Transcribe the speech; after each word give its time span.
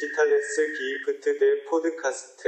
Digitales 0.00 0.56
Gift 0.56 1.26
der 1.26 1.68
Podcast. 1.68 2.42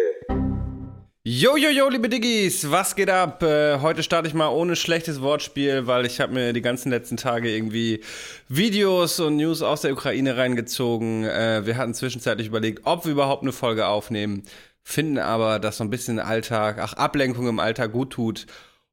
Yo, 1.22 1.56
yo, 1.56 1.68
yo, 1.68 1.88
liebe 1.90 2.08
Diggis, 2.08 2.70
was 2.70 2.96
geht 2.96 3.10
ab? 3.10 3.42
Äh, 3.42 3.80
heute 3.80 4.02
starte 4.02 4.26
ich 4.26 4.32
mal 4.32 4.48
ohne 4.48 4.74
schlechtes 4.74 5.20
Wortspiel, 5.20 5.86
weil 5.86 6.06
ich 6.06 6.20
habe 6.20 6.32
mir 6.32 6.54
die 6.54 6.62
ganzen 6.62 6.90
letzten 6.90 7.18
Tage 7.18 7.54
irgendwie 7.54 8.00
Videos 8.48 9.20
und 9.20 9.36
News 9.36 9.60
aus 9.60 9.82
der 9.82 9.92
Ukraine 9.92 10.38
reingezogen. 10.38 11.24
Äh, 11.24 11.66
wir 11.66 11.76
hatten 11.76 11.92
zwischenzeitlich 11.92 12.46
überlegt, 12.46 12.82
ob 12.84 13.04
wir 13.04 13.12
überhaupt 13.12 13.42
eine 13.42 13.52
Folge 13.52 13.86
aufnehmen, 13.86 14.44
finden 14.82 15.18
aber, 15.18 15.58
dass 15.58 15.76
so 15.76 15.84
ein 15.84 15.90
bisschen 15.90 16.20
Alltag, 16.20 16.78
ach, 16.80 16.94
Ablenkung 16.94 17.48
im 17.48 17.58
Alltag 17.58 17.92
gut 17.92 18.10
tut 18.10 18.46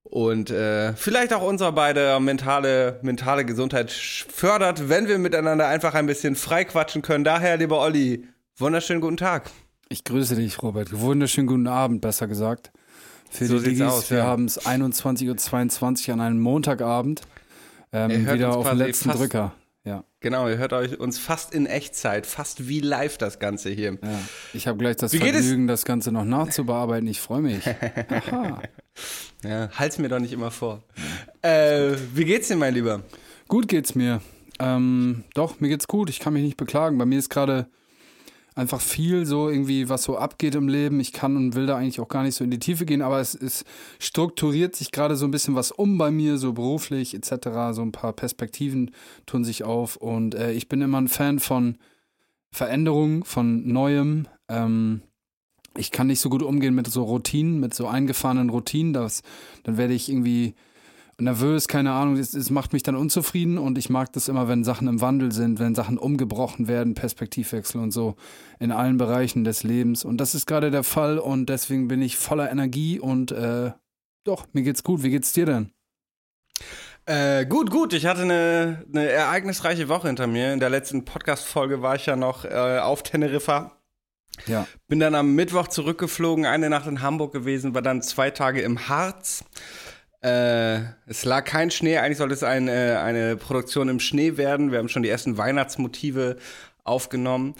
und 0.03 0.49
äh, 0.49 0.93
vielleicht 0.93 1.33
auch 1.33 1.43
unsere 1.43 1.71
beide 1.71 2.19
mentale, 2.19 2.99
mentale 3.03 3.45
Gesundheit 3.45 3.89
fördert, 3.89 4.89
wenn 4.89 5.07
wir 5.07 5.17
miteinander 5.17 5.67
einfach 5.67 5.93
ein 5.93 6.07
bisschen 6.07 6.35
frei 6.35 6.65
quatschen 6.65 7.01
können. 7.01 7.23
Daher, 7.23 7.55
lieber 7.55 7.79
Olli, 7.79 8.27
wunderschönen 8.59 9.01
guten 9.01 9.17
Tag. 9.17 9.49
Ich 9.89 10.03
grüße 10.03 10.35
dich, 10.35 10.61
Robert. 10.61 10.99
Wunderschönen 10.99 11.47
guten 11.47 11.67
Abend, 11.67 12.01
besser 12.01 12.27
gesagt. 12.27 12.71
Für 13.31 13.45
So 13.45 13.59
die 13.59 13.65
Diggis, 13.69 13.81
aus, 13.81 14.11
wir 14.11 14.19
ja. 14.19 14.25
haben 14.25 14.45
es 14.45 14.59
21.22 14.65 16.07
Uhr 16.07 16.13
an 16.15 16.21
einem 16.21 16.39
Montagabend. 16.39 17.21
Ihr 17.91 17.99
Ähm, 18.01 18.25
hört 18.25 18.35
wieder 18.37 18.55
auf 18.55 18.67
den 18.69 18.77
letzten 18.77 19.09
fast- 19.09 19.21
Drücker. 19.21 19.53
Ja, 19.85 20.03
Genau, 20.19 20.47
ihr 20.49 20.57
hört 20.57 20.73
euch 20.73 20.99
uns 20.99 21.17
fast 21.17 21.55
in 21.55 21.65
Echtzeit, 21.65 22.25
fast 22.27 22.67
wie 22.67 22.81
live 22.81 23.17
das 23.17 23.39
Ganze 23.39 23.69
hier. 23.69 23.93
ja. 24.01 24.19
Ich 24.53 24.67
habe 24.67 24.77
gleich 24.77 24.97
das 24.97 25.13
Wie? 25.13 25.17
Vergnügen, 25.19 25.67
das 25.67 25.85
Ganze 25.85 26.11
noch 26.11 26.25
nachzubearbeiten. 26.25 27.07
Ich 27.07 27.21
freue 27.21 27.41
mich. 27.41 27.63
Aha. 28.09 28.61
Ja, 29.43 29.69
halt's 29.73 29.97
mir 29.97 30.09
doch 30.09 30.19
nicht 30.19 30.33
immer 30.33 30.51
vor. 30.51 30.83
Äh, 31.41 31.93
wie 32.13 32.25
geht's 32.25 32.49
dir, 32.49 32.57
mein 32.57 32.73
Lieber? 32.73 33.01
Gut 33.47 33.67
geht's 33.69 33.95
mir. 33.95 34.21
Ähm, 34.59 35.23
doch, 35.33 35.59
mir 35.61 35.69
geht's 35.69 35.87
gut. 35.87 36.09
Ich 36.09 36.19
kann 36.19 36.33
mich 36.33 36.43
nicht 36.43 36.57
beklagen. 36.57 36.97
Bei 36.97 37.05
mir 37.05 37.17
ist 37.17 37.29
gerade 37.29 37.69
einfach 38.59 38.81
viel 38.81 39.25
so 39.25 39.49
irgendwie, 39.49 39.89
was 39.89 40.03
so 40.03 40.17
abgeht 40.17 40.53
im 40.55 40.67
Leben. 40.67 40.99
Ich 40.99 41.13
kann 41.13 41.37
und 41.37 41.55
will 41.55 41.65
da 41.65 41.77
eigentlich 41.77 41.99
auch 41.99 42.09
gar 42.09 42.23
nicht 42.23 42.35
so 42.35 42.43
in 42.43 42.51
die 42.51 42.59
Tiefe 42.59 42.85
gehen, 42.85 43.01
aber 43.01 43.19
es, 43.19 43.33
es 43.33 43.63
strukturiert 43.99 44.75
sich 44.75 44.91
gerade 44.91 45.15
so 45.15 45.25
ein 45.25 45.31
bisschen 45.31 45.55
was 45.55 45.71
um 45.71 45.97
bei 45.97 46.11
mir, 46.11 46.37
so 46.37 46.53
beruflich 46.53 47.15
etc. 47.15 47.71
So 47.71 47.81
ein 47.81 47.91
paar 47.91 48.13
Perspektiven 48.13 48.91
tun 49.25 49.43
sich 49.43 49.63
auf 49.63 49.95
und 49.95 50.35
äh, 50.35 50.51
ich 50.51 50.67
bin 50.67 50.81
immer 50.81 50.99
ein 50.99 51.07
Fan 51.07 51.39
von 51.39 51.77
Veränderung, 52.51 53.23
von 53.23 53.67
Neuem. 53.67 54.27
Ähm, 54.49 55.01
ich 55.77 55.91
kann 55.91 56.07
nicht 56.07 56.19
so 56.19 56.29
gut 56.29 56.43
umgehen 56.43 56.75
mit 56.75 56.87
so 56.87 57.03
Routinen, 57.03 57.59
mit 57.59 57.73
so 57.73 57.87
eingefahrenen 57.87 58.49
Routinen. 58.49 58.93
Das, 58.93 59.23
dann 59.63 59.77
werde 59.77 59.93
ich 59.93 60.09
irgendwie 60.09 60.55
nervös, 61.21 61.67
keine 61.67 61.91
Ahnung, 61.91 62.17
es, 62.17 62.33
es 62.33 62.49
macht 62.49 62.73
mich 62.73 62.83
dann 62.83 62.95
unzufrieden 62.95 63.57
und 63.57 63.77
ich 63.77 63.89
mag 63.89 64.11
das 64.13 64.27
immer, 64.27 64.47
wenn 64.47 64.63
Sachen 64.63 64.87
im 64.87 65.01
Wandel 65.01 65.31
sind, 65.31 65.59
wenn 65.59 65.75
Sachen 65.75 65.97
umgebrochen 65.97 66.67
werden, 66.67 66.93
Perspektivwechsel 66.93 67.81
und 67.81 67.91
so 67.91 68.15
in 68.59 68.71
allen 68.71 68.97
Bereichen 68.97 69.43
des 69.43 69.63
Lebens. 69.63 70.05
Und 70.05 70.17
das 70.17 70.35
ist 70.35 70.45
gerade 70.45 70.71
der 70.71 70.83
Fall 70.83 71.19
und 71.19 71.47
deswegen 71.49 71.87
bin 71.87 72.01
ich 72.01 72.17
voller 72.17 72.51
Energie 72.51 72.99
und 72.99 73.31
äh, 73.31 73.71
doch, 74.23 74.47
mir 74.53 74.63
geht's 74.63 74.83
gut. 74.83 75.03
Wie 75.03 75.09
geht's 75.09 75.33
dir 75.33 75.45
denn? 75.45 75.71
Äh, 77.05 77.45
gut, 77.45 77.71
gut. 77.71 77.93
Ich 77.93 78.05
hatte 78.05 78.21
eine, 78.21 78.85
eine 78.93 79.09
ereignisreiche 79.09 79.89
Woche 79.89 80.07
hinter 80.07 80.27
mir. 80.27 80.53
In 80.53 80.59
der 80.59 80.69
letzten 80.69 81.05
Podcast-Folge 81.05 81.81
war 81.81 81.95
ich 81.95 82.05
ja 82.05 82.15
noch 82.15 82.45
äh, 82.45 82.79
auf 82.79 83.01
Teneriffa. 83.01 83.79
Ja. 84.45 84.67
Bin 84.87 84.99
dann 84.99 85.15
am 85.15 85.35
Mittwoch 85.35 85.67
zurückgeflogen, 85.67 86.45
eine 86.45 86.69
Nacht 86.69 86.87
in 86.87 87.01
Hamburg 87.01 87.33
gewesen, 87.33 87.73
war 87.73 87.81
dann 87.81 88.01
zwei 88.01 88.29
Tage 88.29 88.61
im 88.61 88.87
Harz. 88.87 89.43
Äh, 90.21 90.79
es 91.05 91.23
lag 91.23 91.45
kein 91.45 91.71
Schnee, 91.71 91.97
eigentlich 91.97 92.17
sollte 92.17 92.33
es 92.33 92.43
ein, 92.43 92.67
äh, 92.67 92.97
eine 93.01 93.37
Produktion 93.37 93.87
im 93.87 93.99
Schnee 93.99 94.35
werden. 94.37 94.71
Wir 94.71 94.79
haben 94.79 94.89
schon 94.89 95.03
die 95.03 95.09
ersten 95.09 95.37
Weihnachtsmotive 95.37 96.35
aufgenommen. 96.83 97.55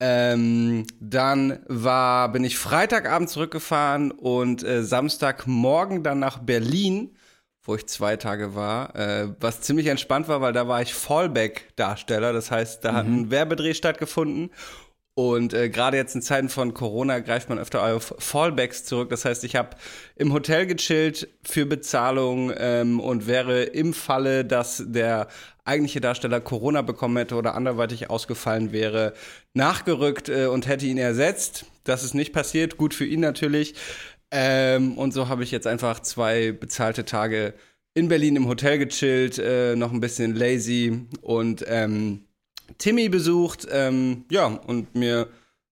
Ähm, 0.00 0.86
dann 0.98 1.60
war, 1.68 2.32
bin 2.32 2.42
ich 2.42 2.58
Freitagabend 2.58 3.28
zurückgefahren 3.28 4.10
und 4.10 4.64
äh, 4.64 4.82
Samstagmorgen 4.82 6.02
dann 6.02 6.18
nach 6.18 6.38
Berlin, 6.38 7.14
wo 7.62 7.74
ich 7.74 7.86
zwei 7.86 8.16
Tage 8.16 8.54
war, 8.54 8.96
äh, 8.96 9.28
was 9.38 9.60
ziemlich 9.60 9.86
entspannt 9.86 10.26
war, 10.26 10.40
weil 10.40 10.54
da 10.54 10.66
war 10.66 10.80
ich 10.80 10.94
Fallback-Darsteller. 10.94 12.32
Das 12.32 12.50
heißt, 12.50 12.84
da 12.84 12.94
hat 12.94 13.06
ein 13.06 13.30
Werbedreh 13.30 13.74
stattgefunden. 13.74 14.50
Und 15.20 15.52
äh, 15.52 15.68
gerade 15.68 15.98
jetzt 15.98 16.14
in 16.14 16.22
Zeiten 16.22 16.48
von 16.48 16.72
Corona 16.72 17.18
greift 17.18 17.50
man 17.50 17.58
öfter 17.58 17.84
auf 17.84 18.14
Fallbacks 18.18 18.86
zurück. 18.86 19.10
Das 19.10 19.26
heißt, 19.26 19.44
ich 19.44 19.54
habe 19.54 19.76
im 20.16 20.32
Hotel 20.32 20.64
gechillt 20.64 21.28
für 21.42 21.66
Bezahlung 21.66 22.50
ähm, 22.56 23.00
und 23.00 23.26
wäre 23.26 23.64
im 23.64 23.92
Falle, 23.92 24.46
dass 24.46 24.82
der 24.86 25.28
eigentliche 25.66 26.00
Darsteller 26.00 26.40
Corona 26.40 26.80
bekommen 26.80 27.18
hätte 27.18 27.34
oder 27.34 27.54
anderweitig 27.54 28.08
ausgefallen 28.08 28.72
wäre, 28.72 29.12
nachgerückt 29.52 30.30
äh, 30.30 30.46
und 30.46 30.66
hätte 30.66 30.86
ihn 30.86 30.96
ersetzt. 30.96 31.66
Das 31.84 32.02
ist 32.02 32.14
nicht 32.14 32.32
passiert. 32.32 32.78
Gut 32.78 32.94
für 32.94 33.04
ihn 33.04 33.20
natürlich. 33.20 33.74
Ähm, 34.30 34.96
und 34.96 35.12
so 35.12 35.28
habe 35.28 35.42
ich 35.42 35.50
jetzt 35.50 35.66
einfach 35.66 36.00
zwei 36.00 36.52
bezahlte 36.52 37.04
Tage 37.04 37.52
in 37.92 38.08
Berlin 38.08 38.36
im 38.36 38.48
Hotel 38.48 38.78
gechillt, 38.78 39.38
äh, 39.38 39.76
noch 39.76 39.92
ein 39.92 40.00
bisschen 40.00 40.34
lazy 40.34 41.08
und 41.20 41.62
ähm, 41.68 42.24
Timmy 42.78 43.08
besucht, 43.08 43.66
ähm, 43.70 44.24
ja, 44.30 44.46
und 44.46 44.94
mir 44.94 45.28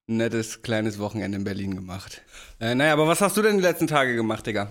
ein 0.09 0.17
nettes 0.17 0.63
kleines 0.63 0.99
Wochenende 0.99 1.39
in 1.39 1.45
Berlin 1.45 1.75
gemacht. 1.75 2.23
Äh, 2.61 2.75
naja, 2.75 2.93
aber 2.93 3.07
was 3.07 3.21
hast 3.21 3.37
du 3.37 3.43
denn 3.43 3.57
die 3.57 3.63
letzten 3.63 3.87
Tage 3.87 4.15
gemacht, 4.15 4.47
Digga? 4.47 4.69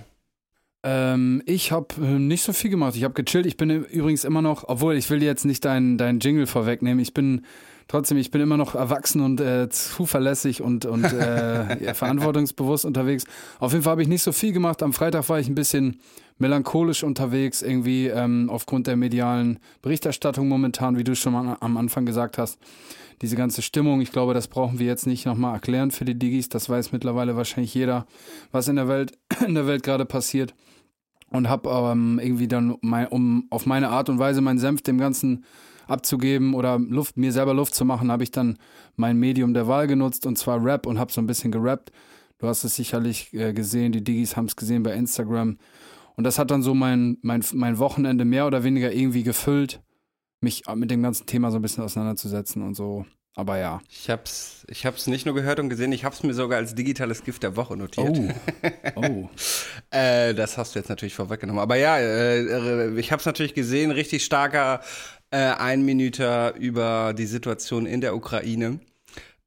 Ähm, 0.84 1.42
ich 1.46 1.72
habe 1.72 1.88
äh, 2.00 2.20
nicht 2.20 2.44
so 2.44 2.54
viel 2.54 2.70
gemacht. 2.70 2.96
Ich 2.96 3.04
habe 3.04 3.14
gechillt. 3.14 3.46
Ich 3.46 3.58
bin 3.58 3.70
übrigens 3.70 4.24
immer 4.24 4.42
noch, 4.42 4.66
obwohl 4.68 4.96
ich 4.96 5.10
will 5.10 5.22
jetzt 5.24 5.46
nicht 5.46 5.66
deinen 5.66 5.98
dein 5.98 6.20
Jingle 6.20 6.48
vorwegnehmen. 6.48 7.00
Ich 7.00 7.14
bin 7.14 7.46
trotzdem, 7.88 8.18
ich 8.18 8.32
bin 8.32 8.42
immer 8.42 8.58
noch 8.58 8.76
erwachsen 8.76 9.22
und 9.22 9.42
äh, 9.42 9.70
zuverlässig 9.70 10.62
und, 10.62 10.86
und 10.86 11.04
äh, 11.06 11.94
verantwortungsbewusst 11.94 12.86
unterwegs. 12.86 13.26
Auf 13.60 13.72
jeden 13.72 13.84
Fall 13.84 13.92
habe 13.92 14.02
ich 14.02 14.08
nicht 14.08 14.24
so 14.24 14.32
viel 14.32 14.54
gemacht. 14.54 14.84
Am 14.84 14.94
Freitag 14.94 15.28
war 15.30 15.40
ich 15.40 15.48
ein 15.48 15.56
bisschen 15.56 16.00
melancholisch 16.38 17.04
unterwegs, 17.04 17.62
irgendwie 17.62 18.08
ähm, 18.08 18.50
aufgrund 18.50 18.88
der 18.88 18.96
medialen 18.96 19.60
Berichterstattung 19.82 20.48
momentan, 20.48 20.98
wie 20.98 21.04
du 21.04 21.16
schon 21.16 21.34
mal 21.34 21.58
am 21.60 21.78
Anfang 21.78 22.06
gesagt 22.06 22.38
hast. 22.38 22.60
Diese 23.22 23.36
ganze 23.36 23.64
Stimmung, 23.64 24.02
ich 24.02 24.12
glaube, 24.12 24.36
das 24.36 24.48
brauchen 24.48 24.78
wir 24.78 24.86
jetzt 24.86 25.08
nicht 25.08 25.26
nochmal 25.26 25.56
erklären 25.56 25.90
für 25.90 26.06
die 26.06 26.18
Digis. 26.18 26.50
Das 26.50 26.70
weiß 26.70 26.92
mittlerweile 26.92 27.36
wahrscheinlich 27.36 27.74
jeder, 27.74 28.06
was 28.52 28.68
in 28.68 28.76
der 28.76 28.88
Welt, 28.88 29.18
in 29.48 29.56
der 29.56 29.66
Welt 29.66 29.84
gerade 29.84 30.06
passiert 30.06 30.54
und 31.32 31.50
habe 31.50 31.70
ähm, 31.70 32.20
irgendwie 32.22 32.48
dann, 32.48 32.78
mein, 32.82 33.08
um 33.08 33.48
auf 33.50 33.66
meine 33.66 33.90
Art 33.90 34.10
und 34.10 34.20
Weise 34.20 34.42
meinen 34.42 34.60
Senf 34.60 34.82
dem 34.82 34.98
Ganzen 34.98 35.46
abzugeben 35.88 36.54
oder 36.54 36.78
Luft, 36.80 37.18
mir 37.18 37.32
selber 37.32 37.54
Luft 37.54 37.74
zu 37.74 37.86
machen, 37.86 38.12
habe 38.12 38.24
ich 38.24 38.32
dann 38.32 38.58
mein 38.96 39.18
Medium 39.18 39.54
der 39.54 39.68
Wahl 39.68 39.88
genutzt 39.88 40.26
und 40.26 40.38
zwar 40.38 40.64
Rap 40.64 40.86
und 40.86 41.00
habe 41.00 41.12
so 41.12 41.22
ein 41.22 41.28
bisschen 41.28 41.52
gerappt. 41.52 41.92
Du 42.40 42.48
hast 42.48 42.64
es 42.64 42.76
sicherlich 42.76 43.34
äh, 43.34 43.54
gesehen, 43.54 43.92
die 43.92 44.04
Digis 44.04 44.38
haben 44.38 44.46
es 44.46 44.56
gesehen 44.56 44.84
bei 44.84 44.94
Instagram. 44.94 45.58
Und 46.18 46.24
das 46.24 46.40
hat 46.40 46.52
dann 46.52 46.64
so 46.64 46.74
mein, 46.74 47.18
mein, 47.22 47.44
mein 47.54 47.78
Wochenende 47.78 48.26
mehr 48.26 48.48
oder 48.48 48.64
weniger 48.64 48.92
irgendwie 48.92 49.24
gefüllt, 49.24 49.82
mich 50.42 50.64
mit 50.76 50.92
dem 50.92 51.04
ganzen 51.04 51.28
Thema 51.28 51.52
so 51.52 51.60
ein 51.60 51.62
bisschen 51.62 51.84
auseinanderzusetzen 51.84 52.64
und 52.64 52.76
so. 52.76 53.06
Aber 53.36 53.60
ja. 53.60 53.82
Ich 53.88 54.10
hab's, 54.10 54.66
ich 54.68 54.88
hab's 54.88 55.06
nicht 55.06 55.28
nur 55.28 55.36
gehört 55.36 55.60
und 55.60 55.70
gesehen, 55.70 55.92
ich 55.92 56.04
hab's 56.04 56.24
mir 56.24 56.34
sogar 56.34 56.58
als 56.58 56.74
digitales 56.74 57.24
Gift 57.24 57.44
der 57.44 57.56
Woche 57.56 57.78
notiert. 57.78 58.18
Oh. 58.18 58.30
Oh. 58.96 59.30
Äh, 59.92 60.34
das 60.34 60.58
hast 60.58 60.74
du 60.74 60.80
jetzt 60.80 60.90
natürlich 60.90 61.14
vorweggenommen. 61.14 61.62
Aber 61.62 61.76
ja, 61.76 62.00
äh, 62.00 63.00
ich 63.00 63.12
hab's 63.12 63.28
natürlich 63.28 63.54
gesehen, 63.54 63.92
richtig 63.92 64.26
starker 64.26 64.82
äh, 65.30 65.38
Einminüter 65.38 66.56
über 66.56 67.14
die 67.16 67.28
Situation 67.28 67.86
in 67.86 68.02
der 68.02 68.16
Ukraine. 68.16 68.80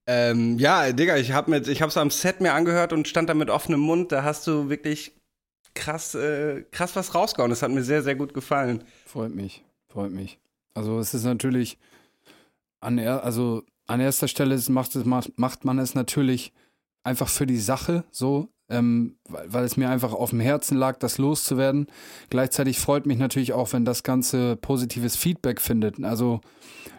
Ähm, 0.07 0.57
ja, 0.61 0.93
Digga, 0.93 1.17
ich 1.17 1.33
hab 1.33 1.49
mit, 1.49 1.67
ich 1.67 1.83
hab's 1.83 1.97
am 1.97 2.11
Set 2.11 2.41
mir 2.41 2.53
angehört 2.53 2.93
und 2.93 3.09
stand 3.09 3.29
da 3.29 3.35
mit 3.35 3.51
offenem 3.51 3.81
Mund. 3.81 4.13
Da 4.13 4.23
hast 4.23 4.47
du 4.47 4.69
wirklich 4.69 5.20
krass, 5.75 6.15
äh, 6.15 6.63
krass 6.71 6.97
was 6.97 7.15
rausgehauen. 7.15 7.51
Das 7.51 7.63
hat 7.63 7.71
mir 7.71 7.83
sehr, 7.83 8.03
sehr 8.03 8.15
gut 8.15 8.35
gefallen. 8.35 8.85
Freut 9.07 9.35
mich, 9.35 9.65
freut 9.89 10.13
mich. 10.13 10.39
Also 10.75 10.99
es 10.99 11.15
ist 11.15 11.25
natürlich 11.25 11.79
an 12.81 12.99
er, 12.99 13.25
also 13.25 13.63
an 13.87 14.01
erster 14.01 14.29
Stelle 14.29 14.59
macht, 14.69 14.95
es, 14.95 15.05
macht 15.05 15.65
man 15.65 15.79
es 15.79 15.95
natürlich 15.95 16.53
einfach 17.03 17.29
für 17.29 17.47
die 17.47 17.59
Sache 17.59 18.05
so, 18.11 18.49
ähm, 18.69 19.17
weil, 19.29 19.53
weil 19.53 19.65
es 19.65 19.77
mir 19.77 19.91
einfach 19.91 20.13
auf 20.13 20.31
dem 20.31 20.41
Herzen 20.41 20.77
lag, 20.77 20.99
das 20.99 21.19
loszuwerden. 21.19 21.87
Gleichzeitig 22.31 22.79
freut 22.79 23.07
mich 23.07 23.19
natürlich 23.19 23.53
auch, 23.53 23.73
wenn 23.73 23.85
das 23.85 24.03
Ganze 24.03 24.57
positives 24.57 25.17
Feedback 25.17 25.61
findet. 25.61 26.03
Also 26.05 26.41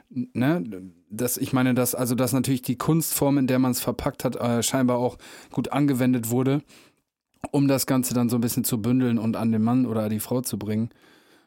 ne, 0.09 0.63
das, 1.09 1.37
ich 1.37 1.53
meine, 1.53 1.73
dass, 1.73 1.95
also 1.95 2.15
dass 2.15 2.33
natürlich 2.33 2.61
die 2.61 2.77
Kunstform, 2.77 3.37
in 3.37 3.47
der 3.47 3.59
man 3.59 3.71
es 3.71 3.79
verpackt 3.79 4.23
hat, 4.23 4.35
äh, 4.35 4.63
scheinbar 4.63 4.97
auch 4.97 5.17
gut 5.51 5.71
angewendet 5.71 6.29
wurde, 6.29 6.61
um 7.51 7.67
das 7.67 7.85
Ganze 7.85 8.13
dann 8.13 8.29
so 8.29 8.37
ein 8.37 8.41
bisschen 8.41 8.63
zu 8.63 8.81
bündeln 8.81 9.17
und 9.17 9.35
an 9.35 9.51
den 9.51 9.63
Mann 9.63 9.85
oder 9.85 10.09
die 10.09 10.19
Frau 10.19 10.41
zu 10.41 10.59
bringen. 10.59 10.89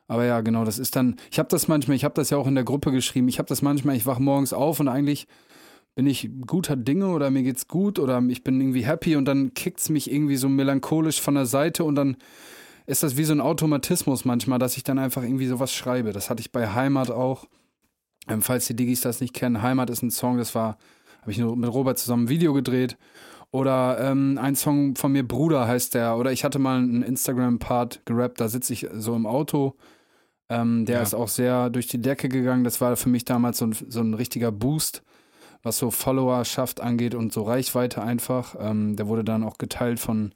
Aber 0.06 0.24
ja, 0.24 0.40
genau, 0.40 0.64
das 0.64 0.78
ist 0.78 0.96
dann, 0.96 1.16
ich 1.30 1.38
habe 1.38 1.48
das 1.48 1.68
manchmal, 1.68 1.96
ich 1.96 2.04
habe 2.04 2.14
das 2.14 2.30
ja 2.30 2.36
auch 2.36 2.46
in 2.46 2.54
der 2.54 2.64
Gruppe 2.64 2.92
geschrieben, 2.92 3.28
ich 3.28 3.38
habe 3.38 3.48
das 3.48 3.62
manchmal, 3.62 3.96
ich 3.96 4.04
wach 4.04 4.18
morgens 4.18 4.52
auf 4.52 4.80
und 4.80 4.88
eigentlich 4.88 5.26
bin 5.94 6.06
ich 6.06 6.28
guter 6.46 6.76
Dinge 6.76 7.08
oder 7.08 7.30
mir 7.30 7.42
geht's 7.42 7.68
gut 7.68 7.98
oder 7.98 8.20
ich 8.28 8.42
bin 8.42 8.60
irgendwie 8.60 8.84
happy 8.84 9.16
und 9.16 9.24
dann 9.26 9.54
kickt's 9.54 9.88
mich 9.88 10.12
irgendwie 10.12 10.36
so 10.36 10.48
melancholisch 10.48 11.20
von 11.20 11.36
der 11.36 11.46
Seite 11.46 11.84
und 11.84 11.94
dann 11.94 12.16
ist 12.86 13.02
das 13.02 13.16
wie 13.16 13.24
so 13.24 13.32
ein 13.32 13.40
Automatismus 13.40 14.24
manchmal, 14.24 14.58
dass 14.58 14.76
ich 14.76 14.82
dann 14.82 14.98
einfach 14.98 15.22
irgendwie 15.22 15.46
sowas 15.46 15.72
schreibe. 15.72 16.12
Das 16.12 16.28
hatte 16.28 16.40
ich 16.40 16.52
bei 16.52 16.68
Heimat 16.68 17.10
auch. 17.10 17.46
Ähm, 18.28 18.42
falls 18.42 18.66
die 18.66 18.76
Digis 18.76 19.02
das 19.02 19.20
nicht 19.20 19.32
kennen, 19.32 19.62
Heimat 19.62 19.88
ist 19.88 20.02
ein 20.02 20.10
Song, 20.10 20.36
das 20.36 20.54
war 20.54 20.76
habe 21.24 21.32
ich 21.32 21.38
mit 21.38 21.72
Robert 21.72 21.98
zusammen 21.98 22.24
ein 22.24 22.28
Video 22.28 22.52
gedreht. 22.52 22.98
Oder 23.54 23.98
ähm, 24.00 24.36
ein 24.36 24.56
Song 24.56 24.96
von 24.96 25.12
mir, 25.12 25.22
Bruder 25.22 25.68
heißt 25.68 25.94
der. 25.94 26.16
Oder 26.16 26.32
ich 26.32 26.42
hatte 26.42 26.58
mal 26.58 26.78
einen 26.78 27.04
Instagram-Part 27.04 28.04
gerappt, 28.04 28.40
da 28.40 28.48
sitze 28.48 28.72
ich 28.72 28.88
so 28.92 29.14
im 29.14 29.26
Auto. 29.26 29.76
Ähm, 30.48 30.86
der 30.86 30.96
ja. 30.96 31.02
ist 31.02 31.14
auch 31.14 31.28
sehr 31.28 31.70
durch 31.70 31.86
die 31.86 32.02
Decke 32.02 32.28
gegangen. 32.28 32.64
Das 32.64 32.80
war 32.80 32.96
für 32.96 33.08
mich 33.08 33.24
damals 33.24 33.58
so 33.58 33.66
ein, 33.66 33.72
so 33.72 34.00
ein 34.00 34.14
richtiger 34.14 34.50
Boost, 34.50 35.04
was 35.62 35.78
so 35.78 35.92
Followerschaft 35.92 36.80
angeht 36.80 37.14
und 37.14 37.32
so 37.32 37.42
Reichweite 37.42 38.02
einfach. 38.02 38.56
Ähm, 38.58 38.96
der 38.96 39.06
wurde 39.06 39.22
dann 39.22 39.44
auch 39.44 39.56
geteilt 39.56 40.00
von 40.00 40.32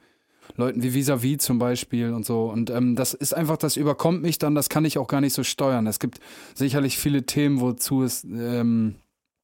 Leuten 0.54 0.84
wie 0.84 0.94
Visavi 0.94 1.38
zum 1.38 1.58
Beispiel 1.58 2.12
und 2.12 2.24
so. 2.24 2.44
Und 2.44 2.70
ähm, 2.70 2.94
das 2.94 3.14
ist 3.14 3.34
einfach, 3.34 3.56
das 3.56 3.76
überkommt 3.76 4.22
mich 4.22 4.38
dann, 4.38 4.54
das 4.54 4.68
kann 4.68 4.84
ich 4.84 4.96
auch 4.96 5.08
gar 5.08 5.20
nicht 5.20 5.34
so 5.34 5.42
steuern. 5.42 5.88
Es 5.88 5.98
gibt 5.98 6.20
sicherlich 6.54 6.98
viele 6.98 7.24
Themen, 7.24 7.60
wozu 7.60 8.04
es 8.04 8.22
ähm, 8.22 8.94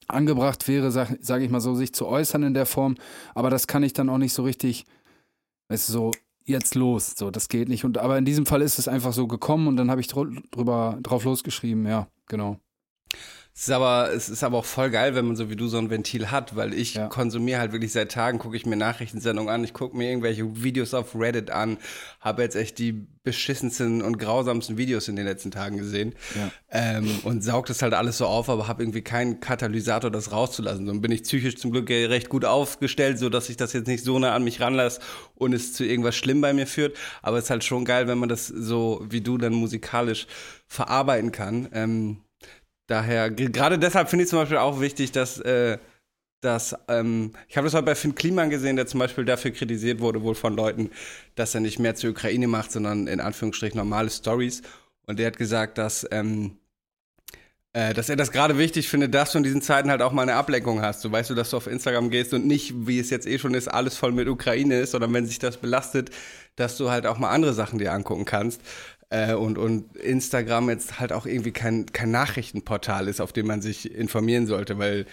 angebracht 0.09 0.67
wäre, 0.69 0.91
sage 0.91 1.19
sag 1.21 1.43
ich 1.43 1.51
mal 1.51 1.61
so, 1.61 1.75
sich 1.75 1.95
zu 1.95 2.07
äußern 2.07 2.43
in 2.43 2.55
der 2.55 2.67
Form. 2.67 2.97
Aber 3.35 3.51
das 3.51 3.67
kann 3.67 3.83
ich 3.83 3.93
dann 3.93 4.09
auch 4.09 4.19
nicht 4.19 4.33
so 4.33 4.43
richtig, 4.43 4.87
weißt 5.69 5.89
du, 5.89 5.93
so 5.93 6.11
jetzt 6.45 6.75
los. 6.75 7.15
So, 7.17 7.31
das 7.31 7.49
geht 7.49 7.69
nicht. 7.69 7.85
Und 7.85 7.99
aber 7.99 8.19
in 8.19 8.25
diesem 8.25 8.47
Fall 8.47 8.63
ist 8.63 8.79
es 8.79 8.89
einfach 8.89 9.13
so 9.13 9.27
gekommen 9.27 9.67
und 9.67 9.77
dann 9.77 9.91
habe 9.91 10.01
ich 10.01 10.09
drüber 10.09 10.99
drauf 11.03 11.25
losgeschrieben, 11.25 11.87
ja, 11.87 12.09
genau. 12.27 12.59
Es 13.57 13.63
ist 13.63 13.71
aber, 13.71 14.13
es 14.13 14.29
ist 14.29 14.43
aber 14.43 14.59
auch 14.59 14.65
voll 14.65 14.91
geil, 14.91 15.15
wenn 15.15 15.27
man 15.27 15.37
so 15.37 15.49
wie 15.49 15.55
du 15.55 15.69
so 15.69 15.79
ein 15.79 15.89
Ventil 15.89 16.33
hat, 16.33 16.57
weil 16.57 16.75
ich 16.75 16.95
ja. 16.95 17.07
konsumiere 17.07 17.61
halt 17.61 17.71
wirklich 17.71 17.93
seit 17.93 18.11
Tagen, 18.11 18.41
gucke 18.41 18.57
ich 18.57 18.67
mir 18.67 18.75
Nachrichtensendungen 18.75 19.49
an, 19.49 19.63
ich 19.63 19.73
gucke 19.73 19.97
mir 19.97 20.09
irgendwelche 20.09 20.65
Videos 20.65 20.93
auf 20.93 21.15
Reddit 21.15 21.53
an, 21.53 21.79
habe 22.19 22.43
jetzt 22.43 22.57
echt 22.57 22.81
die 22.81 23.07
beschissensten 23.23 24.03
und 24.03 24.19
grausamsten 24.19 24.77
Videos 24.77 25.07
in 25.07 25.15
den 25.15 25.25
letzten 25.25 25.53
Tagen 25.53 25.77
gesehen 25.77 26.17
ja. 26.35 26.51
ähm, 26.73 27.09
und 27.23 27.45
saugt 27.45 27.71
das 27.71 27.81
halt 27.81 27.95
alles 27.95 28.19
so 28.19 28.27
auf, 28.27 28.49
aber 28.49 28.67
habe 28.67 28.83
irgendwie 28.83 29.03
keinen 29.03 29.39
Katalysator, 29.39 30.11
das 30.11 30.33
rauszulassen. 30.33 30.85
So 30.89 31.01
bin 31.01 31.13
ich 31.13 31.23
psychisch 31.23 31.57
zum 31.57 31.71
Glück 31.71 31.89
recht 31.89 32.31
gut 32.31 32.45
aufgestellt, 32.45 33.21
so 33.21 33.29
dass 33.29 33.51
ich 33.51 33.57
das 33.57 33.73
jetzt 33.73 33.87
nicht 33.87 34.03
so 34.03 34.19
nah 34.19 34.35
an 34.35 34.43
mich 34.43 34.61
ranlasse 34.61 35.01
und 35.37 35.53
es 35.53 35.73
zu 35.75 35.85
irgendwas 35.85 36.17
schlimm 36.17 36.41
bei 36.41 36.53
mir 36.53 36.67
führt. 36.67 36.97
Aber 37.23 37.39
es 37.39 37.45
ist 37.45 37.51
halt 37.51 37.63
schon 37.63 37.85
geil, 37.85 38.09
wenn 38.09 38.19
man 38.19 38.29
das 38.29 38.49
so 38.49 39.07
wie 39.09 39.21
du 39.21 39.39
dann 39.39 39.55
musikalisch 39.55 40.27
verarbeiten 40.67 41.31
kann. 41.31 41.69
Ähm, 41.73 42.24
Daher, 42.87 43.31
gerade 43.31 43.79
deshalb 43.79 44.11
finde 44.11 44.25
ich 44.25 44.29
zum 44.31 44.39
Beispiel 44.39 44.59
auch 44.59 44.81
wichtig, 44.81 45.11
dass, 45.13 45.41
äh, 45.41 45.79
dass 46.43 46.77
ähm, 46.89 47.33
ich 47.49 47.57
habe 47.57 47.67
das 47.67 47.75
heute 47.75 47.87
bei 47.87 47.95
Finn 47.95 48.15
Kliman 48.15 48.51
gesehen, 48.51 48.77
der 48.77 48.87
zum 48.87 49.01
Beispiel 49.01 49.25
dafür 49.25 49.53
kritisiert 49.53 50.01
wurde, 50.01 50.23
wohl 50.23 50.35
von 50.35 50.55
Leuten, 50.55 50.91
dass 51.35 51.55
er 51.55 51.61
nicht 51.61 51.79
mehr 51.79 51.95
zur 51.95 52.11
Ukraine 52.11 52.47
macht, 52.47 52.73
sondern 52.73 53.07
in 53.07 53.21
Anführungsstrichen 53.21 53.79
normale 53.79 54.11
Stories. 54.11 54.63
Und 55.07 55.19
der 55.19 55.29
hat 55.29 55.39
gesagt, 55.39 55.79
dass, 55.79 56.07
ähm, 56.11 56.59
äh, 57.73 57.95
dass 57.95 58.11
er 58.11 58.17
das 58.17 58.31
gerade 58.31 58.59
wichtig 58.59 58.89
findet, 58.89 59.15
dass 59.15 59.33
du 59.33 59.39
in 59.39 59.45
diesen 59.45 59.63
Zeiten 59.63 59.91
halt 59.91 60.03
auch 60.03 60.13
mal 60.13 60.23
eine 60.23 60.35
Ablenkung 60.35 60.83
hast. 60.83 61.01
So 61.01 61.11
weißt 61.11 61.31
du, 61.31 61.35
dass 61.35 61.51
du 61.51 61.57
auf 61.57 61.67
Instagram 61.67 62.11
gehst 62.11 62.35
und 62.35 62.47
nicht, 62.47 62.87
wie 62.87 62.99
es 62.99 63.09
jetzt 63.11 63.27
eh 63.27 63.39
schon 63.39 63.55
ist, 63.55 63.69
alles 63.69 63.97
voll 63.97 64.13
mit 64.13 64.29
Ukraine 64.29 64.81
ist, 64.81 64.93
sondern 64.93 65.13
wenn 65.15 65.27
sich 65.27 65.39
das 65.39 65.57
belastet, 65.57 66.11
dass 66.57 66.77
du 66.77 66.91
halt 66.91 67.07
auch 67.07 67.19
mal 67.19 67.31
andere 67.31 67.53
Sachen 67.53 67.79
dir 67.79 67.93
angucken 67.93 68.25
kannst. 68.25 68.61
Äh, 69.15 69.35
und, 69.35 69.59
und 69.59 69.97
Instagram 69.97 70.71
jetzt 70.71 70.99
halt 70.99 71.13
auch 71.13 71.25
irgendwie 71.25 71.53
kein, 71.53 71.87
kein 71.87 72.11
Nachrichtenportal 72.11 73.07
ist, 73.07 73.21
auf 73.21 73.33
dem 73.33 73.47
man 73.47 73.63
sich 73.63 73.95
informieren 73.95 74.49
sollte, 74.49 74.77
weil 74.79 75.07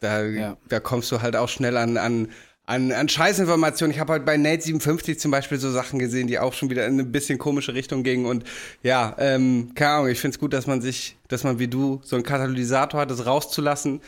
da, 0.00 0.24
ja. 0.24 0.56
da 0.70 0.80
kommst 0.80 1.12
du 1.12 1.20
halt 1.20 1.36
auch 1.36 1.50
schnell 1.50 1.76
an, 1.76 1.98
an, 1.98 2.28
an, 2.64 2.90
an 2.90 3.06
Scheißinformationen. 3.06 3.92
Ich 3.92 4.00
habe 4.00 4.12
halt 4.12 4.24
bei 4.24 4.36
Nate57 4.36 5.18
zum 5.18 5.30
Beispiel 5.30 5.58
so 5.58 5.70
Sachen 5.70 5.98
gesehen, 5.98 6.26
die 6.26 6.38
auch 6.38 6.54
schon 6.54 6.70
wieder 6.70 6.86
in 6.86 6.94
eine 6.94 7.04
bisschen 7.04 7.38
komische 7.38 7.74
Richtung 7.74 8.02
gingen. 8.02 8.24
Und 8.24 8.44
ja, 8.82 9.14
ähm, 9.18 9.72
keine 9.74 9.90
Ahnung, 9.90 10.08
ich 10.08 10.20
finde 10.20 10.36
es 10.36 10.40
gut, 10.40 10.54
dass 10.54 10.66
man 10.66 10.80
sich, 10.80 11.18
dass 11.28 11.44
man 11.44 11.58
wie 11.58 11.68
du 11.68 12.00
so 12.02 12.16
einen 12.16 12.24
Katalysator 12.24 13.00
hat, 13.00 13.10
das 13.10 13.26
rauszulassen. 13.26 14.00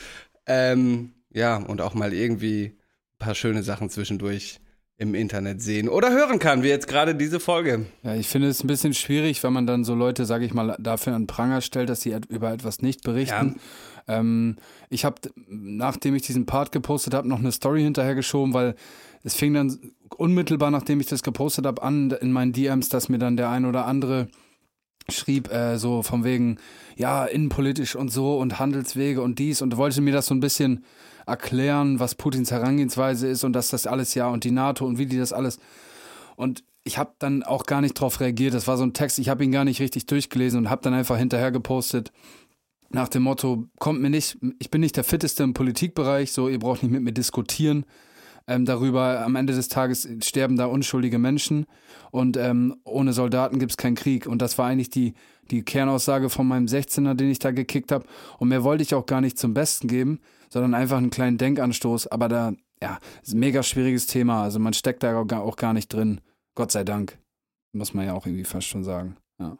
Ähm, 0.46 1.12
ja, 1.30 1.56
und 1.56 1.82
auch 1.82 1.92
mal 1.92 2.14
irgendwie 2.14 2.68
ein 2.68 3.18
paar 3.18 3.34
schöne 3.34 3.62
Sachen 3.62 3.90
zwischendurch 3.90 4.60
im 4.98 5.14
Internet 5.14 5.60
sehen 5.60 5.88
oder 5.88 6.10
hören 6.10 6.38
kann, 6.38 6.62
wie 6.62 6.68
jetzt 6.68 6.88
gerade 6.88 7.14
diese 7.14 7.38
Folge. 7.38 7.86
Ja, 8.02 8.14
ich 8.14 8.28
finde 8.28 8.48
es 8.48 8.64
ein 8.64 8.66
bisschen 8.66 8.94
schwierig, 8.94 9.42
wenn 9.42 9.52
man 9.52 9.66
dann 9.66 9.84
so 9.84 9.94
Leute, 9.94 10.24
sage 10.24 10.46
ich 10.46 10.54
mal, 10.54 10.76
dafür 10.78 11.14
an 11.14 11.26
Pranger 11.26 11.60
stellt, 11.60 11.90
dass 11.90 12.00
sie 12.00 12.16
über 12.28 12.52
etwas 12.52 12.80
nicht 12.80 13.02
berichten. 13.02 13.56
Ja. 14.08 14.18
Ähm, 14.18 14.56
ich 14.88 15.04
habe, 15.04 15.16
nachdem 15.46 16.14
ich 16.14 16.22
diesen 16.22 16.46
Part 16.46 16.72
gepostet 16.72 17.12
habe, 17.12 17.28
noch 17.28 17.40
eine 17.40 17.52
Story 17.52 17.82
hinterhergeschoben, 17.82 18.54
weil 18.54 18.74
es 19.22 19.34
fing 19.34 19.52
dann 19.52 19.78
unmittelbar, 20.16 20.70
nachdem 20.70 21.00
ich 21.00 21.06
das 21.06 21.22
gepostet 21.22 21.66
habe, 21.66 21.82
an 21.82 22.10
in 22.12 22.32
meinen 22.32 22.52
DMs, 22.52 22.88
dass 22.88 23.08
mir 23.08 23.18
dann 23.18 23.36
der 23.36 23.50
ein 23.50 23.66
oder 23.66 23.84
andere 23.86 24.28
schrieb, 25.10 25.52
äh, 25.52 25.78
so 25.78 26.02
von 26.02 26.24
wegen, 26.24 26.58
ja, 26.96 27.24
innenpolitisch 27.24 27.96
und 27.96 28.10
so 28.10 28.38
und 28.38 28.58
Handelswege 28.58 29.22
und 29.22 29.38
dies 29.38 29.62
und 29.62 29.76
wollte 29.76 30.00
mir 30.00 30.12
das 30.12 30.26
so 30.26 30.34
ein 30.34 30.40
bisschen 30.40 30.84
erklären, 31.26 31.98
was 32.00 32.14
Putins 32.14 32.50
Herangehensweise 32.50 33.28
ist 33.28 33.44
und 33.44 33.52
dass 33.52 33.68
das 33.68 33.86
alles 33.86 34.14
ja 34.14 34.28
und 34.28 34.44
die 34.44 34.50
NATO 34.50 34.86
und 34.86 34.98
wie 34.98 35.06
die 35.06 35.18
das 35.18 35.32
alles. 35.32 35.58
Und 36.36 36.64
ich 36.84 36.98
habe 36.98 37.12
dann 37.18 37.42
auch 37.42 37.66
gar 37.66 37.80
nicht 37.80 37.94
drauf 37.94 38.20
reagiert. 38.20 38.54
Das 38.54 38.68
war 38.68 38.76
so 38.76 38.84
ein 38.84 38.92
Text, 38.92 39.18
ich 39.18 39.28
habe 39.28 39.44
ihn 39.44 39.52
gar 39.52 39.64
nicht 39.64 39.80
richtig 39.80 40.06
durchgelesen 40.06 40.60
und 40.60 40.70
habe 40.70 40.82
dann 40.82 40.94
einfach 40.94 41.18
hinterher 41.18 41.50
gepostet 41.50 42.12
nach 42.90 43.08
dem 43.08 43.24
Motto, 43.24 43.66
kommt 43.78 44.00
mir 44.00 44.10
nicht, 44.10 44.38
ich 44.58 44.70
bin 44.70 44.80
nicht 44.80 44.96
der 44.96 45.04
fitteste 45.04 45.42
im 45.42 45.54
Politikbereich, 45.54 46.32
so 46.32 46.48
ihr 46.48 46.58
braucht 46.58 46.82
nicht 46.82 46.92
mit 46.92 47.02
mir 47.02 47.12
diskutieren. 47.12 47.84
Ähm, 48.48 48.64
darüber, 48.64 49.24
am 49.24 49.34
Ende 49.34 49.54
des 49.54 49.68
Tages 49.68 50.08
sterben 50.22 50.56
da 50.56 50.66
unschuldige 50.66 51.18
Menschen 51.18 51.66
und 52.12 52.36
ähm, 52.36 52.76
ohne 52.84 53.12
Soldaten 53.12 53.58
gibt 53.58 53.72
es 53.72 53.76
keinen 53.76 53.96
Krieg. 53.96 54.26
Und 54.26 54.40
das 54.40 54.56
war 54.56 54.66
eigentlich 54.66 54.90
die, 54.90 55.14
die 55.50 55.62
Kernaussage 55.62 56.30
von 56.30 56.46
meinem 56.46 56.66
16er, 56.66 57.14
den 57.14 57.30
ich 57.30 57.40
da 57.40 57.50
gekickt 57.50 57.90
habe. 57.90 58.06
Und 58.38 58.48
mehr 58.48 58.62
wollte 58.62 58.82
ich 58.82 58.94
auch 58.94 59.06
gar 59.06 59.20
nicht 59.20 59.38
zum 59.38 59.54
Besten 59.54 59.88
geben 59.88 60.20
sondern 60.48 60.74
einfach 60.74 60.98
einen 60.98 61.10
kleinen 61.10 61.38
Denkanstoß. 61.38 62.08
Aber 62.08 62.28
da, 62.28 62.52
ja, 62.82 62.98
ist 63.22 63.34
ein 63.34 63.40
mega 63.40 63.62
schwieriges 63.62 64.06
Thema. 64.06 64.42
Also 64.42 64.58
man 64.58 64.74
steckt 64.74 65.02
da 65.02 65.20
auch 65.20 65.56
gar 65.56 65.72
nicht 65.72 65.92
drin. 65.92 66.20
Gott 66.54 66.72
sei 66.72 66.84
Dank. 66.84 67.18
Muss 67.72 67.94
man 67.94 68.06
ja 68.06 68.14
auch 68.14 68.26
irgendwie 68.26 68.44
fast 68.44 68.66
schon 68.66 68.84
sagen. 68.84 69.16
Ja. 69.38 69.58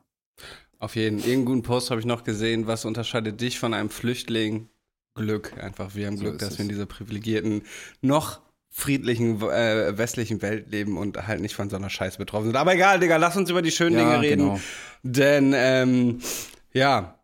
Auf 0.78 0.96
jeden. 0.96 1.18
Irgendeinen 1.18 1.44
guten 1.44 1.62
Post 1.62 1.90
habe 1.90 2.00
ich 2.00 2.06
noch 2.06 2.24
gesehen. 2.24 2.66
Was 2.66 2.84
unterscheidet 2.84 3.40
dich 3.40 3.58
von 3.58 3.74
einem 3.74 3.90
Flüchtling? 3.90 4.68
Glück. 5.14 5.56
Einfach, 5.58 5.94
wir 5.94 6.06
haben 6.06 6.16
so 6.16 6.24
Glück, 6.24 6.38
dass 6.38 6.58
wir 6.58 6.62
in 6.62 6.68
dieser 6.68 6.86
privilegierten, 6.86 7.62
noch 8.02 8.40
friedlichen 8.78 9.40
äh, 9.40 9.96
westlichen 9.96 10.42
Welt 10.42 10.70
leben 10.70 10.98
und 10.98 11.26
halt 11.26 11.40
nicht 11.40 11.54
von 11.54 11.70
so 11.70 11.76
einer 11.76 11.88
Scheiße 11.88 12.18
betroffen 12.18 12.48
sind. 12.48 12.56
Aber 12.56 12.74
egal, 12.74 13.00
Digga, 13.00 13.16
lass 13.16 13.34
uns 13.34 13.48
über 13.48 13.62
die 13.62 13.70
schönen 13.70 13.96
ja, 13.96 14.04
Dinge 14.04 14.20
reden. 14.20 14.42
Genau. 14.42 14.60
Denn, 15.02 15.54
ähm, 15.56 16.20
ja, 16.74 17.15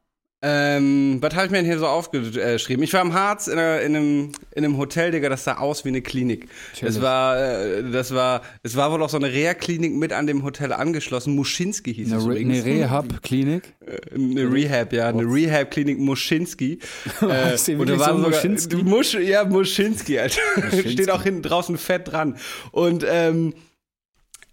ähm, 0.45 1.19
was 1.21 1.35
habe 1.37 1.47
ich 1.47 1.51
mir 1.53 1.59
denn 1.59 1.67
hier 1.67 1.79
so 1.79 1.87
aufgeschrieben? 1.87 2.83
Ich 2.83 2.93
war 2.93 3.03
im 3.03 3.15
Harz 3.15 3.47
in, 3.47 3.59
einer, 3.59 3.81
in, 3.81 3.95
einem, 3.95 4.33
in 4.51 4.65
einem 4.65 4.77
Hotel, 4.77 5.13
Digga, 5.13 5.29
das 5.29 5.45
sah 5.45 5.59
aus 5.59 5.85
wie 5.85 5.91
eine 5.91 6.03
Klinik. 6.03 6.49
Das 6.81 7.01
war, 7.01 7.39
äh, 7.39 7.89
das 7.89 8.13
war, 8.13 8.43
es 8.65 8.75
war 8.75 8.91
wohl 8.91 9.03
auch 9.05 9.09
so 9.09 9.19
eine 9.19 9.33
Reha-Klinik 9.33 9.95
mit 9.95 10.13
an 10.13 10.27
dem 10.27 10.43
Hotel 10.43 10.73
angeschlossen. 10.73 11.37
Muschinski 11.37 11.95
hieß 11.95 12.09
eine 12.09 12.19
es 12.19 12.25
übrigens. 12.25 12.65
Eine 12.65 12.75
Rehab-Klinik? 12.75 13.75
Äh, 13.87 14.15
eine 14.17 14.53
Rehab, 14.53 14.93
ja, 14.93 15.07
eine 15.07 15.23
Rehab-Klinik 15.23 16.01
Muschinski. 16.01 16.81
äh, 17.21 17.75
und 17.75 17.89
da 17.89 17.99
war 18.01 18.09
so 18.09 18.19
Muschinski? 18.19 18.77
Musch, 18.83 19.15
ja, 19.15 19.45
Muschinski, 19.45 20.19
Alter. 20.19 20.41
Muschinski. 20.57 20.91
Steht 20.91 21.11
auch 21.11 21.23
hinten 21.23 21.43
draußen 21.43 21.79
fett 21.79 22.11
dran. 22.11 22.37
Und, 22.73 23.07
ähm, 23.09 23.55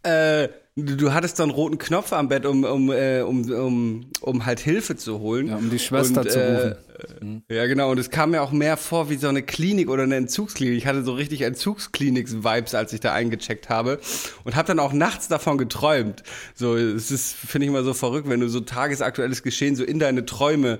äh, 0.04 0.50
Du 0.86 1.14
hattest 1.14 1.38
so 1.38 1.44
einen 1.44 1.52
roten 1.52 1.78
Knopf 1.78 2.14
am 2.14 2.28
Bett, 2.28 2.46
um, 2.46 2.64
um, 2.64 2.92
äh, 2.92 3.22
um, 3.22 3.50
um, 3.52 4.06
um 4.22 4.46
halt 4.46 4.60
Hilfe 4.60 4.96
zu 4.96 5.20
holen. 5.20 5.48
Ja, 5.48 5.58
um 5.58 5.70
die 5.70 5.80
Schwester 5.80 6.22
und, 6.22 6.32
zu 6.32 6.40
rufen. 6.40 6.76
Äh, 7.22 7.26
mhm. 7.26 7.42
Ja, 7.50 7.66
genau. 7.66 7.92
Und 7.92 8.00
es 8.00 8.10
kam 8.10 8.32
mir 8.32 8.42
auch 8.42 8.52
mehr 8.52 8.78
vor 8.78 9.10
wie 9.10 9.16
so 9.16 9.28
eine 9.28 9.42
Klinik 9.42 9.90
oder 9.90 10.04
eine 10.04 10.16
Entzugsklinik. 10.16 10.78
Ich 10.78 10.86
hatte 10.86 11.04
so 11.04 11.14
richtig 11.14 11.42
Entzugskliniks-Vibes, 11.42 12.76
als 12.76 12.94
ich 12.94 13.00
da 13.00 13.14
eingecheckt 13.14 13.70
habe. 13.70 14.00
Und 14.44 14.56
habe 14.56 14.68
dann 14.68 14.80
auch 14.80 14.94
nachts 14.94 15.28
davon 15.28 15.58
geträumt. 15.58 16.24
So, 16.56 16.76
es 16.76 17.12
ist, 17.12 17.34
finde 17.34 17.66
ich 17.66 17.70
immer 17.70 17.84
so 17.84 17.94
verrückt, 17.94 18.30
wenn 18.30 18.40
du 18.40 18.50
so 18.50 18.60
tagesaktuelles 18.60 19.44
Geschehen 19.44 19.76
so 19.76 19.84
in 19.84 20.00
deine 20.00 20.26
Träume 20.26 20.80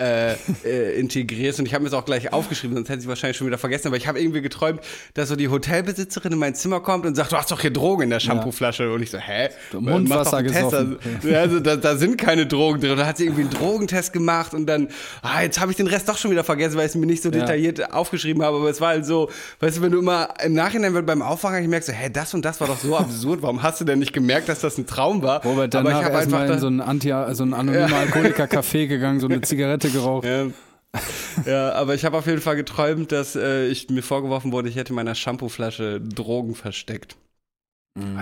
äh, 0.00 0.32
äh, 0.64 0.98
integrierst. 0.98 1.58
Und 1.58 1.66
ich 1.66 1.74
habe 1.74 1.84
mir 1.84 1.90
das 1.90 1.98
auch 1.98 2.06
gleich 2.06 2.32
aufgeschrieben, 2.32 2.74
sonst 2.74 2.88
hätte 2.88 3.02
ich 3.02 3.08
wahrscheinlich 3.08 3.36
schon 3.36 3.46
wieder 3.46 3.58
vergessen. 3.58 3.88
Aber 3.88 3.98
ich 3.98 4.08
habe 4.08 4.18
irgendwie 4.18 4.40
geträumt, 4.40 4.80
dass 5.14 5.28
so 5.28 5.36
die 5.36 5.48
Hotelbesitzerin 5.48 6.32
in 6.32 6.38
mein 6.38 6.54
Zimmer 6.54 6.80
kommt 6.80 7.04
und 7.04 7.14
sagt, 7.14 7.32
du 7.32 7.36
hast 7.36 7.50
doch 7.50 7.60
hier 7.60 7.70
Drogen 7.70 8.04
in 8.04 8.10
der 8.10 8.20
Shampooflasche. 8.20 8.84
Ja. 8.84 8.90
Und 8.90 9.02
ich 9.02 9.10
so, 9.10 9.18
hä? 9.18 9.50
Mundwasser 9.78 10.42
gesoffen. 10.42 10.98
Also, 11.22 11.36
also 11.36 11.60
da, 11.60 11.76
da, 11.76 11.96
sind 11.96 12.16
keine 12.16 12.46
Drogen 12.46 12.80
drin. 12.80 12.96
Da 12.96 13.06
hat 13.06 13.18
sie 13.18 13.24
irgendwie 13.24 13.42
einen 13.42 13.50
Drogentest 13.50 14.12
gemacht 14.14 14.54
und 14.54 14.66
dann, 14.66 14.88
ah, 15.22 15.42
jetzt 15.42 15.60
habe 15.60 15.70
ich 15.70 15.76
den 15.76 15.86
Rest 15.86 16.08
doch 16.08 16.16
schon 16.16 16.30
wieder 16.30 16.44
vergessen, 16.44 16.76
weil 16.76 16.86
ich 16.86 16.90
es 16.90 16.94
mir 16.94 17.06
nicht 17.06 17.22
so 17.22 17.28
ja. 17.28 17.40
detailliert 17.40 17.92
aufgeschrieben 17.92 18.42
habe. 18.42 18.56
Aber 18.56 18.70
es 18.70 18.80
war 18.80 18.88
halt 18.88 19.04
so, 19.04 19.30
weißt 19.60 19.78
du, 19.78 19.82
wenn 19.82 19.92
du 19.92 19.98
immer 19.98 20.28
im 20.42 20.54
Nachhinein 20.54 20.94
beim 21.04 21.20
Aufwachen 21.20 21.62
ich 21.62 21.68
merkst, 21.68 21.88
so, 21.88 21.92
hä, 21.92 22.08
das 22.10 22.32
und 22.32 22.42
das 22.44 22.58
war 22.60 22.68
doch 22.68 22.78
so 22.78 22.96
absurd. 22.96 23.42
Warum 23.42 23.62
hast 23.62 23.82
du 23.82 23.84
denn 23.84 23.98
nicht 23.98 24.14
gemerkt, 24.14 24.48
dass 24.48 24.60
das 24.60 24.78
ein 24.78 24.86
Traum 24.86 25.22
war? 25.22 25.44
Robert, 25.44 25.74
danach 25.74 25.90
Aber 25.90 26.00
ich 26.00 26.06
habe 26.06 26.18
einfach 26.18 26.54
in 26.54 26.58
so 26.58 26.68
ein 26.68 26.80
Anti, 26.80 27.12
so 27.32 27.44
ein 27.44 27.52
anonymer 27.60 27.98
Alkoholiker-Café 27.98 28.86
gegangen, 28.86 29.20
so 29.20 29.26
eine 29.26 29.42
Zigarette 29.42 29.89
geraucht. 29.92 30.26
Ja. 30.26 30.46
ja, 31.46 31.72
aber 31.72 31.94
ich 31.94 32.04
habe 32.04 32.16
auf 32.16 32.26
jeden 32.26 32.40
Fall 32.40 32.56
geträumt, 32.56 33.12
dass 33.12 33.36
äh, 33.36 33.66
ich 33.68 33.88
mir 33.90 34.02
vorgeworfen 34.02 34.52
wurde, 34.52 34.68
ich 34.68 34.76
hätte 34.76 34.90
in 34.90 34.96
meiner 34.96 35.14
Shampooflasche 35.14 36.00
Drogen 36.00 36.54
versteckt. 36.54 37.16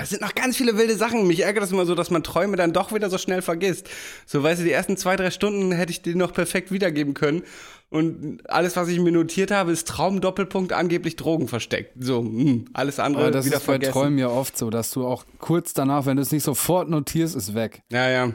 Es 0.01 0.09
sind 0.09 0.23
noch 0.23 0.35
ganz 0.35 0.57
viele 0.57 0.79
wilde 0.79 0.97
Sachen. 0.97 1.27
Mich 1.27 1.41
ärgert 1.41 1.63
das 1.63 1.73
immer 1.73 1.85
so, 1.85 1.95
dass 1.95 2.11
man 2.11 2.23
Träume 2.23 2.57
dann 2.57 2.73
doch 2.73 2.93
wieder 2.93 3.11
so 3.11 3.19
schnell 3.19 3.43
vergisst. 3.43 3.89
So, 4.25 4.43
weißt 4.43 4.61
du, 4.61 4.65
die 4.65 4.73
ersten 4.73 4.97
zwei, 4.97 5.15
drei 5.15 5.31
Stunden 5.31 5.73
hätte 5.73 5.93
ich 5.93 6.01
die 6.01 6.15
noch 6.15 6.33
perfekt 6.33 6.73
wiedergeben 6.73 7.13
können. 7.13 7.43
Und 7.91 8.49
alles, 8.51 8.77
was 8.77 8.89
ich 8.89 8.99
mir 8.99 9.13
notiert 9.13 9.51
habe, 9.51 9.71
ist 9.71 9.87
Traum, 9.87 10.21
Doppelpunkt, 10.23 10.73
angeblich 10.73 11.17
Drogen 11.17 11.49
versteckt. 11.49 11.93
So, 11.99 12.23
mh, 12.23 12.65
alles 12.73 12.99
andere 12.99 13.25
Aber 13.25 13.31
das 13.31 13.45
wieder 13.45 13.59
ist 13.59 13.67
bei 13.67 13.73
vergessen. 13.75 13.93
Träumen 13.93 14.19
ja 14.19 14.29
oft 14.29 14.57
so, 14.57 14.71
dass 14.71 14.91
du 14.91 15.07
auch 15.07 15.25
kurz 15.39 15.75
danach, 15.75 16.07
wenn 16.07 16.17
du 16.17 16.23
es 16.23 16.33
nicht 16.33 16.45
sofort 16.45 16.89
notierst, 16.89 17.37
ist 17.37 17.55
weg. 17.55 17.83
Ja, 17.93 18.09
ja. 18.09 18.33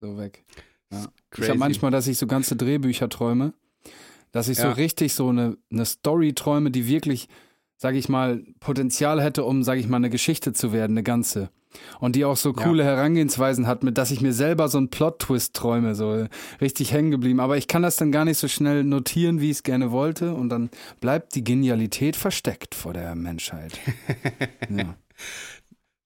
So 0.00 0.18
weg. 0.18 0.44
Ja. 0.92 1.06
Ich 1.36 1.40
Crazy. 1.40 1.50
habe 1.50 1.58
manchmal, 1.58 1.90
dass 1.90 2.06
ich 2.06 2.18
so 2.18 2.26
ganze 2.26 2.56
Drehbücher 2.56 3.08
träume, 3.08 3.52
dass 4.32 4.48
ich 4.48 4.56
so 4.58 4.64
Ja. 4.64 4.72
richtig 4.72 5.14
so 5.14 5.28
eine, 5.28 5.56
eine 5.70 5.84
Story 5.84 6.32
träume, 6.32 6.70
die 6.70 6.86
wirklich, 6.88 7.28
sage 7.76 7.98
ich 7.98 8.08
mal, 8.08 8.42
Potenzial 8.60 9.22
hätte, 9.22 9.44
um, 9.44 9.62
sage 9.62 9.80
ich 9.80 9.88
mal, 9.88 9.98
eine 9.98 10.10
Geschichte 10.10 10.52
zu 10.52 10.72
werden, 10.72 10.92
eine 10.92 11.02
ganze. 11.02 11.50
Und 12.00 12.16
die 12.16 12.24
auch 12.24 12.38
so 12.38 12.54
Ja. 12.56 12.64
coole 12.64 12.84
Herangehensweisen 12.84 13.66
hat, 13.66 13.82
mit 13.82 13.98
dass 13.98 14.10
ich 14.10 14.22
mir 14.22 14.32
selber 14.32 14.68
so 14.68 14.78
einen 14.78 14.88
Plot-Twist 14.88 15.52
träume, 15.54 15.94
so 15.94 16.26
richtig 16.60 16.92
hängen 16.92 17.10
geblieben. 17.10 17.38
Aber 17.38 17.58
ich 17.58 17.68
kann 17.68 17.82
das 17.82 17.96
dann 17.96 18.12
gar 18.12 18.24
nicht 18.24 18.38
so 18.38 18.48
schnell 18.48 18.82
notieren, 18.82 19.42
wie 19.42 19.46
ich 19.50 19.58
es 19.58 19.62
gerne 19.62 19.90
wollte. 19.90 20.32
Und 20.32 20.48
dann 20.48 20.70
bleibt 21.02 21.34
die 21.34 21.44
Genialität 21.44 22.16
versteckt 22.16 22.74
vor 22.74 22.94
der 22.94 23.14
Menschheit. 23.14 23.78
ja. 24.74 24.96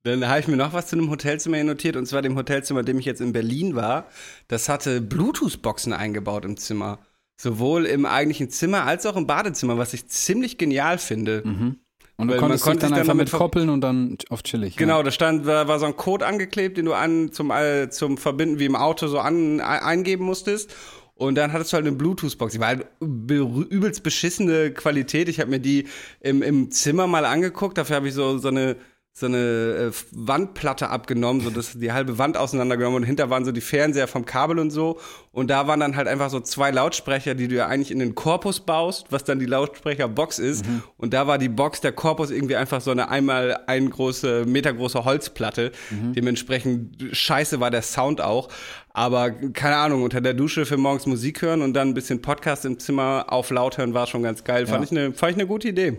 Dann 0.04 0.26
habe 0.28 0.40
ich 0.40 0.48
mir 0.48 0.56
noch 0.56 0.72
was 0.72 0.86
zu 0.88 0.96
einem 0.96 1.10
Hotelzimmer 1.10 1.56
hier 1.56 1.64
notiert, 1.64 1.96
und 1.96 2.06
zwar 2.06 2.22
dem 2.22 2.34
Hotelzimmer, 2.36 2.80
in 2.80 2.86
dem 2.86 2.98
ich 2.98 3.04
jetzt 3.04 3.20
in 3.20 3.32
Berlin 3.32 3.74
war. 3.76 4.06
Das 4.48 4.68
hatte 4.68 5.00
Bluetooth-Boxen 5.02 5.92
eingebaut 5.92 6.44
im 6.44 6.56
Zimmer. 6.56 6.98
Sowohl 7.40 7.86
im 7.86 8.06
eigentlichen 8.06 8.50
Zimmer 8.50 8.84
als 8.84 9.04
auch 9.06 9.16
im 9.16 9.26
Badezimmer, 9.26 9.78
was 9.78 9.92
ich 9.94 10.06
ziemlich 10.08 10.58
genial 10.58 10.98
finde. 10.98 11.42
Und 11.42 11.48
du 11.56 11.76
Weil 12.18 12.26
man 12.26 12.38
konntest 12.38 12.64
konnte 12.64 12.80
dann 12.80 12.90
dann 12.90 12.98
einfach 13.00 13.12
damit 13.12 13.32
mit 13.32 13.38
koppeln 13.38 13.68
und 13.70 13.80
dann 13.80 14.16
auf 14.28 14.42
chillig. 14.42 14.76
Genau, 14.76 14.98
Ja. 14.98 15.02
da 15.02 15.10
stand, 15.10 15.46
da 15.46 15.66
war 15.68 15.78
so 15.78 15.86
ein 15.86 15.96
Code 15.96 16.26
angeklebt, 16.26 16.76
den 16.76 16.84
du 16.86 16.92
an 16.92 17.32
zum, 17.32 17.50
äh, 17.50 17.88
zum 17.90 18.18
Verbinden 18.18 18.58
wie 18.58 18.66
im 18.66 18.76
Auto 18.76 19.06
so 19.06 19.18
an, 19.18 19.60
ein- 19.60 19.80
eingeben 19.82 20.24
musstest. 20.26 20.74
Und 21.14 21.34
dann 21.34 21.52
hattest 21.52 21.72
du 21.72 21.76
halt 21.76 21.86
eine 21.86 21.96
Bluetooth-Box. 21.96 22.52
Die 22.54 22.60
war 22.60 22.68
halt 22.68 22.86
be- 22.98 23.66
übelst 23.68 24.02
beschissene 24.02 24.70
Qualität. 24.72 25.28
Ich 25.30 25.40
habe 25.40 25.50
mir 25.50 25.60
die 25.60 25.86
im, 26.20 26.40
im 26.42 26.70
Zimmer 26.70 27.06
mal 27.06 27.24
angeguckt. 27.26 27.76
Dafür 27.78 27.96
habe 27.96 28.08
ich 28.08 28.14
so, 28.14 28.38
so 28.38 28.48
eine, 28.48 28.76
so 29.20 29.26
eine 29.26 29.38
äh, 29.38 29.90
Wandplatte 30.12 30.88
abgenommen, 30.88 31.42
so 31.42 31.50
dass 31.50 31.78
die 31.78 31.92
halbe 31.92 32.18
Wand 32.18 32.36
auseinandergenommen 32.36 32.96
und 32.98 33.04
hinter 33.04 33.30
waren 33.30 33.44
so 33.44 33.52
die 33.52 33.60
Fernseher 33.60 34.08
vom 34.08 34.24
Kabel 34.24 34.58
und 34.58 34.70
so. 34.70 34.98
Und 35.32 35.48
da 35.48 35.66
waren 35.68 35.78
dann 35.78 35.94
halt 35.96 36.08
einfach 36.08 36.28
so 36.30 36.40
zwei 36.40 36.70
Lautsprecher, 36.72 37.34
die 37.36 37.46
du 37.46 37.54
ja 37.54 37.66
eigentlich 37.68 37.92
in 37.92 38.00
den 38.00 38.16
Korpus 38.16 38.60
baust, 38.60 39.06
was 39.10 39.22
dann 39.22 39.38
die 39.38 39.46
Lautsprecherbox 39.46 40.40
ist. 40.40 40.64
Und 40.96 41.14
da 41.14 41.26
war 41.28 41.38
die 41.38 41.48
Box, 41.48 41.80
der 41.80 41.92
Korpus 41.92 42.30
irgendwie 42.32 42.56
einfach 42.56 42.80
so 42.80 42.90
eine 42.90 43.08
einmal 43.10 43.60
ein 43.66 43.90
große, 43.90 44.44
metergroße 44.46 45.04
Holzplatte. 45.04 45.70
Dementsprechend 45.90 46.96
scheiße 47.12 47.60
war 47.60 47.70
der 47.70 47.82
Sound 47.82 48.20
auch. 48.20 48.48
Aber 48.92 49.30
keine 49.30 49.76
Ahnung, 49.76 50.02
unter 50.02 50.20
der 50.20 50.34
Dusche 50.34 50.66
für 50.66 50.76
morgens 50.76 51.06
Musik 51.06 51.42
hören 51.42 51.62
und 51.62 51.74
dann 51.74 51.88
ein 51.88 51.94
bisschen 51.94 52.20
Podcast 52.22 52.64
im 52.64 52.78
Zimmer 52.80 53.26
auf 53.28 53.50
laut 53.50 53.78
hören 53.78 53.94
war 53.94 54.06
schon 54.08 54.22
ganz 54.24 54.42
geil. 54.42 54.66
Fand, 54.66 54.80
Ja. 54.80 54.84
ich 54.84 54.90
eine, 54.90 55.12
fand 55.14 55.32
ich 55.32 55.38
eine 55.38 55.46
gute 55.46 55.68
Idee. 55.68 55.98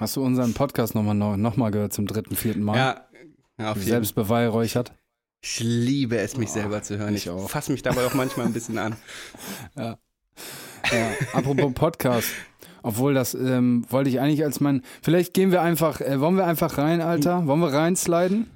Hast 0.00 0.16
du 0.16 0.24
unseren 0.24 0.54
Podcast 0.54 0.94
nochmal 0.94 1.14
noch 1.14 1.56
mal 1.58 1.70
gehört 1.70 1.92
zum 1.92 2.06
dritten, 2.06 2.34
vierten 2.34 2.62
Mal? 2.62 2.74
Ja, 2.74 3.06
ja 3.58 3.72
auf 3.72 3.76
jeden 3.76 3.88
Selbst 3.90 4.14
beweihräuchert. 4.14 4.94
Ich 5.42 5.60
liebe 5.60 6.16
es, 6.16 6.38
mich 6.38 6.50
selber 6.50 6.82
zu 6.82 6.96
hören. 6.96 7.14
ich 7.14 7.26
Ich, 7.26 7.50
fasse 7.50 7.70
mich 7.70 7.82
dabei 7.82 8.06
auch 8.06 8.14
manchmal 8.14 8.46
ein 8.46 8.54
bisschen 8.54 8.78
an. 8.78 8.96
Ja. 10.90 11.12
Apropos 11.34 11.72
Podcast. 11.74 12.28
Obwohl, 12.82 13.12
das 13.12 13.34
ähm, 13.34 13.84
wollte 13.90 14.08
ich 14.08 14.18
eigentlich 14.18 14.42
als 14.42 14.58
mein. 14.58 14.82
Vielleicht 15.02 15.34
gehen 15.34 15.52
wir 15.52 15.60
einfach, 15.60 16.00
äh, 16.00 16.18
wollen 16.18 16.36
wir 16.36 16.46
einfach 16.46 16.78
rein, 16.78 17.02
Alter? 17.02 17.46
Wollen 17.46 17.60
wir 17.60 17.72
reinsliden? 17.72 18.50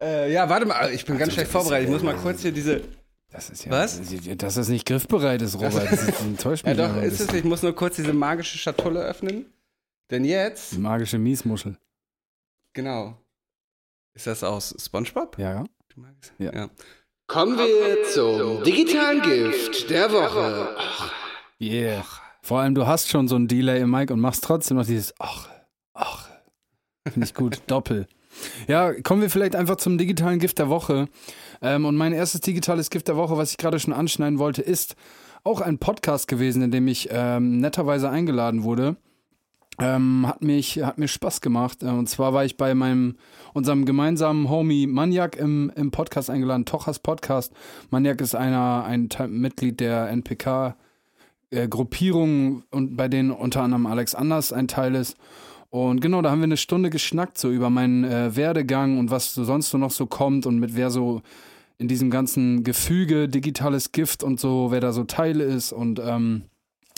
Äh, 0.00 0.30
ja, 0.32 0.48
warte 0.50 0.66
mal, 0.66 0.92
ich 0.92 1.06
bin 1.06 1.16
ganz 1.18 1.32
schlecht 1.32 1.50
vorbereitet. 1.50 1.88
Ich 1.88 1.92
muss 1.92 2.02
mal 2.02 2.14
kurz 2.14 2.42
hier 2.42 2.52
diese. 2.52 2.82
Das 3.32 3.48
ist 3.50 3.64
ja. 3.64 3.72
Was? 3.72 4.00
Dass 4.36 4.54
das 4.54 4.68
nicht 4.68 4.86
griffbereit 4.86 5.42
ist, 5.42 5.56
Robert. 5.56 5.90
Das 5.90 6.02
ist, 6.02 6.20
enttäuscht 6.20 6.64
Ja, 6.64 6.74
mich. 6.74 6.78
doch, 6.78 6.90
aber 6.90 7.00
ein 7.00 7.08
ist 7.08 7.20
es. 7.20 7.32
Ich 7.32 7.44
muss 7.44 7.62
nur 7.62 7.74
kurz 7.74 7.96
diese 7.96 8.12
magische 8.12 8.58
Schatulle 8.58 9.00
öffnen. 9.00 9.46
Denn 10.10 10.24
jetzt. 10.24 10.72
Die 10.72 10.78
magische 10.78 11.18
Miesmuschel. 11.18 11.76
Genau. 12.74 13.16
Ist 14.14 14.26
das 14.26 14.42
aus 14.42 14.74
SpongeBob? 14.78 15.38
Ja, 15.38 15.52
ja. 15.52 15.64
Du 15.94 16.00
magst- 16.00 16.32
Ja. 16.38 16.70
Kommen 17.26 17.58
wir 17.58 18.04
zum 18.12 18.64
digitalen 18.64 19.20
Gift 19.22 19.90
der 19.90 20.10
Woche. 20.10 20.74
Yeah. 21.60 22.04
Vor 22.42 22.60
allem, 22.60 22.74
du 22.74 22.86
hast 22.86 23.10
schon 23.10 23.28
so 23.28 23.36
ein 23.36 23.48
Delay 23.48 23.82
im 23.82 23.90
Mic 23.90 24.10
und 24.12 24.20
machst 24.20 24.44
trotzdem 24.44 24.78
noch 24.78 24.86
dieses 24.86 25.12
Ach, 25.18 25.48
ach. 25.92 26.28
Finde 27.06 27.26
ich 27.26 27.34
gut. 27.34 27.60
Doppel. 27.66 28.06
Ja, 28.66 28.94
kommen 29.02 29.20
wir 29.20 29.28
vielleicht 29.30 29.56
einfach 29.56 29.76
zum 29.76 29.98
digitalen 29.98 30.38
Gift 30.38 30.58
der 30.58 30.68
Woche. 30.70 31.08
Ähm, 31.60 31.84
und 31.84 31.96
mein 31.96 32.12
erstes 32.14 32.40
digitales 32.40 32.88
Gift 32.88 33.08
der 33.08 33.16
Woche, 33.16 33.36
was 33.36 33.50
ich 33.50 33.58
gerade 33.58 33.78
schon 33.78 33.92
anschneiden 33.92 34.38
wollte, 34.38 34.62
ist 34.62 34.94
auch 35.44 35.60
ein 35.60 35.78
Podcast 35.78 36.28
gewesen, 36.28 36.62
in 36.62 36.70
dem 36.70 36.88
ich 36.88 37.08
ähm, 37.10 37.58
netterweise 37.60 38.08
eingeladen 38.08 38.62
wurde. 38.62 38.96
Ähm, 39.80 40.26
hat, 40.26 40.42
mich, 40.42 40.82
hat 40.82 40.98
mir 40.98 41.08
Spaß 41.08 41.40
gemacht. 41.40 41.82
Äh, 41.82 41.86
Und 41.86 42.08
zwar 42.08 42.32
war 42.32 42.44
ich 42.44 42.56
bei 42.56 42.74
meinem, 42.74 43.16
unserem 43.54 43.84
gemeinsamen 43.84 44.48
Homie 44.48 44.86
Maniak 44.86 45.36
im, 45.36 45.70
im 45.76 45.90
Podcast 45.90 46.30
eingeladen, 46.30 46.64
Tochas 46.64 46.98
Podcast. 46.98 47.52
Maniak 47.90 48.20
ist 48.20 48.34
einer, 48.34 48.84
ein 48.84 49.08
Mitglied 49.28 49.80
der 49.80 50.08
NPK 50.10 50.76
äh, 51.50 51.68
Gruppierung 51.68 52.64
und 52.70 52.96
bei 52.96 53.08
denen 53.08 53.30
unter 53.30 53.62
anderem 53.62 53.86
Alex 53.86 54.14
Anders 54.14 54.52
ein 54.52 54.68
Teil 54.68 54.94
ist. 54.94 55.16
Und 55.70 56.00
genau, 56.00 56.22
da 56.22 56.30
haben 56.30 56.40
wir 56.40 56.44
eine 56.44 56.56
Stunde 56.56 56.90
geschnackt, 56.90 57.38
so 57.38 57.50
über 57.50 57.70
meinen 57.70 58.04
äh, 58.04 58.34
Werdegang 58.34 58.98
und 58.98 59.10
was 59.10 59.34
so 59.34 59.44
sonst 59.44 59.70
so 59.70 59.78
noch 59.78 59.90
so 59.90 60.06
kommt 60.06 60.46
und 60.46 60.58
mit 60.58 60.76
wer 60.76 60.90
so 60.90 61.22
in 61.76 61.88
diesem 61.88 62.10
ganzen 62.10 62.64
Gefüge, 62.64 63.28
digitales 63.28 63.92
Gift 63.92 64.22
und 64.22 64.40
so, 64.40 64.70
wer 64.70 64.80
da 64.80 64.92
so 64.92 65.04
Teil 65.04 65.40
ist. 65.40 65.72
Und 65.72 66.00
ähm, 66.00 66.42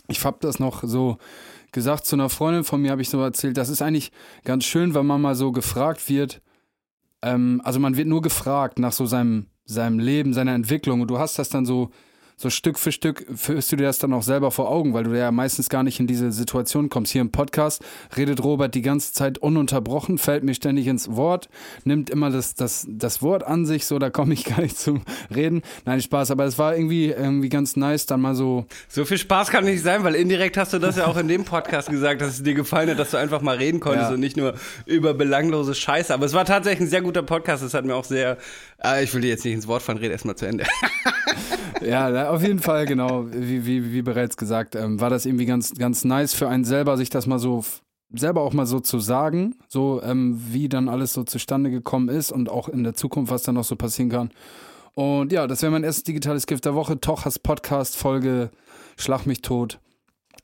ich 0.08 0.24
hab 0.24 0.40
das 0.40 0.58
noch 0.58 0.82
so 0.84 1.18
gesagt 1.72 2.06
zu 2.06 2.16
einer 2.16 2.28
Freundin 2.28 2.64
von 2.64 2.80
mir, 2.80 2.90
habe 2.90 3.02
ich 3.02 3.10
so 3.10 3.20
erzählt, 3.20 3.56
das 3.56 3.68
ist 3.68 3.82
eigentlich 3.82 4.12
ganz 4.44 4.64
schön, 4.64 4.94
wenn 4.94 5.06
man 5.06 5.20
mal 5.20 5.34
so 5.34 5.52
gefragt 5.52 6.08
wird. 6.08 6.42
Ähm, 7.22 7.60
also 7.64 7.80
man 7.80 7.96
wird 7.96 8.08
nur 8.08 8.22
gefragt 8.22 8.78
nach 8.78 8.92
so 8.92 9.06
seinem, 9.06 9.46
seinem 9.64 9.98
Leben, 9.98 10.32
seiner 10.32 10.54
Entwicklung 10.54 11.00
und 11.00 11.08
du 11.08 11.18
hast 11.18 11.38
das 11.38 11.48
dann 11.48 11.66
so 11.66 11.90
so 12.40 12.48
Stück 12.48 12.78
für 12.78 12.90
Stück 12.90 13.26
führst 13.34 13.70
du 13.70 13.76
dir 13.76 13.84
das 13.84 13.98
dann 13.98 14.14
auch 14.14 14.22
selber 14.22 14.50
vor 14.50 14.70
Augen, 14.70 14.94
weil 14.94 15.04
du 15.04 15.12
ja 15.16 15.30
meistens 15.30 15.68
gar 15.68 15.82
nicht 15.82 16.00
in 16.00 16.06
diese 16.06 16.32
Situation 16.32 16.88
kommst. 16.88 17.12
Hier 17.12 17.20
im 17.20 17.30
Podcast 17.30 17.82
redet 18.16 18.42
Robert 18.42 18.74
die 18.74 18.80
ganze 18.80 19.12
Zeit 19.12 19.36
ununterbrochen, 19.36 20.16
fällt 20.16 20.42
mir 20.42 20.54
ständig 20.54 20.86
ins 20.86 21.14
Wort, 21.14 21.50
nimmt 21.84 22.08
immer 22.08 22.30
das, 22.30 22.54
das, 22.54 22.86
das 22.88 23.20
Wort 23.20 23.44
an 23.46 23.66
sich, 23.66 23.84
so 23.84 23.98
da 23.98 24.08
komme 24.08 24.32
ich 24.32 24.44
gar 24.46 24.62
nicht 24.62 24.78
zum 24.78 25.02
Reden. 25.34 25.60
Nein, 25.84 26.00
Spaß, 26.00 26.30
aber 26.30 26.46
es 26.46 26.56
war 26.58 26.74
irgendwie, 26.74 27.08
irgendwie 27.10 27.50
ganz 27.50 27.76
nice, 27.76 28.06
dann 28.06 28.22
mal 28.22 28.34
so. 28.34 28.64
So 28.88 29.04
viel 29.04 29.18
Spaß 29.18 29.50
kann 29.50 29.64
nicht 29.64 29.82
sein, 29.82 30.02
weil 30.02 30.14
indirekt 30.14 30.56
hast 30.56 30.72
du 30.72 30.78
das 30.78 30.96
ja 30.96 31.06
auch 31.08 31.18
in 31.18 31.28
dem 31.28 31.44
Podcast 31.44 31.90
gesagt, 31.90 32.22
dass 32.22 32.30
es 32.30 32.42
dir 32.42 32.54
gefallen 32.54 32.88
hat, 32.88 32.98
dass 32.98 33.10
du 33.10 33.18
einfach 33.18 33.42
mal 33.42 33.56
reden 33.58 33.80
konntest 33.80 34.08
Ja. 34.08 34.14
und 34.14 34.20
nicht 34.20 34.38
nur 34.38 34.54
über 34.86 35.12
belanglose 35.12 35.74
Scheiße. 35.74 36.14
Aber 36.14 36.24
es 36.24 36.32
war 36.32 36.46
tatsächlich 36.46 36.86
ein 36.88 36.90
sehr 36.90 37.02
guter 37.02 37.22
Podcast. 37.22 37.62
Es 37.62 37.74
hat 37.74 37.84
mir 37.84 37.94
auch 37.94 38.04
sehr. 38.04 38.38
Äh, 38.82 39.04
ich 39.04 39.12
will 39.14 39.20
dir 39.20 39.28
jetzt 39.28 39.44
nicht 39.44 39.54
ins 39.54 39.66
Wort 39.68 39.82
fallen, 39.82 39.98
red 39.98 40.10
erst 40.10 40.24
mal 40.24 40.36
zu 40.36 40.46
Ende. 40.46 40.64
Ja, 41.82 42.28
auf 42.28 42.42
jeden 42.42 42.58
Fall, 42.58 42.84
genau, 42.84 43.24
wie, 43.32 43.64
wie, 43.64 43.92
wie 43.94 44.02
bereits 44.02 44.36
gesagt, 44.36 44.74
ähm, 44.76 45.00
war 45.00 45.08
das 45.08 45.24
irgendwie 45.24 45.46
ganz, 45.46 45.72
ganz 45.74 46.04
nice 46.04 46.34
für 46.34 46.46
einen 46.46 46.64
selber, 46.66 46.98
sich 46.98 47.08
das 47.08 47.26
mal 47.26 47.38
so 47.38 47.64
selber 48.12 48.42
auch 48.42 48.52
mal 48.52 48.66
so 48.66 48.80
zu 48.80 48.98
sagen, 48.98 49.54
so 49.66 50.02
ähm, 50.02 50.38
wie 50.50 50.68
dann 50.68 50.90
alles 50.90 51.14
so 51.14 51.24
zustande 51.24 51.70
gekommen 51.70 52.10
ist 52.10 52.32
und 52.32 52.50
auch 52.50 52.68
in 52.68 52.84
der 52.84 52.92
Zukunft, 52.92 53.32
was 53.32 53.44
dann 53.44 53.54
noch 53.54 53.64
so 53.64 53.76
passieren 53.76 54.10
kann. 54.10 54.30
Und 54.94 55.32
ja, 55.32 55.46
das 55.46 55.62
wäre 55.62 55.72
mein 55.72 55.84
erstes 55.84 56.04
digitales 56.04 56.46
Gift 56.46 56.66
der 56.66 56.74
Woche. 56.74 57.00
Tochas 57.00 57.38
Podcast, 57.38 57.96
Folge 57.96 58.50
Schlag 58.98 59.24
mich 59.24 59.40
tot. 59.40 59.78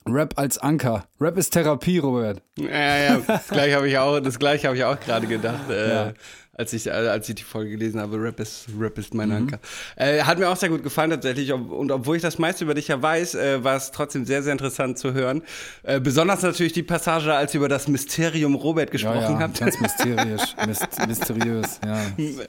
Rap 0.07 0.33
als 0.39 0.57
Anker. 0.57 1.03
Rap 1.19 1.37
ist 1.37 1.51
Therapie, 1.51 1.97
Robert. 1.99 2.41
ja, 2.57 2.97
ja, 2.97 3.17
das 3.27 3.49
gleiche 3.49 3.75
habe 3.75 3.89
ich 3.89 3.97
auch, 3.97 4.19
das 4.21 4.39
gleiche 4.39 4.67
habe 4.67 4.77
ich 4.77 4.85
auch 4.85 4.99
gerade 4.99 5.27
gedacht. 5.27 5.69
Äh, 5.69 5.89
Ja. 5.89 6.13
Als 6.59 6.73
ich, 6.73 6.87
äh, 6.87 6.89
als 6.89 7.29
ich 7.29 7.35
die 7.35 7.43
Folge 7.43 7.69
gelesen 7.69 7.99
habe, 8.01 8.19
Rap 8.19 8.39
ist, 8.39 8.65
Rap 8.79 8.97
ist 8.97 9.13
Mhm. 9.13 9.17
mein 9.19 9.31
Anker. 9.31 9.59
Äh, 9.95 10.23
hat 10.23 10.39
mir 10.39 10.49
auch 10.49 10.55
sehr 10.57 10.69
gut 10.69 10.81
gefallen 10.83 11.11
tatsächlich. 11.11 11.53
Und 11.53 11.91
obwohl 11.91 12.15
ich 12.15 12.23
das 12.23 12.39
meiste 12.39 12.63
über 12.63 12.73
dich 12.73 12.87
ja 12.87 12.99
weiß, 12.99 13.35
äh, 13.35 13.63
war 13.63 13.75
es 13.77 13.91
trotzdem 13.91 14.25
sehr, 14.25 14.41
sehr 14.41 14.53
interessant 14.53 14.97
zu 14.97 15.13
hören. 15.13 15.43
Äh, 15.83 15.99
besonders 15.99 16.41
natürlich 16.41 16.73
die 16.73 16.81
Passage, 16.83 17.31
als 17.33 17.53
ihr 17.53 17.59
über 17.59 17.69
das 17.69 17.87
Mysterium 17.87 18.55
Robert 18.55 18.89
gesprochen 18.89 19.21
ja, 19.21 19.31
ja, 19.33 19.39
habt. 19.39 19.59
ganz 19.59 19.79
mysteriös. 19.79 20.55
Myst 20.65 21.07
mysteriös, 21.07 21.79
ja. 21.85 21.99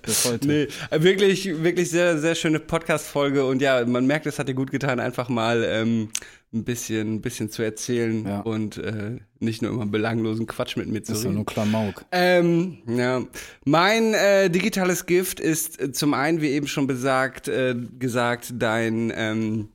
Bis 0.03 0.25
heute. 0.25 0.47
Nee, 0.49 0.69
äh, 0.91 1.03
wirklich, 1.03 1.63
wirklich 1.63 1.91
sehr, 1.91 2.17
sehr 2.19 2.35
schöne 2.35 2.61
Podcast-Folge 2.61 3.45
und 3.45 3.61
ja, 3.61 3.85
man 3.85 4.07
merkt, 4.07 4.25
es 4.27 4.39
hat 4.39 4.49
dir 4.49 4.55
gut 4.55 4.71
getan, 4.71 5.01
einfach 5.01 5.29
mal 5.29 5.63
ähm, 5.65 6.09
ein 6.53 6.65
bisschen, 6.65 7.17
ein 7.17 7.21
bisschen 7.21 7.51
zu 7.51 7.63
erzählen 7.63 8.27
Ja. 8.27 8.41
und 8.41 8.79
äh, 8.79 9.19
nicht 9.39 9.61
nur 9.61 9.71
immer 9.71 9.87
belanglosen 9.87 10.47
Quatsch 10.47 10.77
mit 10.77 10.89
mir 10.89 11.03
zu 11.03 11.13
Das 11.13 11.19
ist 11.21 11.25
ja 11.27 11.31
nur 11.31 11.45
Klamauk. 11.45 12.05
Ähm, 12.11 12.79
ja. 12.87 13.23
Mein 13.65 14.15
äh, 14.15 14.49
digitales 14.49 15.05
Gift 15.07 15.41
ist 15.41 15.81
äh, 15.81 15.93
zum 15.93 16.15
einen, 16.15 16.41
wie 16.41 16.49
eben 16.49 16.67
schon 16.67 16.87
besagt, 16.87 17.49
äh, 17.49 17.75
gesagt, 17.99 18.55
dein, 18.59 19.13
ähm, 19.15 19.69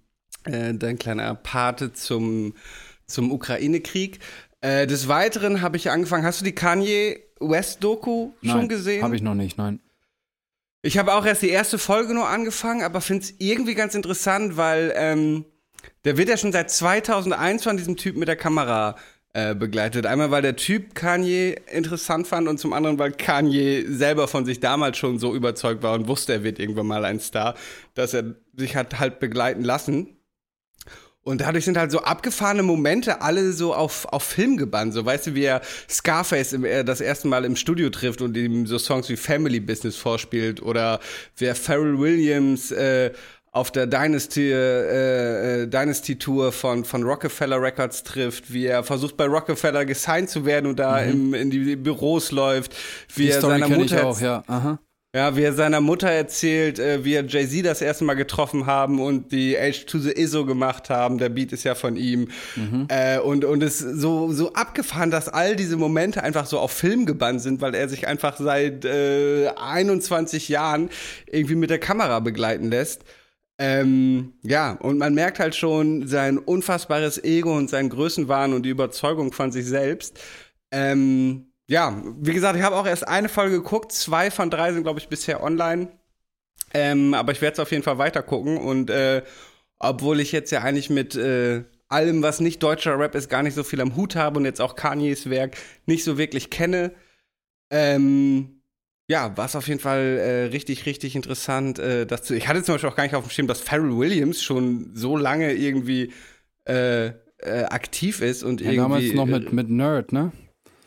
äh, 0.46 0.74
dein 0.74 0.98
kleiner 0.98 1.36
Pate 1.36 1.94
zum, 1.94 2.56
zum 3.06 3.32
Ukraine-Krieg. 3.32 4.20
Äh, 4.62 4.88
des 4.88 5.08
Weiteren 5.08 5.62
habe 5.62 5.78
ich 5.78 5.92
angefangen, 5.92 6.26
hast 6.26 6.42
du 6.42 6.46
die 6.46 6.56
Kanye 6.56 7.20
West-Doku 7.40 8.32
schon 8.42 8.68
gesehen? 8.68 9.04
Habe 9.04 9.16
ich 9.16 9.22
noch 9.22 9.36
nicht, 9.36 9.58
nein. 9.58 9.80
Ich 10.82 10.98
habe 10.98 11.14
auch 11.14 11.26
erst 11.26 11.42
die 11.44 11.50
erste 11.50 11.78
Folge 11.78 12.14
nur 12.14 12.28
angefangen, 12.28 12.82
aber 12.82 13.00
finde 13.00 13.24
es 13.26 13.34
irgendwie 13.38 13.74
ganz 13.76 13.96
interessant, 13.96 14.58
weil 14.58 14.92
ähm, 14.96 15.46
der 16.06 16.18
wird 16.18 16.30
ja 16.30 16.38
schon 16.38 16.52
seit 16.52 16.70
2001 16.70 17.64
von 17.64 17.78
diesem 17.78 17.98
Typ 17.98 18.18
mit 18.18 18.28
der 18.28 18.36
Kamera 18.36 18.96
äh, 19.34 19.56
begleitet. 19.56 20.06
Einmal, 20.06 20.32
weil 20.32 20.42
der 20.42 20.56
Typ 20.56 20.94
Kanye 20.94 21.56
interessant 21.72 22.28
fand 22.28 22.48
und 22.48 22.60
zum 22.60 22.72
anderen, 22.72 23.00
weil 23.00 23.12
Kanye 23.12 23.84
selber 23.88 24.28
von 24.28 24.46
sich 24.46 24.60
damals 24.60 24.98
schon 24.98 25.18
so 25.18 25.34
überzeugt 25.34 25.82
war 25.82 25.94
und 25.94 26.08
wusste, 26.08 26.34
er 26.34 26.44
wird 26.44 26.60
irgendwann 26.60 26.88
mal 26.88 27.04
ein 27.04 27.20
Star, 27.20 27.56
dass 27.96 28.14
er 28.14 28.36
sich 28.56 28.76
hat 28.76 29.00
halt 29.00 29.20
begleiten 29.20 29.64
lassen. 29.64 30.18
Und 31.24 31.40
dadurch 31.40 31.64
sind 31.64 31.78
halt 31.78 31.90
so 31.90 32.02
abgefahrene 32.02 32.64
Momente 32.64 33.22
alle 33.22 33.54
so 33.54 33.74
auf, 33.74 34.06
auf 34.12 34.24
Film 34.24 34.58
gebannt. 34.58 34.94
So, 34.94 35.06
weißt 35.06 35.28
du, 35.28 35.36
wie 35.36 35.46
er 35.46 35.62
Scarface 35.90 36.54
im, 36.54 36.66
äh, 36.66 36.84
das 36.84 37.00
erste 37.00 37.30
Mal 37.30 37.46
im 37.46 37.56
Studio 37.56 37.90
trifft 37.90 38.22
und 38.22 38.36
ihm 38.36 38.68
so 38.68 38.78
Songs 38.78 39.08
wie 39.10 39.16
Family 39.16 39.62
Business 39.62 39.96
vorspielt. 39.96 40.62
Oder 40.62 41.00
wer 41.38 41.56
Pharrell 41.56 41.98
Williams 41.98 42.72
äh, 42.72 43.12
auf 43.54 43.70
der 43.70 43.86
Dynasty, 43.86 44.52
äh, 44.52 45.62
äh, 45.62 45.68
Dynasty 45.68 46.18
Tour 46.18 46.52
von, 46.52 46.84
von 46.84 47.04
Rockefeller 47.04 47.62
Records 47.62 48.04
trifft, 48.04 48.52
wie 48.52 48.66
er 48.66 48.84
versucht 48.84 49.16
bei 49.16 49.28
Rockefeller 49.28 49.86
gesigned 49.86 50.30
zu 50.32 50.44
werden 50.44 50.66
und 50.66 50.80
da 50.80 51.00
im, 51.00 51.36
in 51.36 51.52
die 51.52 51.76
Büros 51.76 52.32
läuft, 52.32 52.76
wie 53.14 53.26
Die 53.26 53.30
er 53.30 53.38
Story 53.38 53.60
seiner 53.60 53.70
Mutter 53.70 54.08
auch, 54.08 54.20
ja. 54.20 54.44
Aha. 54.48 54.80
ja, 55.16 55.36
wie 55.36 55.44
er 55.44 55.54
seiner 55.54 55.82
Mutter 55.82 56.10
erzählt, 56.10 56.80
äh, 56.80 57.06
wie 57.06 57.14
er 57.14 57.26
Jay-Z 57.28 57.64
das 57.64 57.84
erste 57.84 58.06
Mal 58.06 58.16
getroffen 58.16 58.66
haben 58.66 59.00
und 59.00 59.32
die 59.32 59.56
Age 59.56 59.86
to 59.86 60.00
the 60.00 60.14
ISO 60.14 60.48
gemacht 60.48 60.90
haben. 60.90 61.20
Der 61.20 61.30
Beat 61.30 61.54
ist 61.54 61.64
ja 61.64 61.76
von 61.76 61.96
ihm. 61.96 62.30
Äh, 62.88 63.20
und, 63.20 63.46
und 63.46 63.62
es 63.62 63.82
ist 63.82 64.02
so, 64.02 64.32
so 64.32 64.54
abgefahren, 64.54 65.12
dass 65.12 65.30
all 65.30 65.56
diese 65.56 65.78
Momente 65.78 66.24
einfach 66.24 66.48
so 66.48 66.58
auf 66.58 66.72
Film 66.72 67.06
gebannt 67.06 67.42
sind, 67.44 67.62
weil 67.62 67.76
er 67.76 67.88
sich 67.88 68.08
einfach 68.08 68.36
seit 68.38 68.84
äh, 68.84 69.50
21 69.50 70.50
Jahren 70.50 70.90
irgendwie 71.28 71.54
mit 71.54 71.70
der 71.70 71.80
Kamera 71.80 72.20
begleiten 72.20 72.72
lässt. 72.72 73.04
Ähm, 73.60 74.34
ja, 74.42 74.74
und 74.74 74.98
man 74.98 75.14
merkt 75.14 75.40
halt 75.40 75.56
schon 75.56 76.08
sein 76.08 76.38
unfassbares 76.38 77.24
Ego 77.24 77.56
und 77.56 77.70
seinen 77.70 77.90
Größenwahn 77.90 78.54
und 78.54 78.64
die 78.64 78.70
Überzeugung 78.70 79.32
von 79.32 79.52
sich 79.52 79.66
selbst. 79.66 80.20
Ähm, 80.72 81.54
ja, 81.68 82.02
wie 82.20 82.34
gesagt, 82.34 82.58
ich 82.58 82.64
habe 82.64 82.76
auch 82.76 82.88
erst 82.88 83.08
eine 83.08 83.30
Folge 83.30 83.58
geguckt. 83.58 83.92
Zwei 83.92 84.32
von 84.32 84.50
drei 84.50 84.74
sind, 84.74 84.84
glaube 84.84 85.00
ich, 85.00 85.08
bisher 85.08 85.44
online. 85.44 85.90
Ähm, 86.74 87.14
aber 87.14 87.32
ich 87.32 87.42
werde 87.42 87.54
es 87.54 87.60
auf 87.60 87.72
jeden 87.72 87.84
Fall 87.84 88.00
weiter 88.00 88.24
gucken. 88.24 88.58
Und 88.58 88.90
äh, 88.90 89.24
obwohl 89.80 90.20
ich 90.20 90.32
jetzt 90.32 90.52
ja 90.52 90.62
eigentlich 90.62 90.90
mit 90.90 91.16
äh, 91.16 91.64
allem, 91.90 92.24
was 92.24 92.40
nicht 92.40 92.64
deutscher 92.64 92.98
Rap 92.98 93.16
ist, 93.16 93.30
gar 93.30 93.44
nicht 93.44 93.54
so 93.54 93.64
viel 93.64 93.82
am 93.82 93.96
Hut 93.96 94.16
habe 94.16 94.40
und 94.40 94.46
jetzt 94.46 94.62
auch 94.62 94.76
Kanyes 94.76 95.30
Werk 95.30 95.58
nicht 95.86 96.04
so 96.04 96.18
wirklich 96.18 96.50
kenne, 96.50 96.94
ähm, 97.70 98.63
ja, 99.08 99.36
war 99.36 99.46
es 99.46 99.56
auf 99.56 99.68
jeden 99.68 99.80
Fall 99.80 100.00
äh, 100.02 100.44
richtig, 100.46 100.86
richtig 100.86 101.16
interessant. 101.16 101.80
Äh, 101.80 102.06
das 102.06 102.24
zu, 102.24 102.36
ich 102.36 102.48
hatte 102.48 102.64
zum 102.64 102.76
Beispiel 102.76 102.90
auch 102.90 102.96
gar 102.96 103.04
nicht 103.04 103.16
auf 103.16 103.26
dem 103.26 103.30
Schirm, 103.30 103.48
dass 103.48 103.60
Pharrell 103.60 103.98
Williams 103.98 104.42
schon 104.42 104.92
so 104.94 105.18
lange 105.18 105.54
irgendwie 105.54 106.12
äh, 106.66 107.08
äh, 107.08 107.64
aktiv 107.70 108.22
ist 108.22 108.44
und 108.44 108.62
Ja, 108.62 108.68
irgendwie. 108.72 108.78
damals 108.82 109.14
noch 109.14 109.26
mit, 109.26 109.48
äh, 109.48 109.56
mit 109.56 109.70
Nerd, 109.70 110.14
ne? 110.14 110.32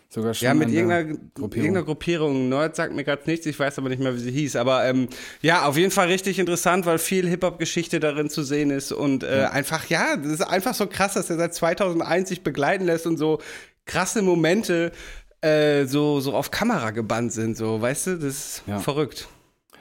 Sogar 0.09 0.33
schon 0.33 0.47
ja, 0.47 0.55
mit 0.55 0.71
irgendeiner 0.71 1.05
Gruppierung. 1.35 1.53
irgendeiner 1.53 1.85
Gruppierung. 1.85 2.49
Nerd 2.49 2.77
sagt 2.77 2.95
mir 2.95 3.05
gerade 3.05 3.23
nichts, 3.27 3.45
ich 3.45 3.59
weiß 3.59 3.79
aber 3.79 3.89
nicht 3.91 4.01
mehr, 4.01 4.15
wie 4.15 4.21
sie 4.21 4.31
hieß. 4.31 4.57
Aber 4.57 4.87
ähm, 4.87 5.09
ja, 5.43 5.67
auf 5.67 5.77
jeden 5.77 5.91
Fall 5.91 6.07
richtig 6.07 6.39
interessant, 6.39 6.87
weil 6.87 6.99
viel 6.99 7.29
Hip-Hop-Geschichte 7.29 8.01
darin 8.01 8.31
zu 8.31 8.43
sehen 8.43 8.71
ist. 8.71 8.93
Und 8.93 9.25
äh, 9.25 9.49
einfach, 9.51 9.89
ja, 9.89 10.17
das 10.17 10.33
ist 10.33 10.41
einfach 10.43 10.75
so 10.75 10.87
krass, 10.87 11.15
dass 11.15 11.29
er 11.29 11.37
seit 11.37 11.55
2001 11.55 12.29
sich 12.31 12.43
begleiten 12.43 12.85
lässt 12.87 13.07
und 13.07 13.19
so 13.19 13.41
krasse 13.85 14.23
Momente 14.23 14.93
äh, 15.41 15.85
so, 15.87 16.21
so 16.21 16.35
auf 16.35 16.51
Kamera 16.51 16.91
gebannt 16.91 17.33
sind. 17.33 17.57
So, 17.57 17.81
weißt 17.81 18.07
du, 18.09 18.15
das 18.17 18.25
ist 18.25 18.63
Ja. 18.67 18.79
verrückt. 18.79 19.29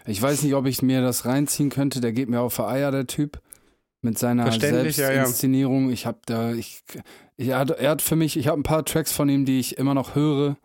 Ich 0.05 0.21
weiß 0.21 0.43
nicht, 0.43 0.53
ob 0.53 0.65
ich 0.67 0.81
mir 0.81 1.01
das 1.01 1.25
reinziehen 1.25 1.69
könnte. 1.69 1.99
Der 2.01 2.11
geht 2.13 2.29
mir 2.29 2.41
auf 2.41 2.55
der 2.55 2.67
Eier, 2.67 2.91
der 2.91 3.07
Typ. 3.07 3.41
Mit 4.01 4.19
seiner 4.19 4.43
Verständlich, 4.43 4.97
ja, 4.97 5.05
ja. 5.05 5.13
Selbstinszenierung. 5.13 5.89
Ich 5.91 6.05
habe 6.05 6.19
da, 6.27 6.51
ich, 6.53 6.83
ich, 7.37 7.47
er, 7.47 7.57
hat, 7.57 7.71
er 7.71 7.89
hat 7.89 8.03
für 8.03 8.15
mich, 8.15 8.37
ich 8.37 8.47
habe 8.47 8.59
ein 8.59 8.63
paar 8.63 8.85
Tracks 8.85 9.11
von 9.11 9.27
ihm, 9.29 9.45
die 9.45 9.59
ich 9.59 9.77
immer 9.79 9.95
noch 9.95 10.13
höre. 10.13 10.57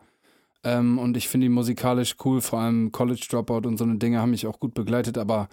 Ähm, 0.63 0.99
und 0.99 1.17
ich 1.17 1.29
finde 1.29 1.47
ihn 1.47 1.53
musikalisch 1.53 2.17
cool. 2.25 2.43
Vor 2.43 2.59
allem 2.59 2.93
College 2.93 3.27
Dropout 3.31 3.67
und 3.67 3.79
so 3.79 3.85
eine 3.85 3.97
Dinge 3.97 4.21
haben 4.21 4.33
mich 4.33 4.47
auch 4.47 4.61
gut 4.61 4.75
begleitet. 4.75 5.17
Aber, 5.17 5.49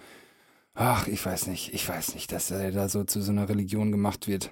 ach, 0.74 1.06
ich 1.08 1.24
weiß 1.24 1.46
nicht. 1.46 1.72
Ich 1.72 1.88
weiß 1.88 2.14
nicht, 2.14 2.30
dass 2.30 2.50
er 2.50 2.72
da 2.72 2.90
so 2.90 3.04
zu 3.04 3.22
so 3.22 3.32
einer 3.32 3.48
Religion 3.48 3.90
gemacht 3.90 4.28
wird. 4.28 4.50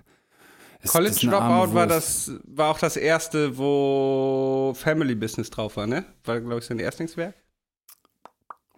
College 0.91 1.11
ist 1.11 1.25
arme 1.29 1.61
Dropout 1.67 1.75
war 1.75 1.87
das 1.87 2.33
war 2.45 2.71
auch 2.71 2.79
das 2.79 2.97
erste, 2.97 3.57
wo 3.59 4.73
Family 4.77 5.15
Business 5.15 5.51
drauf 5.51 5.77
war, 5.77 5.87
ne? 5.87 6.05
War, 6.25 6.41
glaube 6.41 6.59
ich, 6.59 6.65
sein 6.65 6.79
Erstlingswerk. 6.79 7.35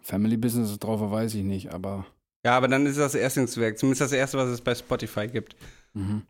Family 0.02 0.36
Business 0.36 0.78
drauf, 0.78 1.00
war, 1.00 1.10
weiß 1.10 1.34
ich 1.34 1.44
nicht, 1.44 1.72
aber 1.72 2.06
Ja, 2.44 2.56
aber 2.56 2.68
dann 2.68 2.86
ist 2.86 2.98
das 2.98 3.14
Erstlingswerk. 3.14 3.78
Zumindest 3.78 4.00
das 4.00 4.12
erste, 4.12 4.38
was 4.38 4.48
es 4.48 4.60
bei 4.60 4.74
Spotify 4.74 5.28
gibt. 5.28 5.56
mhm. 5.94 6.22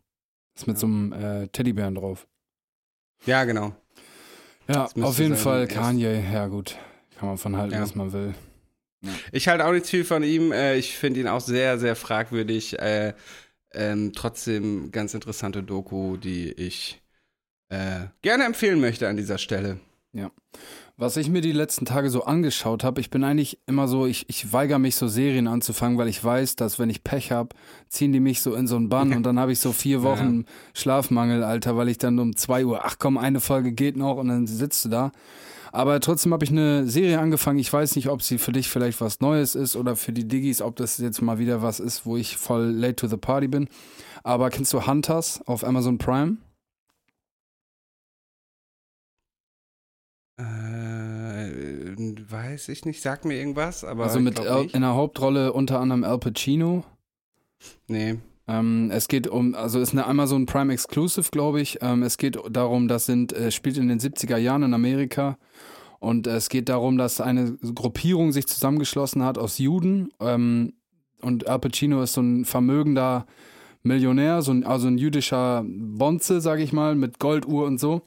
ist 0.55 0.67
mit 0.67 0.77
so 0.77 0.87
einem 0.87 1.13
äh, 1.13 1.47
Teddybären 1.47 1.95
drauf. 1.95 2.27
Ja, 3.25 3.43
genau. 3.45 3.73
Ja, 4.67 4.87
auf 5.01 5.17
jeden 5.19 5.35
Fall 5.35 5.67
Kanye, 5.67 6.23
ja 6.31 6.47
gut. 6.47 6.77
Kann 7.17 7.27
man 7.29 7.37
von 7.37 7.57
halten, 7.57 7.73
Ja. 7.73 7.81
was 7.81 7.95
man 7.95 8.13
will. 8.13 8.33
Ich 9.31 9.47
halte 9.47 9.65
auch 9.65 9.71
nicht 9.71 9.85
viel 9.87 10.03
von 10.03 10.23
ihm. 10.23 10.51
Äh, 10.51 10.75
ich 10.75 10.95
finde 10.97 11.21
ihn 11.21 11.27
auch 11.27 11.39
sehr, 11.41 11.79
sehr 11.79 11.95
fragwürdig. 11.95 12.77
Äh, 13.71 13.91
ähm, 13.91 14.11
trotzdem 14.13 14.91
ganz 14.91 15.13
interessante 15.13 15.63
Doku, 15.63 16.17
die 16.17 16.51
ich 16.51 17.01
äh, 17.69 18.07
gerne 18.21 18.45
empfehlen 18.45 18.79
möchte 18.79 19.07
an 19.07 19.17
dieser 19.17 19.37
Stelle. 19.37 19.79
Was 20.97 21.15
ich 21.15 21.29
mir 21.29 21.39
die 21.39 21.53
letzten 21.53 21.85
Tage 21.85 22.09
so 22.09 22.25
angeschaut 22.25 22.83
habe, 22.83 22.99
ich 22.99 23.09
bin 23.09 23.23
eigentlich 23.23 23.59
immer 23.67 23.87
so, 23.87 24.05
ich, 24.05 24.27
ich 24.27 24.51
weigere 24.51 24.79
mich 24.79 24.97
so 24.97 25.07
Serien 25.07 25.47
anzufangen, 25.47 25.97
weil 25.97 26.09
ich 26.09 26.21
weiß, 26.21 26.57
dass 26.57 26.77
wenn 26.77 26.89
ich 26.89 27.05
Pech 27.05 27.31
habe, 27.31 27.55
ziehen 27.87 28.11
die 28.11 28.19
mich 28.19 28.41
so 28.41 28.53
in 28.53 28.67
so 28.67 28.75
einen 28.75 28.89
Bann 28.89 29.13
und 29.15 29.23
dann 29.23 29.39
habe 29.39 29.53
ich 29.53 29.59
so 29.59 29.71
vier 29.71 30.03
Wochen 30.03 30.45
Schlafmangel, 30.73 31.43
Alter, 31.43 31.77
weil 31.77 31.87
ich 31.87 31.99
dann 31.99 32.19
um 32.19 32.35
zwei 32.35 32.65
Uhr, 32.65 32.83
ach 32.83 32.97
komm, 32.99 33.17
eine 33.17 33.39
Folge 33.39 33.71
geht 33.71 33.95
noch 33.95 34.17
und 34.17 34.27
dann 34.27 34.47
sitzt 34.47 34.85
du 34.85 34.89
da. 34.89 35.11
Aber 35.71 35.99
trotzdem 35.99 36.33
habe 36.33 36.43
ich 36.43 36.51
eine 36.51 36.87
Serie 36.87 37.19
angefangen. 37.19 37.59
Ich 37.59 37.71
weiß 37.71 37.95
nicht, 37.95 38.09
ob 38.09 38.21
sie 38.21 38.37
für 38.37 38.51
dich 38.51 38.69
vielleicht 38.69 39.01
was 39.01 39.19
Neues 39.19 39.55
ist 39.55 39.75
oder 39.75 39.95
für 39.95 40.11
die 40.11 40.27
Diggis, 40.27 40.61
ob 40.61 40.75
das 40.75 40.97
jetzt 40.97 41.21
mal 41.21 41.39
wieder 41.39 41.61
was 41.61 41.79
ist, 41.79 42.05
wo 42.05 42.17
ich 42.17 42.37
voll 42.37 42.65
late 42.65 42.95
to 42.95 43.07
the 43.07 43.17
party 43.17 43.47
bin. 43.47 43.67
Aber 44.23 44.49
kennst 44.49 44.73
du 44.73 44.85
Hunters 44.85 45.41
auf 45.45 45.63
Amazon 45.63 45.97
Prime? 45.97 46.37
Äh, 50.37 50.43
weiß 52.29 52.69
ich 52.69 52.85
nicht, 52.85 53.01
sag 53.01 53.25
mir 53.25 53.35
irgendwas, 53.35 53.83
aber 53.83 54.05
also 54.05 54.19
mit 54.19 54.35
glaub 54.35 54.73
in 54.73 54.81
der 54.81 54.95
Hauptrolle 54.95 55.51
unter 55.51 55.79
anderem 55.79 56.03
Al 56.03 56.17
Pacino. 56.17 56.85
Nee. 57.87 58.19
Ähm, 58.49 58.89
es 58.91 59.07
geht 59.07 59.27
um, 59.27 59.53
also 59.53 59.79
ist 59.79 59.91
eine 59.91 60.07
Amazon 60.07 60.47
Prime 60.47 60.73
Exclusive, 60.73 61.29
glaube 61.29 61.61
ich. 61.61 61.77
Ähm, 61.81 62.01
es 62.01 62.17
geht 62.17 62.39
darum, 62.49 62.87
das 62.87 63.05
sind, 63.05 63.31
äh, 63.31 63.51
spielt 63.51 63.77
in 63.77 63.87
den 63.87 63.99
70er 63.99 64.37
Jahren 64.37 64.63
in 64.63 64.73
Amerika. 64.73 65.37
Und 65.99 66.25
äh, 66.25 66.35
es 66.35 66.49
geht 66.49 66.67
darum, 66.67 66.97
dass 66.97 67.21
eine 67.21 67.57
Gruppierung 67.75 68.31
sich 68.31 68.47
zusammengeschlossen 68.47 69.23
hat 69.23 69.37
aus 69.37 69.59
Juden. 69.59 70.09
Ähm, 70.19 70.73
und 71.21 71.47
Al 71.47 71.59
Pacino 71.59 72.01
ist 72.01 72.13
so 72.13 72.21
ein 72.21 72.43
vermögender 72.43 73.27
Millionär, 73.83 74.41
so 74.41 74.51
ein, 74.51 74.63
also 74.63 74.87
ein 74.87 74.97
jüdischer 74.97 75.63
Bonze, 75.67 76.41
sage 76.41 76.63
ich 76.63 76.73
mal, 76.73 76.95
mit 76.95 77.19
Golduhr 77.19 77.67
und 77.67 77.79
so. 77.79 78.01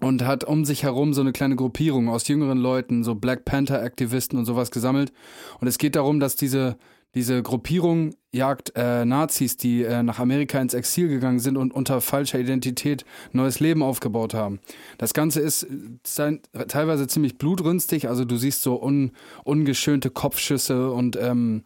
Und 0.00 0.24
hat 0.24 0.44
um 0.44 0.64
sich 0.64 0.84
herum 0.84 1.12
so 1.12 1.20
eine 1.20 1.32
kleine 1.32 1.56
Gruppierung 1.56 2.08
aus 2.08 2.26
jüngeren 2.28 2.58
Leuten, 2.58 3.04
so 3.04 3.16
Black 3.16 3.44
Panther-Aktivisten 3.44 4.38
und 4.38 4.46
sowas 4.46 4.70
gesammelt. 4.70 5.12
Und 5.60 5.66
es 5.66 5.76
geht 5.76 5.96
darum, 5.96 6.20
dass 6.20 6.36
diese 6.36 6.78
diese 7.18 7.42
Gruppierung 7.42 8.14
jagt 8.30 8.74
äh, 8.76 9.04
Nazis, 9.04 9.56
die 9.56 9.82
äh, 9.82 10.04
nach 10.04 10.20
Amerika 10.20 10.60
ins 10.60 10.72
Exil 10.72 11.08
gegangen 11.08 11.40
sind 11.40 11.56
und 11.56 11.74
unter 11.74 12.00
falscher 12.00 12.38
Identität 12.38 13.04
neues 13.32 13.58
Leben 13.58 13.82
aufgebaut 13.82 14.34
haben. 14.34 14.60
Das 14.98 15.14
Ganze 15.14 15.40
ist 15.40 15.64
äh, 15.64 16.38
teilweise 16.68 17.08
ziemlich 17.08 17.36
blutrünstig, 17.36 18.08
also 18.08 18.24
du 18.24 18.36
siehst 18.36 18.62
so 18.62 18.80
un, 18.80 19.10
ungeschönte 19.42 20.10
Kopfschüsse 20.10 20.92
und 20.92 21.16
ähm, 21.20 21.64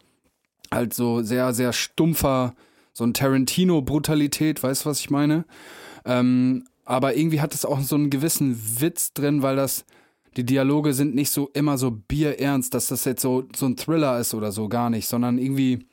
halt 0.71 0.95
so 0.95 1.21
sehr, 1.21 1.53
sehr 1.53 1.71
stumpfer, 1.71 2.55
so 2.93 3.03
ein 3.03 3.13
Tarantino-Brutalität, 3.13 4.63
weißt 4.63 4.85
du, 4.85 4.89
was 4.89 5.01
ich 5.01 5.11
meine? 5.11 5.45
Ähm, 6.03 6.63
aber 6.83 7.15
irgendwie 7.15 7.41
hat 7.41 7.53
es 7.53 7.63
auch 7.63 7.79
so 7.81 7.93
einen 7.93 8.09
gewissen 8.09 8.59
Witz 8.79 9.13
drin, 9.13 9.43
weil 9.43 9.55
das 9.55 9.85
die 10.37 10.45
Dialoge 10.45 10.93
sind 10.93 11.15
nicht 11.15 11.29
so 11.29 11.49
immer 11.53 11.77
so 11.77 11.91
bierernst, 11.91 12.73
dass 12.73 12.87
das 12.87 13.05
jetzt 13.05 13.21
so, 13.21 13.45
so 13.55 13.65
ein 13.65 13.77
Thriller 13.77 14.19
ist 14.19 14.33
oder 14.33 14.51
so, 14.51 14.67
gar 14.67 14.89
nicht, 14.89 15.07
sondern 15.07 15.37
irgendwie, 15.37 15.85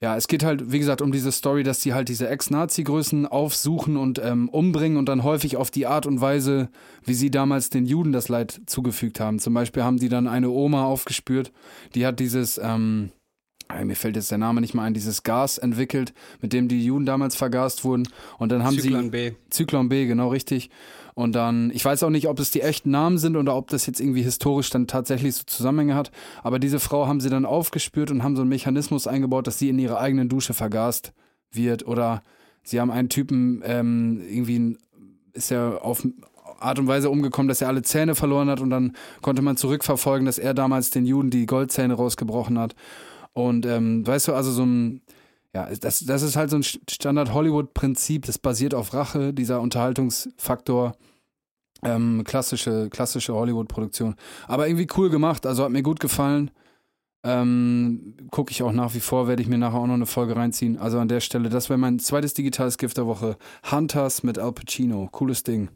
ja, 0.00 0.16
es 0.16 0.26
geht 0.26 0.44
halt, 0.44 0.72
wie 0.72 0.78
gesagt, 0.78 1.00
um 1.00 1.12
diese 1.12 1.30
Story, 1.32 1.62
dass 1.62 1.80
die 1.80 1.94
halt 1.94 2.08
diese 2.08 2.28
Ex-Nazi-Größen 2.28 3.26
aufsuchen 3.26 3.96
und 3.96 4.20
ähm, 4.22 4.48
umbringen 4.48 4.98
und 4.98 5.08
dann 5.08 5.22
häufig 5.22 5.56
auf 5.56 5.70
die 5.70 5.86
Art 5.86 6.06
und 6.06 6.20
Weise, 6.20 6.70
wie 7.04 7.14
sie 7.14 7.30
damals 7.30 7.70
den 7.70 7.86
Juden 7.86 8.12
das 8.12 8.28
Leid 8.28 8.60
zugefügt 8.66 9.20
haben. 9.20 9.38
Zum 9.38 9.54
Beispiel 9.54 9.84
haben 9.84 9.98
die 9.98 10.08
dann 10.08 10.26
eine 10.26 10.50
Oma 10.50 10.84
aufgespürt, 10.84 11.52
die 11.94 12.04
hat 12.04 12.18
dieses, 12.18 12.58
ähm, 12.58 13.10
mir 13.84 13.96
fällt 13.96 14.16
jetzt 14.16 14.30
der 14.30 14.38
Name 14.38 14.60
nicht 14.60 14.74
mal 14.74 14.84
ein, 14.84 14.94
dieses 14.94 15.22
Gas 15.22 15.58
entwickelt, 15.58 16.12
mit 16.40 16.52
dem 16.52 16.68
die 16.68 16.84
Juden 16.84 17.06
damals 17.06 17.36
vergast 17.36 17.84
wurden. 17.84 18.08
Und 18.38 18.52
dann 18.52 18.64
haben 18.64 18.78
Zyklon 18.78 19.04
sie. 19.04 19.10
B. 19.10 19.32
Zyklon 19.50 19.88
B, 19.88 20.06
genau 20.06 20.28
richtig. 20.28 20.70
Und 21.14 21.34
dann, 21.34 21.70
ich 21.74 21.84
weiß 21.84 22.02
auch 22.04 22.10
nicht, 22.10 22.28
ob 22.28 22.40
es 22.40 22.50
die 22.50 22.62
echten 22.62 22.90
Namen 22.90 23.18
sind 23.18 23.36
oder 23.36 23.54
ob 23.54 23.68
das 23.68 23.86
jetzt 23.86 24.00
irgendwie 24.00 24.22
historisch 24.22 24.70
dann 24.70 24.86
tatsächlich 24.86 25.34
so 25.34 25.42
Zusammenhänge 25.46 25.94
hat. 25.94 26.10
Aber 26.42 26.58
diese 26.58 26.80
Frau 26.80 27.06
haben 27.06 27.20
sie 27.20 27.30
dann 27.30 27.44
aufgespürt 27.44 28.10
und 28.10 28.22
haben 28.22 28.36
so 28.36 28.42
einen 28.42 28.48
Mechanismus 28.48 29.06
eingebaut, 29.06 29.46
dass 29.46 29.58
sie 29.58 29.68
in 29.68 29.78
ihrer 29.78 30.00
eigenen 30.00 30.28
Dusche 30.28 30.54
vergast 30.54 31.12
wird. 31.50 31.86
Oder 31.86 32.22
sie 32.62 32.80
haben 32.80 32.90
einen 32.90 33.08
Typen, 33.10 33.62
ähm, 33.64 34.22
irgendwie 34.28 34.78
ist 35.34 35.50
er 35.50 35.84
auf 35.84 36.06
Art 36.60 36.78
und 36.78 36.86
Weise 36.86 37.10
umgekommen, 37.10 37.48
dass 37.48 37.60
er 37.60 37.68
alle 37.68 37.82
Zähne 37.82 38.14
verloren 38.14 38.48
hat 38.48 38.60
und 38.60 38.70
dann 38.70 38.92
konnte 39.20 39.42
man 39.42 39.56
zurückverfolgen, 39.56 40.26
dass 40.26 40.38
er 40.38 40.54
damals 40.54 40.90
den 40.90 41.06
Juden 41.06 41.30
die 41.30 41.46
Goldzähne 41.46 41.94
rausgebrochen 41.94 42.58
hat. 42.58 42.74
Und 43.32 43.66
ähm, 43.66 44.06
weißt 44.06 44.28
du, 44.28 44.34
also 44.34 44.50
so 44.50 44.64
ein, 44.64 45.00
ja, 45.54 45.68
das, 45.74 46.00
das 46.00 46.22
ist 46.22 46.36
halt 46.36 46.50
so 46.50 46.56
ein 46.56 46.62
Standard-Hollywood-Prinzip, 46.62 48.24
das 48.24 48.38
basiert 48.38 48.74
auf 48.74 48.94
Rache, 48.94 49.34
dieser 49.34 49.60
Unterhaltungsfaktor. 49.60 50.96
Ähm, 51.84 52.22
klassische, 52.24 52.88
klassische 52.90 53.34
Hollywood-Produktion. 53.34 54.14
Aber 54.46 54.68
irgendwie 54.68 54.86
cool 54.96 55.10
gemacht, 55.10 55.46
also 55.46 55.64
hat 55.64 55.72
mir 55.72 55.82
gut 55.82 55.98
gefallen. 55.98 56.52
Ähm, 57.24 58.16
Gucke 58.30 58.52
ich 58.52 58.62
auch 58.62 58.72
nach 58.72 58.94
wie 58.94 59.00
vor, 59.00 59.28
werde 59.28 59.42
ich 59.42 59.48
mir 59.48 59.58
nachher 59.58 59.78
auch 59.78 59.86
noch 59.86 59.94
eine 59.94 60.06
Folge 60.06 60.36
reinziehen. 60.36 60.78
Also 60.78 60.98
an 60.98 61.08
der 61.08 61.20
Stelle, 61.20 61.48
das 61.48 61.68
wäre 61.68 61.78
mein 61.78 61.98
zweites 61.98 62.34
digitales 62.34 62.78
Gift 62.78 62.96
der 62.96 63.06
Woche. 63.06 63.36
Hunters 63.70 64.22
mit 64.22 64.38
Al 64.38 64.52
Pacino. 64.52 65.08
Cooles 65.10 65.42
Ding. 65.42 65.68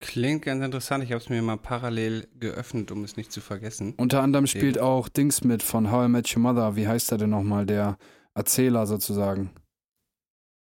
Klingt 0.00 0.42
ganz 0.42 0.62
interessant. 0.62 1.02
Ich 1.04 1.12
habe 1.12 1.22
es 1.22 1.30
mir 1.30 1.40
mal 1.40 1.56
parallel 1.56 2.28
geöffnet, 2.38 2.90
um 2.90 3.04
es 3.04 3.16
nicht 3.16 3.32
zu 3.32 3.40
vergessen. 3.40 3.94
Unter 3.96 4.22
anderem 4.22 4.46
spielt 4.46 4.78
auch 4.78 5.08
Dings 5.08 5.42
mit 5.44 5.62
von 5.62 5.90
How 5.90 6.06
I 6.06 6.08
Met 6.08 6.36
Your 6.36 6.42
Mother. 6.42 6.76
Wie 6.76 6.86
heißt 6.86 7.12
er 7.12 7.18
denn 7.18 7.30
nochmal? 7.30 7.64
Der 7.64 7.96
Erzähler 8.34 8.86
sozusagen. 8.86 9.50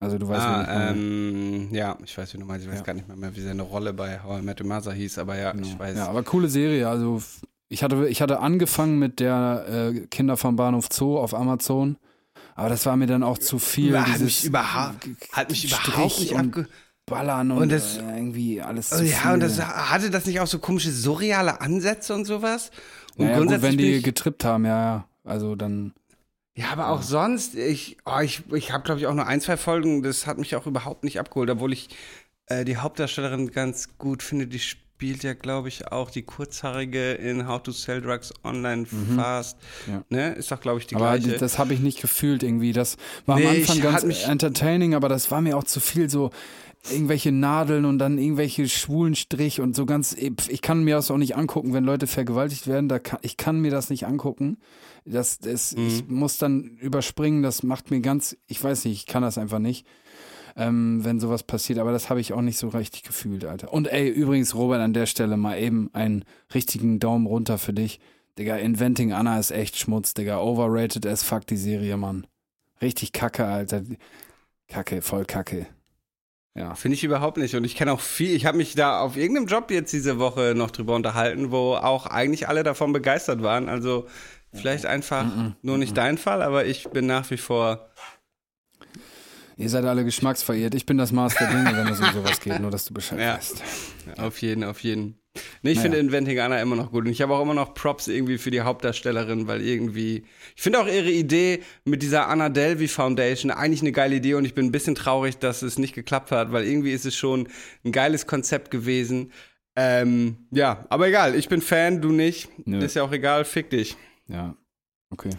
Also 0.02 0.16
du 0.18 0.28
weißt, 0.28 0.46
ah, 0.46 0.90
ähm, 0.90 1.68
ja, 1.72 1.96
ich 2.02 2.16
weiß, 2.16 2.33
wie 2.35 2.38
du 2.38 2.44
meinst. 2.46 2.64
Ich 2.64 2.70
weiß 2.72 2.78
Ja. 2.80 2.85
gar 2.85 2.94
nicht 2.94 3.06
mehr, 3.06 3.16
mehr, 3.16 3.37
wie 3.37 3.42
seine 3.42 3.62
Rolle 3.62 3.92
bei 3.92 4.22
How 4.22 4.40
I 4.40 4.42
Met 4.42 4.61
Your 4.61 4.66
Mother 4.66 4.92
hieß, 4.92 5.18
aber 5.18 5.37
ja, 5.38 5.52
Genau. 5.52 5.66
ich 5.66 5.78
weiß. 5.78 5.96
Ja, 5.96 6.09
aber 6.09 6.22
coole 6.22 6.48
Serie. 6.48 6.88
Also 6.88 7.22
ich 7.68 7.83
hatte, 7.83 8.09
ich 8.09 8.22
hatte 8.22 8.40
angefangen 8.40 8.98
mit 8.98 9.20
der 9.20 9.66
äh, 9.68 10.06
Kinder 10.06 10.37
vom 10.38 10.56
Bahnhof 10.56 10.88
Zoo 10.90 11.18
auf 11.18 11.35
Amazon. 11.35 11.98
Aber 12.54 12.70
das 12.70 12.87
war 12.87 12.96
mir 12.96 13.06
dann 13.06 13.22
auch 13.22 13.37
zu 13.38 13.59
viel. 13.59 13.98
Hat 13.98 14.06
dieses 14.09 14.20
mich 14.22 14.44
überhaupt- 14.46 15.09
Hat 15.33 15.50
mich 15.50 15.64
überhaupt 15.66 16.18
nicht 16.18 16.33
und 16.33 16.40
abge... 16.40 16.68
Ballern 17.06 17.50
und, 17.50 17.59
Und 17.62 17.72
das- 17.72 17.96
äh, 17.98 18.02
irgendwie 18.16 18.62
alles 18.62 18.90
zu 18.90 19.04
ja, 19.04 19.16
viel. 19.16 19.30
und 19.33 19.40
das 19.40 19.59
hatte 19.61 20.11
das 20.11 20.26
nicht 20.26 20.38
auch 20.40 20.46
so 20.46 20.61
komische 20.61 20.92
surreale 20.92 21.61
Ansätze 21.61 22.14
und 22.14 22.24
sowas? 22.24 22.70
Und 23.16 23.26
naja, 23.26 23.38
gut, 23.40 23.62
wenn 23.62 23.76
die 23.76 24.00
getrippt 24.00 24.44
haben, 24.44 24.64
ja, 24.64 24.80
ja. 24.80 25.04
Also 25.24 25.56
dann. 25.56 25.92
Ja, 26.60 26.72
aber 26.72 26.88
auch 26.90 27.00
sonst, 27.00 27.54
ich, 27.54 27.96
oh, 28.04 28.20
ich, 28.20 28.42
ich 28.52 28.70
habe, 28.70 28.84
glaube 28.84 29.00
ich, 29.00 29.06
auch 29.06 29.14
nur 29.14 29.26
ein, 29.26 29.40
zwei 29.40 29.56
Folgen, 29.56 30.02
das 30.02 30.26
hat 30.26 30.36
mich 30.36 30.54
auch 30.56 30.66
überhaupt 30.66 31.04
nicht 31.04 31.18
abgeholt, 31.18 31.48
obwohl 31.48 31.72
ich 31.72 31.88
äh, 32.46 32.66
die 32.66 32.76
Hauptdarstellerin 32.76 33.50
ganz 33.50 33.96
gut 33.96 34.22
finde. 34.22 34.46
Die 34.46 34.58
spielt 34.58 34.89
ja, 35.02 35.32
glaube 35.34 35.68
ich, 35.68 35.90
auch 35.90 36.10
die 36.10 36.22
kurzhaarige 36.22 37.12
in 37.12 37.46
How 37.48 37.62
to 37.62 37.72
Sell 37.72 38.00
Drugs 38.00 38.32
Online 38.44 38.86
Fast. 39.16 39.56
Ja. 39.86 40.04
Ne? 40.10 40.32
Ist 40.34 40.50
doch, 40.50 40.60
glaube 40.60 40.78
ich, 40.80 40.86
die 40.86 40.96
aber 40.96 41.18
gleiche. 41.18 41.38
das 41.38 41.58
habe 41.58 41.74
ich 41.74 41.80
nicht 41.80 42.00
gefühlt 42.00 42.42
irgendwie. 42.42 42.72
Das 42.72 42.96
war 43.26 43.38
Nee, 43.38 43.46
am 43.46 43.54
ich 43.56 43.70
Anfang 43.70 43.92
ganz 43.92 44.24
entertaining, 44.24 44.94
aber 44.94 45.08
das 45.08 45.30
war 45.30 45.40
mir 45.40 45.56
auch 45.56 45.64
zu 45.64 45.80
viel 45.80 46.08
so 46.10 46.30
irgendwelche 46.90 47.30
Nadeln 47.30 47.84
und 47.84 47.98
dann 47.98 48.16
irgendwelche 48.16 48.66
schwulen 48.68 49.14
Strich 49.14 49.60
und 49.60 49.76
so 49.76 49.84
ganz. 49.86 50.14
Ich 50.48 50.62
kann 50.62 50.82
mir 50.84 50.94
das 50.96 51.10
auch 51.10 51.18
nicht 51.18 51.36
angucken, 51.36 51.74
wenn 51.74 51.84
Leute 51.84 52.06
vergewaltigt 52.06 52.66
werden. 52.66 52.88
Da 52.88 52.98
kann, 52.98 53.18
ich 53.22 53.36
kann 53.36 53.60
mir 53.60 53.70
das 53.70 53.90
nicht 53.90 54.06
angucken. 54.06 54.56
Das, 55.04 55.38
das, 55.38 55.72
Ich 55.72 56.06
Mhm. 56.06 56.14
muss 56.14 56.38
dann 56.38 56.62
überspringen. 56.80 57.42
Das 57.42 57.62
macht 57.62 57.90
mir 57.90 58.00
ganz. 58.00 58.36
Ich 58.46 58.62
weiß 58.62 58.84
nicht, 58.84 58.94
ich 58.94 59.06
kann 59.06 59.22
das 59.22 59.36
einfach 59.38 59.58
nicht. 59.58 59.86
Ähm, 60.56 61.04
wenn 61.04 61.20
sowas 61.20 61.42
passiert, 61.42 61.78
aber 61.78 61.92
das 61.92 62.10
habe 62.10 62.20
ich 62.20 62.32
auch 62.32 62.40
nicht 62.40 62.58
so 62.58 62.68
richtig 62.68 63.02
gefühlt, 63.02 63.44
Alter. 63.44 63.72
Und 63.72 63.86
ey, 63.88 64.08
übrigens, 64.08 64.54
Robert, 64.54 64.80
an 64.80 64.92
der 64.92 65.06
Stelle 65.06 65.36
mal 65.36 65.58
eben 65.58 65.90
einen 65.92 66.24
richtigen 66.54 66.98
Daumen 66.98 67.26
runter 67.26 67.58
für 67.58 67.72
dich. 67.72 68.00
Digga, 68.38 68.56
Inventing 68.56 69.12
Anna 69.12 69.38
ist 69.38 69.50
echt 69.50 69.76
Schmutz, 69.76 70.14
Digga. 70.14 70.38
Overrated 70.40 71.06
as 71.06 71.22
fuck, 71.22 71.46
die 71.46 71.56
Serie, 71.56 71.96
Mann. 71.96 72.26
Richtig 72.80 73.12
kacke, 73.12 73.44
Alter. 73.44 73.82
Kacke, 74.68 75.02
voll 75.02 75.24
kacke. 75.24 75.66
Ja. 76.54 76.74
Finde 76.74 76.94
ich 76.96 77.04
überhaupt 77.04 77.36
nicht. 77.36 77.54
Und 77.54 77.64
ich 77.64 77.76
kenne 77.76 77.92
auch 77.92 78.00
viel, 78.00 78.34
ich 78.34 78.46
habe 78.46 78.56
mich 78.56 78.74
da 78.74 79.00
auf 79.00 79.16
irgendeinem 79.16 79.46
Job 79.46 79.70
jetzt 79.70 79.92
diese 79.92 80.18
Woche 80.18 80.54
noch 80.56 80.70
drüber 80.70 80.94
unterhalten, 80.96 81.50
wo 81.50 81.74
auch 81.74 82.06
eigentlich 82.06 82.48
alle 82.48 82.62
davon 82.62 82.92
begeistert 82.92 83.42
waren. 83.42 83.68
Also 83.68 84.06
vielleicht 84.52 84.86
einfach 84.86 85.24
Mhm. 85.24 85.54
nur 85.62 85.78
nicht 85.78 85.96
dein 85.96 86.18
Fall, 86.18 86.42
aber 86.42 86.66
ich 86.66 86.88
bin 86.90 87.06
nach 87.06 87.30
wie 87.30 87.36
vor. 87.36 87.88
Ihr 89.60 89.68
seid 89.68 89.84
alle 89.84 90.04
geschmacksverirrt. 90.04 90.74
Ich 90.74 90.86
bin 90.86 90.96
das 90.98 91.12
Maß 91.12 91.34
der 91.34 91.48
Dinge, 91.48 91.76
wenn 91.76 91.88
es 91.88 92.00
um 92.00 92.06
sowas 92.12 92.40
geht, 92.40 92.58
nur 92.60 92.70
dass 92.70 92.86
du 92.86 92.94
Bescheid 92.94 93.18
Ja. 93.20 93.36
weißt. 93.36 93.62
Auf 94.18 94.40
jeden, 94.40 94.64
auf 94.64 94.80
jeden. 94.80 95.18
Nee, 95.62 95.70
ich 95.72 95.76
Naja. 95.76 95.82
finde 95.82 95.98
Inventing 95.98 96.38
Anna 96.40 96.60
immer 96.60 96.74
noch 96.76 96.90
gut. 96.90 97.04
Und 97.04 97.10
ich 97.12 97.22
habe 97.22 97.34
auch 97.34 97.42
immer 97.42 97.54
noch 97.54 97.74
Props 97.74 98.08
irgendwie 98.08 98.38
für 98.38 98.50
die 98.50 98.62
Hauptdarstellerin, 98.62 99.46
weil 99.46 99.60
irgendwie. 99.60 100.24
Ich 100.56 100.62
finde 100.62 100.80
auch 100.80 100.86
ihre 100.88 101.10
Idee 101.10 101.62
mit 101.84 102.02
dieser 102.02 102.28
Anna 102.28 102.48
Delvey 102.48 102.88
Foundation 102.88 103.50
eigentlich 103.52 103.82
eine 103.82 103.92
geile 103.92 104.16
Idee 104.16 104.34
und 104.34 104.44
ich 104.44 104.54
bin 104.54 104.66
ein 104.66 104.72
bisschen 104.72 104.94
traurig, 104.96 105.38
dass 105.38 105.62
es 105.62 105.78
nicht 105.78 105.94
geklappt 105.94 106.32
hat, 106.32 106.50
weil 106.52 106.64
irgendwie 106.64 106.92
ist 106.92 107.04
es 107.06 107.14
schon 107.14 107.48
ein 107.84 107.92
geiles 107.92 108.26
Konzept 108.26 108.70
gewesen. 108.70 109.30
Ähm, 109.76 110.48
ja, 110.50 110.84
aber 110.88 111.06
egal, 111.08 111.36
ich 111.36 111.48
bin 111.48 111.62
Fan, 111.62 112.00
du 112.02 112.10
nicht. 112.10 112.48
Nö. 112.66 112.78
Ist 112.84 112.96
ja 112.96 113.04
auch 113.04 113.12
egal, 113.12 113.44
fick 113.44 113.70
dich. 113.70 113.96
Ja. 114.26 114.56
Okay. 115.10 115.30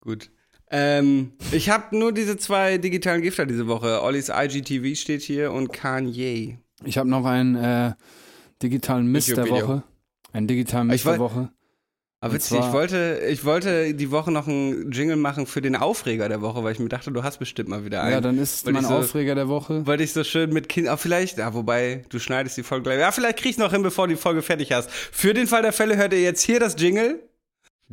Gut. 0.00 0.30
Ähm, 0.74 1.32
ich 1.52 1.68
habe 1.68 1.96
nur 1.96 2.12
diese 2.12 2.38
zwei 2.38 2.78
digitalen 2.78 3.20
Gifter 3.22 3.44
diese 3.46 3.68
Woche. 3.68 4.02
Ollis 4.02 4.30
IGTV 4.30 4.98
steht 4.98 5.20
hier 5.22 5.52
und 5.52 5.72
Kanye. 5.72 6.56
Ich 6.84 6.96
habe 6.98 7.08
noch 7.08 7.24
einen 7.26 7.54
äh, 7.56 7.92
digitalen 8.62 9.06
Mist 9.06 9.28
der. 9.36 9.48
Woche. 9.48 9.82
Einen 10.32 10.46
digitalen 10.48 10.86
Mist 10.88 11.04
der 11.04 11.18
Woche. 11.18 11.50
Aber 12.20 12.34
witzig, 12.34 12.60
ich 12.60 12.72
wollte, 12.72 13.20
ich 13.28 13.44
wollte 13.44 13.94
die 13.94 14.12
Woche 14.12 14.30
noch 14.30 14.46
einen 14.46 14.92
Jingle 14.92 15.16
machen 15.16 15.44
für 15.44 15.60
den 15.60 15.74
Aufreger 15.74 16.28
der 16.28 16.40
Woche, 16.40 16.62
weil 16.62 16.72
ich 16.72 16.78
mir 16.78 16.88
dachte, 16.88 17.10
du 17.10 17.24
hast 17.24 17.38
bestimmt 17.38 17.68
mal 17.68 17.84
wieder 17.84 18.00
einen. 18.02 18.12
Ja, 18.12 18.20
dann 18.20 18.38
ist 18.38 18.64
weil 18.64 18.74
mein 18.74 18.84
so- 18.84 18.94
Aufreger 18.94 19.34
der 19.34 19.48
Woche. 19.48 19.84
Wollte 19.86 20.04
ich 20.04 20.12
so 20.12 20.22
schön 20.22 20.52
mit 20.52 20.68
Kind, 20.68 20.86
ah, 20.86 20.96
vielleicht, 20.96 21.38
ja, 21.38 21.52
wobei, 21.52 22.04
du 22.10 22.20
schneidest 22.20 22.56
die 22.56 22.62
Folge 22.62 22.84
gleich. 22.84 23.00
Ja, 23.00 23.10
vielleicht 23.10 23.38
kriegst 23.38 23.58
du 23.58 23.64
noch 23.64 23.72
hin, 23.72 23.82
bevor 23.82 24.06
du 24.06 24.14
die 24.14 24.20
Folge 24.20 24.40
fertig 24.42 24.70
hast. 24.70 24.88
Für 24.90 25.34
den 25.34 25.48
Fall 25.48 25.62
der 25.62 25.72
Fälle 25.72 25.96
hört 25.96 26.12
ihr 26.12 26.22
jetzt 26.22 26.42
hier 26.42 26.60
das 26.60 26.76
Jingle. 26.80 27.20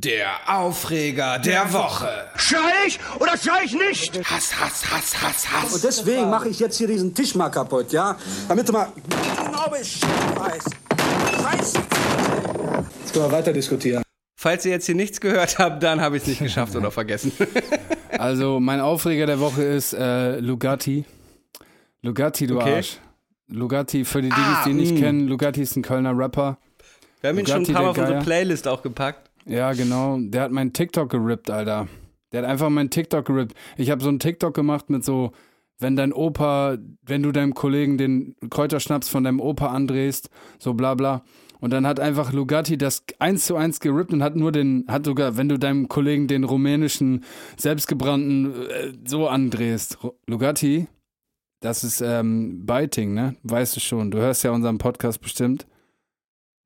Der 0.02 0.30
Aufreger 0.48 1.40
der 1.40 1.74
Woche. 1.74 2.08
Schrei 2.38 2.88
ich 2.88 3.00
oder 3.20 3.38
schrei 3.38 3.64
ich 3.66 3.74
nicht? 3.74 4.18
Hass, 4.32 4.58
Hass, 4.58 4.90
Hass, 4.90 5.22
Hass, 5.22 5.52
Hass. 5.52 5.74
Und 5.74 5.84
deswegen 5.84 6.30
mache 6.30 6.48
ich 6.48 6.58
jetzt 6.62 6.78
hier 6.78 6.88
diesen 6.88 7.14
Tisch 7.14 7.36
mal 7.36 7.50
kaputt, 7.50 7.92
ja? 7.92 8.16
Damit 8.48 8.70
du 8.70 8.72
mal 8.72 8.88
genau 8.96 9.70
Bescheid 9.70 10.10
weißt. 10.38 10.70
Scheiße. 11.42 11.78
Jetzt 13.02 13.12
können 13.14 13.26
wir 13.26 13.32
weiter 13.34 13.52
diskutieren. 13.52 14.02
Falls 14.38 14.64
ihr 14.64 14.72
jetzt 14.72 14.86
hier 14.86 14.96
nichts 14.96 15.20
gehört 15.20 15.60
habt, 15.60 15.84
dann 15.84 16.00
habe 16.00 16.16
ich 16.16 16.24
es 16.24 16.30
nicht 16.30 16.40
geschafft 16.40 16.76
oder 16.76 16.92
vergessen. 16.92 17.32
Also, 18.18 18.60
mein 18.60 18.82
Aufreger 18.82 19.28
der 19.28 19.40
Woche 19.40 19.64
ist 19.64 19.94
äh, 19.94 20.40
Lugatti. 20.40 21.06
Lugatti, 22.02 22.48
du 22.48 22.58
Okay. 22.60 22.76
Arsch. 22.78 22.98
Lugatti, 23.48 24.04
für 24.04 24.22
die 24.22 24.28
Diggis, 24.30 24.44
Ah, 24.46 24.64
die 24.66 24.72
ihn 24.72 24.78
nicht 24.78 24.94
mh. 24.96 25.00
kennen, 25.00 25.28
Lugatti 25.28 25.62
ist 25.62 25.78
ein 25.78 25.84
Kölner 25.84 26.18
Rapper. 26.18 26.58
Wir 27.22 27.30
haben 27.30 27.40
ihn 27.40 27.48
schon 27.48 27.64
ein 27.66 27.72
paar 27.74 27.84
Mal 27.84 27.90
auf 27.90 27.96
der 27.96 28.06
unsere. 28.06 28.24
Playlist 28.24 28.68
auch 28.68 28.82
gepackt. 28.82 29.29
Ja, 29.50 29.74
genau. 29.74 30.20
Der 30.20 30.44
hat 30.44 30.52
meinen 30.52 30.74
TikTok 30.74 31.10
gerippt, 31.10 31.50
Alter. 31.50 31.88
Der 32.32 32.44
hat 32.44 32.50
einfach 32.50 32.70
meinen 32.70 32.92
TikTok 32.92 33.26
gerippt. 33.26 33.56
Ich 33.78 33.90
habe 33.90 34.04
so 34.04 34.10
einen 34.10 34.20
TikTok 34.20 34.54
gemacht 34.54 34.92
mit 34.92 35.04
so, 35.04 35.32
wenn 35.80 35.96
dein 35.96 36.14
Opa, 36.14 36.78
wenn 37.06 37.24
du 37.24 37.32
deinem 37.32 37.56
Kollegen 37.56 37.98
den 37.98 38.36
Kräuterschnaps 38.50 39.10
von 39.10 39.24
deinem 39.24 39.40
Opa 39.40 39.68
andrehst, 39.68 40.30
so 40.60 40.76
bla 40.76 40.94
bla. 40.94 41.24
Und 41.60 41.72
dann 41.72 41.88
hat 41.88 42.00
einfach 42.00 42.32
Lugatti 42.32 42.78
das 42.78 43.04
eins 43.18 43.48
zu 43.48 43.56
eins 43.56 43.80
gerippt 43.80 44.14
und 44.14 44.24
hat 44.24 44.36
nur 44.36 44.52
den, 44.52 44.86
hat 44.88 45.06
sogar, 45.06 45.36
wenn 45.36 45.50
du 45.50 45.58
deinem 45.58 45.90
Kollegen 45.90 46.28
den 46.28 46.44
rumänischen, 46.44 47.26
selbstgebrannten 47.58 48.68
äh, 48.70 48.94
so 49.04 49.28
andrehst. 49.28 49.98
Lugatti, 50.28 50.88
das 51.60 51.84
ist 51.84 52.02
ähm, 52.02 52.66
Biting, 52.68 53.16
ne? 53.16 53.36
Weißt 53.44 53.76
du 53.76 53.80
schon. 53.80 54.12
Du 54.12 54.20
hörst 54.20 54.44
ja 54.44 54.52
unseren 54.52 54.78
Podcast 54.78 55.22
bestimmt. 55.22 55.66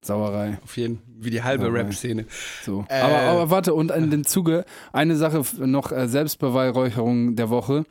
Sauerei. 0.06 0.58
Auf 0.64 0.78
jeden 0.78 1.02
wie 1.24 1.30
die 1.30 1.44
halbe 1.44 1.72
Rap-Szene. 1.72 2.26
So. 2.64 2.86
Äh. 2.90 3.00
aber, 3.00 3.20
aber 3.20 3.50
warte, 3.50 3.74
und 3.74 3.92
in 3.92 4.12
dem 4.12 4.26
Zuge 4.26 4.66
eine 4.92 5.16
Sache 5.16 5.44
noch 5.66 5.92
äh, 5.92 6.08
Selbstbeweihräucherung 6.08 7.36
der 7.36 7.50
Woche. 7.50 7.86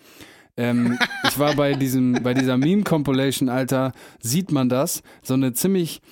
Ähm, 0.57 0.99
ich 1.29 1.39
war 1.39 1.55
bei 1.55 1.75
diesem, 1.75 2.23
bei 2.23 2.35
dieser 2.35 2.57
Meme-Compilation, 2.57 3.49
Alter, 3.49 3.93
sieht 4.21 4.53
man 4.53 4.69
das. 4.69 5.03
So 5.23 5.35
eine 5.35 5.53
ziemlich, 5.55 6.03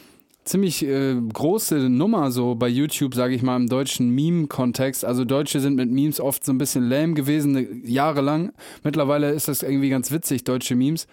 ziemlich 0.45 0.85
äh, 0.85 1.15
große 1.15 1.91
Nummer 1.91 2.31
so 2.31 2.55
bei 2.55 2.69
YouTube, 2.69 3.15
sage 3.15 3.35
ich 3.35 3.43
mal, 3.43 3.57
im 3.57 3.69
deutschen 3.69 4.11
Meme-Kontext. 4.11 5.05
Also 5.05 5.25
Deutsche 5.25 5.61
sind 5.61 5.77
mit 5.77 5.91
Memes 5.91 6.21
oft 6.21 6.45
so 6.45 6.53
ein 6.53 6.59
bisschen 6.59 6.89
lame 6.89 7.15
gewesen, 7.15 7.53
ne, 7.53 7.67
jahrelang. 7.85 8.53
Mittlerweile 8.83 9.31
ist 9.31 9.49
das 9.49 9.63
irgendwie 9.63 9.91
ganz 9.91 10.11
witzig, 10.11 10.45
deutsche 10.45 10.75
Memes. 10.75 11.07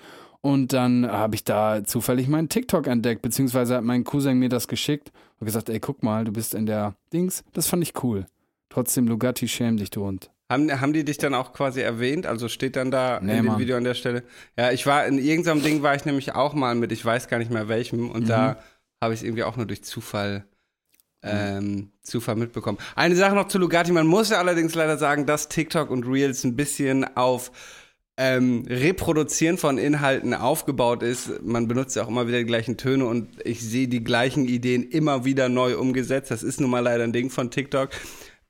Und 0.47 0.71
dann 0.71 1.11
habe 1.11 1.35
ich 1.35 1.43
da 1.43 1.83
zufällig 1.83 2.29
meinen 2.29 2.47
TikTok 2.47 2.87
entdeckt, 2.87 3.21
beziehungsweise 3.21 3.75
hat 3.75 3.83
mein 3.83 4.05
Cousin 4.05 4.39
mir 4.39 4.47
das 4.47 4.69
geschickt 4.69 5.11
und 5.39 5.45
gesagt, 5.45 5.67
ey, 5.67 5.81
guck 5.81 6.03
mal, 6.03 6.23
du 6.23 6.31
bist 6.31 6.53
in 6.53 6.65
der 6.65 6.95
Dings. 7.11 7.43
Das 7.51 7.67
fand 7.67 7.83
ich 7.83 8.01
cool. 8.01 8.25
Trotzdem, 8.69 9.07
Lugatti, 9.09 9.49
schäm 9.49 9.75
dich, 9.75 9.89
du 9.89 10.05
Hund. 10.05 10.31
Haben, 10.49 10.79
haben 10.79 10.93
die 10.93 11.03
dich 11.03 11.17
dann 11.17 11.33
auch 11.33 11.51
quasi 11.51 11.81
erwähnt? 11.81 12.25
Also 12.25 12.47
steht 12.47 12.77
dann 12.77 12.91
da 12.91 13.19
Nee, 13.21 13.31
in 13.31 13.43
dem 13.43 13.45
Mann. 13.47 13.59
Video 13.59 13.75
an 13.75 13.83
der 13.83 13.93
Stelle. 13.93 14.23
Ja, 14.57 14.71
ich 14.71 14.85
war 14.85 15.05
in 15.05 15.17
irgendeinem 15.17 15.61
Ding 15.61 15.83
war 15.83 15.95
ich 15.95 16.05
nämlich 16.05 16.33
auch 16.33 16.53
mal 16.53 16.75
mit, 16.75 16.93
ich 16.93 17.03
weiß 17.03 17.27
gar 17.27 17.39
nicht 17.39 17.51
mehr 17.51 17.67
welchem, 17.67 18.09
und 18.09 18.23
Mhm. 18.23 18.27
da 18.27 18.57
habe 19.03 19.13
ich 19.13 19.19
es 19.19 19.23
irgendwie 19.25 19.43
auch 19.43 19.57
nur 19.57 19.65
durch 19.65 19.83
Zufall, 19.83 20.45
ähm, 21.23 21.89
Zufall 22.01 22.37
mitbekommen. 22.37 22.77
Eine 22.95 23.17
Sache 23.17 23.35
noch 23.35 23.49
zu 23.49 23.57
Lugatti, 23.57 23.91
man 23.91 24.07
muss 24.07 24.29
ja 24.29 24.37
allerdings 24.39 24.75
leider 24.75 24.97
sagen, 24.97 25.25
dass 25.25 25.49
TikTok 25.49 25.89
und 25.89 26.05
Reels 26.07 26.45
ein 26.45 26.55
bisschen 26.55 27.17
auf 27.17 27.51
ähm, 28.17 28.65
Reproduzieren 28.67 29.57
von 29.57 29.77
Inhalten 29.77 30.33
aufgebaut 30.33 31.03
ist. 31.03 31.43
Man 31.43 31.67
benutzt 31.67 31.95
ja 31.95 32.03
auch 32.03 32.07
immer 32.07 32.27
wieder 32.27 32.39
die 32.39 32.45
gleichen 32.45 32.75
Töne 32.75 33.05
und 33.05 33.27
ich 33.45 33.61
sehe 33.61 33.87
die 33.87 34.03
gleichen 34.03 34.45
Ideen 34.47 34.83
immer 34.83 35.23
wieder 35.23 35.49
neu 35.49 35.77
umgesetzt. 35.77 36.31
Das 36.31 36.41
ist 36.41 36.59
nun 36.59 36.71
mal 36.71 36.79
leider 36.79 37.03
ein 37.03 37.13
Ding 37.13 37.29
von 37.29 37.51
TikTok. 37.51 37.89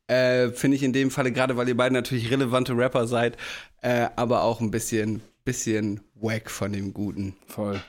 Äh, 0.08 0.52
Finde 0.52 0.78
ich 0.78 0.84
in 0.84 0.94
dem 0.94 1.12
Falle, 1.12 1.34
gerade 1.34 1.58
weil 1.58 1.68
ihr 1.68 1.76
beide 1.76 1.94
natürlich 1.94 2.32
relevante 2.32 2.78
Rapper 2.78 3.08
seid, 3.08 3.36
äh, 3.82 4.08
aber 4.16 4.44
auch 4.44 4.62
ein 4.62 4.72
bisschen, 4.72 5.22
bisschen 5.44 6.00
wack 6.16 6.50
von 6.50 6.72
dem 6.72 6.94
Guten. 6.94 7.36
Voll. 7.46 7.82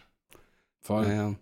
Voll. 0.80 1.06
Naja. 1.06 1.34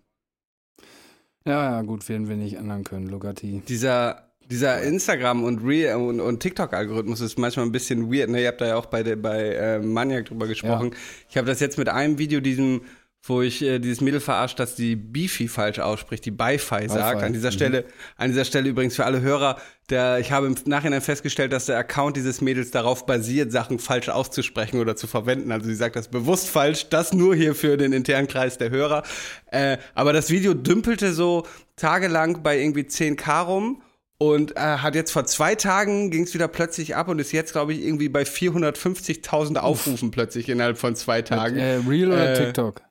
Ja, 1.46 1.70
ja, 1.70 1.83
gut, 1.83 2.07
werden 2.09 2.29
wir 2.29 2.37
nicht 2.37 2.55
ändern 2.55 2.85
können, 2.85 3.07
Lugatti. 3.07 3.62
Dieser, 3.68 4.26
dieser 4.51 4.83
Instagram- 4.83 5.45
und, 5.45 5.61
Re 5.65 5.97
und, 5.97 6.21
und 6.21 6.41
TikTok-Algorithmus 6.41 7.21
ist 7.21 7.39
manchmal 7.39 7.67
ein 7.67 7.73
bisschen 7.73 8.13
weird. 8.13 8.31
Ne? 8.31 8.43
Ihr 8.43 8.49
habt 8.49 8.61
da 8.61 8.67
ja 8.67 8.77
auch 8.77 8.87
bei, 8.87 9.03
der, 9.03 9.17
bei 9.17 9.55
äh, 9.55 9.79
Maniac 9.81 10.27
drüber 10.27 10.47
gesprochen. 10.47 10.95
Ich 11.29 11.37
habe 11.37 11.47
das 11.47 11.61
jetzt 11.61 11.79
mit 11.79 11.89
einem 11.89 12.19
Video, 12.19 12.41
diesem, 12.41 12.83
wo 13.25 13.43
ich 13.43 13.61
äh, 13.63 13.81
dieses 13.81 14.01
Mädel 14.01 14.21
verarscht, 14.21 14.61
dass 14.61 14.77
die 14.77 14.95
Beefy 14.95 15.49
falsch 15.49 15.81
ausspricht, 15.81 16.25
die 16.25 16.31
Bi-Fi 16.31 16.89
sagt. 16.89 17.23
An 17.23 17.33
dieser 17.33 17.51
mhm. 17.51 17.55
Stelle, 17.55 17.85
an 18.17 18.31
dieser 18.31 18.45
Stelle 18.45 18.69
übrigens 18.69 18.95
für 18.95 19.05
alle 19.05 19.21
Hörer, 19.21 19.57
der, 19.91 20.21
ich 20.21 20.31
habe 20.31 20.47
im 20.47 20.55
Nachhinein 20.67 21.01
festgestellt, 21.01 21.53
dass 21.53 21.67
der 21.67 21.79
Account 21.79 22.17
dieses 22.17 22.41
Mädels 22.41 22.71
darauf 22.71 23.05
basiert, 23.05 23.51
Sachen 23.51 23.81
falsch 23.81 24.09
auszusprechen 24.09 24.81
oder 24.81 24.95
zu 24.95 25.09
verwenden. 25.09 25.51
Also 25.51 25.67
sie 25.67 25.75
sagt 25.75 25.97
das 25.97 26.09
bewusst 26.09 26.49
falsch, 26.49 26.89
das 26.89 27.13
nur 27.13 27.35
hier 27.35 27.57
für 27.57 27.77
den 27.77 27.93
internen 27.93 28.29
Kreis 28.29 28.59
der 28.59 28.71
Hörer. 28.71 29.03
Äh, 29.51 29.79
aber 29.95 30.13
das 30.13 30.31
Video 30.31 30.55
dümpelte 30.55 31.13
so 31.13 31.47
tagelang 31.75 32.43
bei 32.45 32.61
irgendwie 32.61 32.83
10k 32.83 33.45
rum 33.45 33.83
und 34.18 34.57
äh, 34.57 34.61
hat 34.61 34.94
jetzt 34.94 35.11
vor 35.11 35.26
zwei 35.26 35.55
Tagen 35.55 36.11
ging 36.11 36.22
es 36.24 36.35
wieder 36.35 36.48
plötzlich 36.48 36.96
ab 36.96 37.09
und 37.09 37.18
ist 37.18 37.33
jetzt, 37.33 37.52
glaube 37.52 37.72
ich, 37.74 37.85
irgendwie 37.85 38.09
bei 38.09 38.22
450.000 38.22 39.57
Aufrufen 39.59 40.11
plötzlich 40.11 40.48
innerhalb 40.48 40.79
von 40.79 40.96
zwei 40.96 41.22
Tagen. 41.22 41.59
Äh, 41.59 41.81
Real 41.88 42.09
oder 42.09 42.33
Äh, 42.33 42.44
TikTok? 42.46 42.83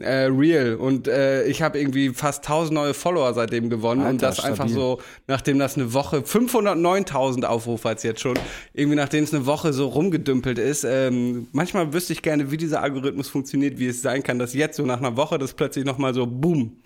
Äh, 0.00 0.24
real. 0.24 0.74
Und 0.74 1.06
äh, 1.06 1.44
ich 1.44 1.62
habe 1.62 1.78
irgendwie 1.78 2.08
fast 2.08 2.42
1000 2.44 2.74
neue 2.74 2.94
Follower 2.94 3.32
seitdem 3.32 3.70
gewonnen. 3.70 4.00
und 4.00 4.06
Alter, 4.08 4.26
das 4.26 4.40
einfach 4.40 4.64
stabil. 4.64 4.74
so, 4.74 5.00
nachdem 5.28 5.60
das 5.60 5.76
eine 5.76 5.92
Woche, 5.92 6.18
509.000 6.22 7.44
Aufrufe 7.44 7.88
hat 7.90 8.02
jetzt 8.02 8.20
schon, 8.20 8.36
irgendwie 8.72 8.96
nachdem 8.96 9.22
es 9.22 9.32
eine 9.32 9.46
Woche 9.46 9.72
so 9.72 9.86
rumgedümpelt 9.86 10.58
ist. 10.58 10.82
Ähm, 10.84 11.46
manchmal 11.52 11.92
wüsste 11.92 12.12
ich 12.12 12.22
gerne, 12.22 12.50
wie 12.50 12.56
dieser 12.56 12.82
Algorithmus 12.82 13.28
funktioniert, 13.28 13.78
wie 13.78 13.86
es 13.86 14.02
sein 14.02 14.24
kann, 14.24 14.40
dass 14.40 14.52
jetzt 14.52 14.76
so 14.78 14.84
nach 14.84 14.98
einer 14.98 15.16
Woche 15.16 15.38
das 15.38 15.54
plötzlich 15.54 15.84
nochmal 15.84 16.12
so 16.12 16.26
boom 16.26 16.78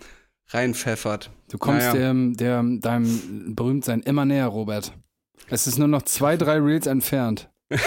reinpfeffert. 0.49 1.31
Du 1.51 1.57
kommst 1.57 1.87
Naja. 1.87 2.09
dem, 2.09 2.35
der, 2.37 2.63
deinem 2.63 3.55
Berühmtsein 3.55 4.01
immer 4.01 4.25
näher, 4.25 4.47
Robert. 4.47 4.93
Es 5.49 5.65
ist 5.67 5.79
nur 5.79 5.87
noch 5.87 6.03
zwei, 6.03 6.37
drei 6.37 6.57
Reels 6.57 6.87
entfernt. 6.87 7.49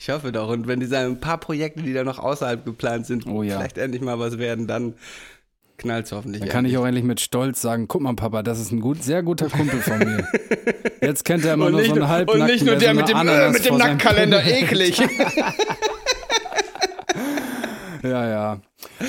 Ich 0.00 0.10
hoffe 0.10 0.32
doch. 0.32 0.48
Und 0.48 0.66
wenn 0.66 0.80
diese 0.80 0.98
ein 0.98 1.20
paar 1.20 1.38
Projekte, 1.38 1.82
die 1.82 1.92
da 1.92 2.02
noch 2.02 2.18
außerhalb 2.18 2.64
geplant 2.64 3.06
sind, 3.06 3.26
Oh 3.26 3.42
ja. 3.44 3.58
vielleicht 3.58 3.78
endlich 3.78 4.02
mal 4.02 4.18
was 4.18 4.36
werden, 4.38 4.66
dann 4.66 4.94
knallt 5.78 6.06
es 6.06 6.12
hoffentlich. 6.12 6.40
Dann 6.40 6.48
kann 6.48 6.64
ich 6.64 6.70
endlich. 6.72 6.78
auch 6.82 6.86
endlich 6.86 7.04
mit 7.04 7.20
Stolz 7.20 7.60
sagen, 7.60 7.86
guck 7.86 8.00
mal, 8.00 8.14
Papa, 8.14 8.42
das 8.42 8.58
ist 8.58 8.72
ein 8.72 8.80
gut, 8.80 9.02
sehr 9.04 9.22
guter 9.22 9.48
Kumpel 9.48 9.80
von 9.80 9.98
mir. 10.00 10.26
Jetzt 11.00 11.24
kennt 11.24 11.44
er 11.44 11.54
immer 11.54 11.66
und 11.66 11.72
nur 11.72 11.84
so 11.84 11.92
einen 11.92 12.08
halbnackten, 12.08 12.42
und 12.42 12.50
nicht 12.50 12.64
nur 12.66 12.76
der 12.76 12.94
so 12.94 13.00
mit 13.00 13.08
dem, 13.08 13.16
äh, 13.28 13.50
mit 13.50 13.64
dem 13.64 13.76
Pimmel- 13.78 14.40
eklig. 14.44 15.00
Ja, 18.02 18.28
ja. 18.28 18.60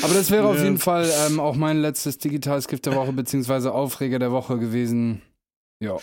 Aber 0.01 0.13
das 0.13 0.31
wäre 0.31 0.47
auf 0.47 0.57
jeden 0.57 0.77
Fall 0.77 1.09
ähm, 1.27 1.39
auch 1.39 1.55
mein 1.55 1.81
letztes 1.81 2.17
digitales 2.17 2.67
Gift 2.67 2.85
der 2.85 2.95
Woche, 2.95 3.13
beziehungsweise 3.13 3.73
Aufreger 3.73 4.19
der 4.19 4.31
Woche 4.31 4.57
gewesen. 4.57 5.21
Ja. 5.79 5.97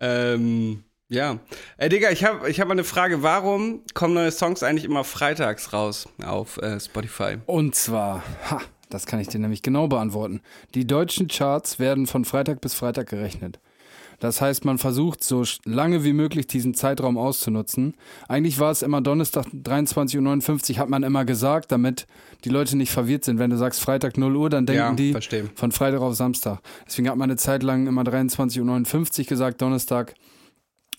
ähm, 0.00 0.84
ja. 1.08 1.38
Ey, 1.76 1.88
Digga, 1.88 2.10
ich 2.10 2.24
habe 2.24 2.48
ich 2.48 2.60
hab 2.60 2.68
mal 2.68 2.72
eine 2.72 2.84
Frage. 2.84 3.22
Warum 3.22 3.82
kommen 3.92 4.14
neue 4.14 4.32
Songs 4.32 4.62
eigentlich 4.62 4.84
immer 4.84 5.04
freitags 5.04 5.72
raus 5.72 6.08
auf 6.24 6.56
äh, 6.56 6.80
Spotify? 6.80 7.36
Und 7.46 7.74
zwar, 7.74 8.22
ha, 8.50 8.60
das 8.88 9.06
kann 9.06 9.20
ich 9.20 9.28
dir 9.28 9.38
nämlich 9.38 9.62
genau 9.62 9.88
beantworten. 9.88 10.40
Die 10.74 10.86
deutschen 10.86 11.28
Charts 11.28 11.78
werden 11.78 12.06
von 12.06 12.24
Freitag 12.24 12.60
bis 12.60 12.74
Freitag 12.74 13.08
gerechnet. 13.08 13.60
Das 14.22 14.40
heißt, 14.40 14.64
man 14.64 14.78
versucht 14.78 15.24
so 15.24 15.42
lange 15.64 16.04
wie 16.04 16.12
möglich 16.12 16.46
diesen 16.46 16.74
Zeitraum 16.74 17.18
auszunutzen. 17.18 17.94
Eigentlich 18.28 18.60
war 18.60 18.70
es 18.70 18.82
immer 18.82 19.00
Donnerstag 19.00 19.46
23.59 19.46 20.74
Uhr, 20.74 20.78
hat 20.78 20.88
man 20.88 21.02
immer 21.02 21.24
gesagt, 21.24 21.72
damit 21.72 22.06
die 22.44 22.48
Leute 22.48 22.76
nicht 22.76 22.92
verwirrt 22.92 23.24
sind. 23.24 23.40
Wenn 23.40 23.50
du 23.50 23.56
sagst 23.56 23.80
Freitag 23.80 24.16
0 24.16 24.36
Uhr, 24.36 24.48
dann 24.48 24.64
denken 24.64 24.78
Ja, 24.80 24.92
die 24.92 25.10
verstehe. 25.10 25.50
von 25.56 25.72
Freitag 25.72 26.02
auf 26.02 26.14
Samstag. 26.14 26.60
Deswegen 26.86 27.08
hat 27.08 27.16
man 27.16 27.30
eine 27.30 27.36
Zeit 27.36 27.64
lang 27.64 27.88
immer 27.88 28.02
23.59 28.02 29.18
Uhr 29.22 29.24
gesagt, 29.26 29.60
Donnerstag. 29.60 30.14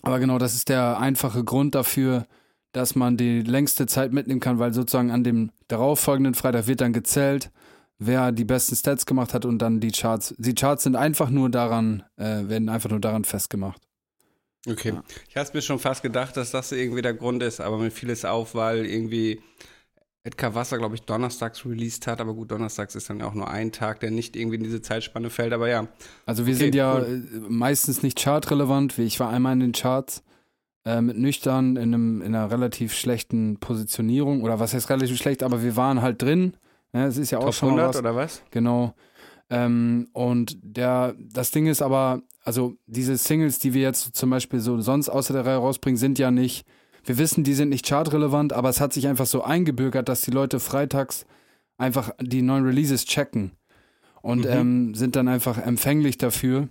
Aber 0.02 0.18
genau, 0.18 0.36
das 0.36 0.54
ist 0.54 0.68
der 0.68 0.98
einfache 0.98 1.44
Grund 1.44 1.74
dafür, 1.74 2.26
dass 2.72 2.94
man 2.94 3.16
die 3.16 3.40
längste 3.40 3.86
Zeit 3.86 4.12
mitnehmen 4.12 4.40
kann, 4.40 4.58
weil 4.58 4.74
sozusagen 4.74 5.10
an 5.10 5.24
dem 5.24 5.50
darauffolgenden 5.68 6.34
Freitag 6.34 6.66
wird 6.66 6.82
dann 6.82 6.92
gezählt, 6.92 7.50
wer 7.98 8.32
die 8.32 8.44
besten 8.44 8.76
Stats 8.76 9.06
gemacht 9.06 9.34
hat 9.34 9.44
und 9.44 9.58
dann 9.58 9.80
die 9.80 9.92
Charts. 9.92 10.34
Die 10.38 10.54
Charts 10.54 10.84
sind 10.84 10.96
einfach 10.96 11.30
nur 11.30 11.50
daran, 11.50 12.02
äh, 12.16 12.48
werden 12.48 12.68
einfach 12.68 12.90
nur 12.90 13.00
daran 13.00 13.24
festgemacht. 13.24 13.80
Okay. 14.66 14.94
Ich 15.28 15.36
hatte 15.36 15.54
mir 15.54 15.62
schon 15.62 15.78
fast 15.78 16.02
gedacht, 16.02 16.36
dass 16.36 16.50
das 16.50 16.72
irgendwie 16.72 17.02
der 17.02 17.14
Grund 17.14 17.42
ist, 17.42 17.60
aber 17.60 17.78
mir 17.78 17.90
fiel 17.90 18.10
es 18.10 18.24
auf, 18.24 18.54
weil 18.54 18.86
irgendwie 18.86 19.40
Edgar 20.22 20.54
Wasser, 20.54 20.78
glaube 20.78 20.94
ich, 20.94 21.02
donnerstags 21.02 21.66
released 21.66 22.06
hat, 22.06 22.20
aber 22.22 22.32
gut, 22.32 22.50
donnerstags 22.50 22.94
ist 22.94 23.10
dann 23.10 23.20
auch 23.20 23.34
nur 23.34 23.50
ein 23.50 23.72
Tag, 23.72 24.00
der 24.00 24.10
nicht 24.10 24.36
irgendwie 24.36 24.56
in 24.56 24.62
diese 24.62 24.80
Zeitspanne 24.80 25.28
fällt, 25.28 25.52
aber 25.52 25.68
ja. 25.68 25.86
Also 26.24 26.46
wir 26.46 26.54
Okay, 26.54 26.64
sind 26.64 26.74
ja 26.74 26.96
cool. 26.98 27.28
äh, 27.34 27.38
meistens 27.50 28.02
nicht 28.02 28.18
chartrelevant. 28.20 28.98
Ich 28.98 29.20
war 29.20 29.28
einmal 29.28 29.52
in 29.52 29.60
den 29.60 29.72
Charts 29.72 30.22
äh, 30.86 31.02
mit 31.02 31.18
nüchtern 31.18 31.76
in, 31.76 31.92
einem, 31.94 32.22
in 32.22 32.34
einer 32.34 32.50
relativ 32.50 32.94
schlechten 32.94 33.58
Positionierung. 33.60 34.42
Oder 34.42 34.58
was 34.60 34.72
heißt 34.72 34.88
relativ 34.88 35.18
schlecht, 35.18 35.42
aber 35.42 35.62
wir 35.62 35.76
waren 35.76 36.00
halt 36.00 36.22
drin. 36.22 36.56
Ja, 36.94 37.06
es 37.06 37.18
ist 37.18 37.30
ja 37.32 37.38
auch 37.38 37.44
Top 37.46 37.54
schon 37.54 37.68
mal 37.70 37.80
100 37.80 37.88
was. 37.94 37.98
oder 38.00 38.16
was? 38.16 38.42
Genau. 38.50 38.94
Ähm, 39.50 40.08
und 40.12 40.56
der, 40.62 41.14
das 41.18 41.50
Ding 41.50 41.66
ist 41.66 41.82
aber, 41.82 42.22
also 42.42 42.76
diese 42.86 43.16
Singles, 43.18 43.58
die 43.58 43.74
wir 43.74 43.82
jetzt 43.82 44.14
zum 44.16 44.30
Beispiel 44.30 44.60
so 44.60 44.80
sonst 44.80 45.08
außer 45.10 45.34
der 45.34 45.44
Reihe 45.44 45.56
rausbringen, 45.58 45.98
sind 45.98 46.18
ja 46.18 46.30
nicht, 46.30 46.66
wir 47.04 47.18
wissen, 47.18 47.44
die 47.44 47.52
sind 47.54 47.68
nicht 47.68 47.86
chartrelevant, 47.86 48.52
aber 48.54 48.70
es 48.70 48.80
hat 48.80 48.92
sich 48.94 49.06
einfach 49.08 49.26
so 49.26 49.42
eingebürgert, 49.42 50.08
dass 50.08 50.22
die 50.22 50.30
Leute 50.30 50.60
freitags 50.60 51.26
einfach 51.76 52.12
die 52.20 52.40
neuen 52.40 52.64
Releases 52.64 53.04
checken 53.04 53.50
und 54.22 54.44
Mhm. 54.46 54.50
ähm, 54.50 54.94
sind 54.94 55.16
dann 55.16 55.28
einfach 55.28 55.58
empfänglich 55.58 56.16
dafür. 56.16 56.68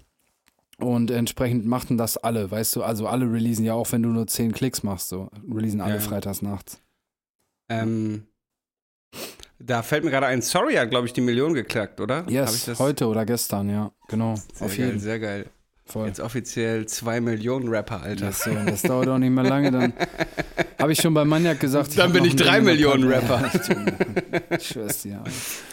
Und 0.79 1.11
entsprechend 1.11 1.67
machten 1.67 1.97
das 1.99 2.17
alle, 2.17 2.49
weißt 2.49 2.75
du, 2.77 2.83
also 2.83 3.05
alle 3.07 3.31
releasen 3.31 3.63
ja 3.63 3.75
auch, 3.75 3.91
wenn 3.91 4.01
du 4.01 4.09
nur 4.09 4.25
zehn 4.25 4.51
Klicks 4.51 4.81
machst, 4.81 5.09
so 5.09 5.29
releasen 5.53 5.81
alle 5.81 5.95
Ja. 5.95 5.99
freitags 5.99 6.41
nachts. 6.41 6.81
Ähm, 7.69 8.23
da 9.65 9.81
fällt 9.81 10.03
mir 10.03 10.11
gerade 10.11 10.25
ein, 10.27 10.41
Sorry 10.41 10.75
hat, 10.75 10.89
glaube 10.89 11.07
ich, 11.07 11.13
die 11.13 11.21
Million 11.21 11.53
geknackt, 11.53 11.99
oder? 12.01 12.23
Ich 12.27 12.33
Yes, 12.33 12.65
das? 12.65 12.79
heute 12.79 13.07
oder 13.07 13.25
gestern, 13.25 13.69
ja, 13.69 13.91
genau, 14.07 14.35
Sehr 14.53 14.65
auf 14.67 14.75
geil, 14.77 14.85
jeden 14.87 14.99
sehr 14.99 15.19
geil. 15.19 15.45
Fall. 15.85 16.07
Jetzt 16.07 16.21
offiziell 16.21 16.85
zwei 16.85 17.19
Millionen 17.19 17.67
Rapper, 17.67 18.01
Alter. 18.03 18.27
Das, 18.27 18.47
das 18.65 18.81
dauert 18.83 19.09
auch 19.09 19.17
nicht 19.17 19.31
mehr 19.31 19.43
lange, 19.43 19.69
dann 19.69 19.91
habe 20.79 20.93
ich 20.93 21.01
schon 21.01 21.13
bei 21.13 21.25
Maniac 21.25 21.59
gesagt. 21.59 21.97
Dann 21.97 22.07
hab 22.07 22.13
bin 22.13 22.23
ich 22.23 22.37
drei 22.37 22.61
Millionen 22.61 23.03
Rapper. 23.11 23.51
Ich 24.57 24.67
schwör's 24.69 25.01
dir. 25.01 25.21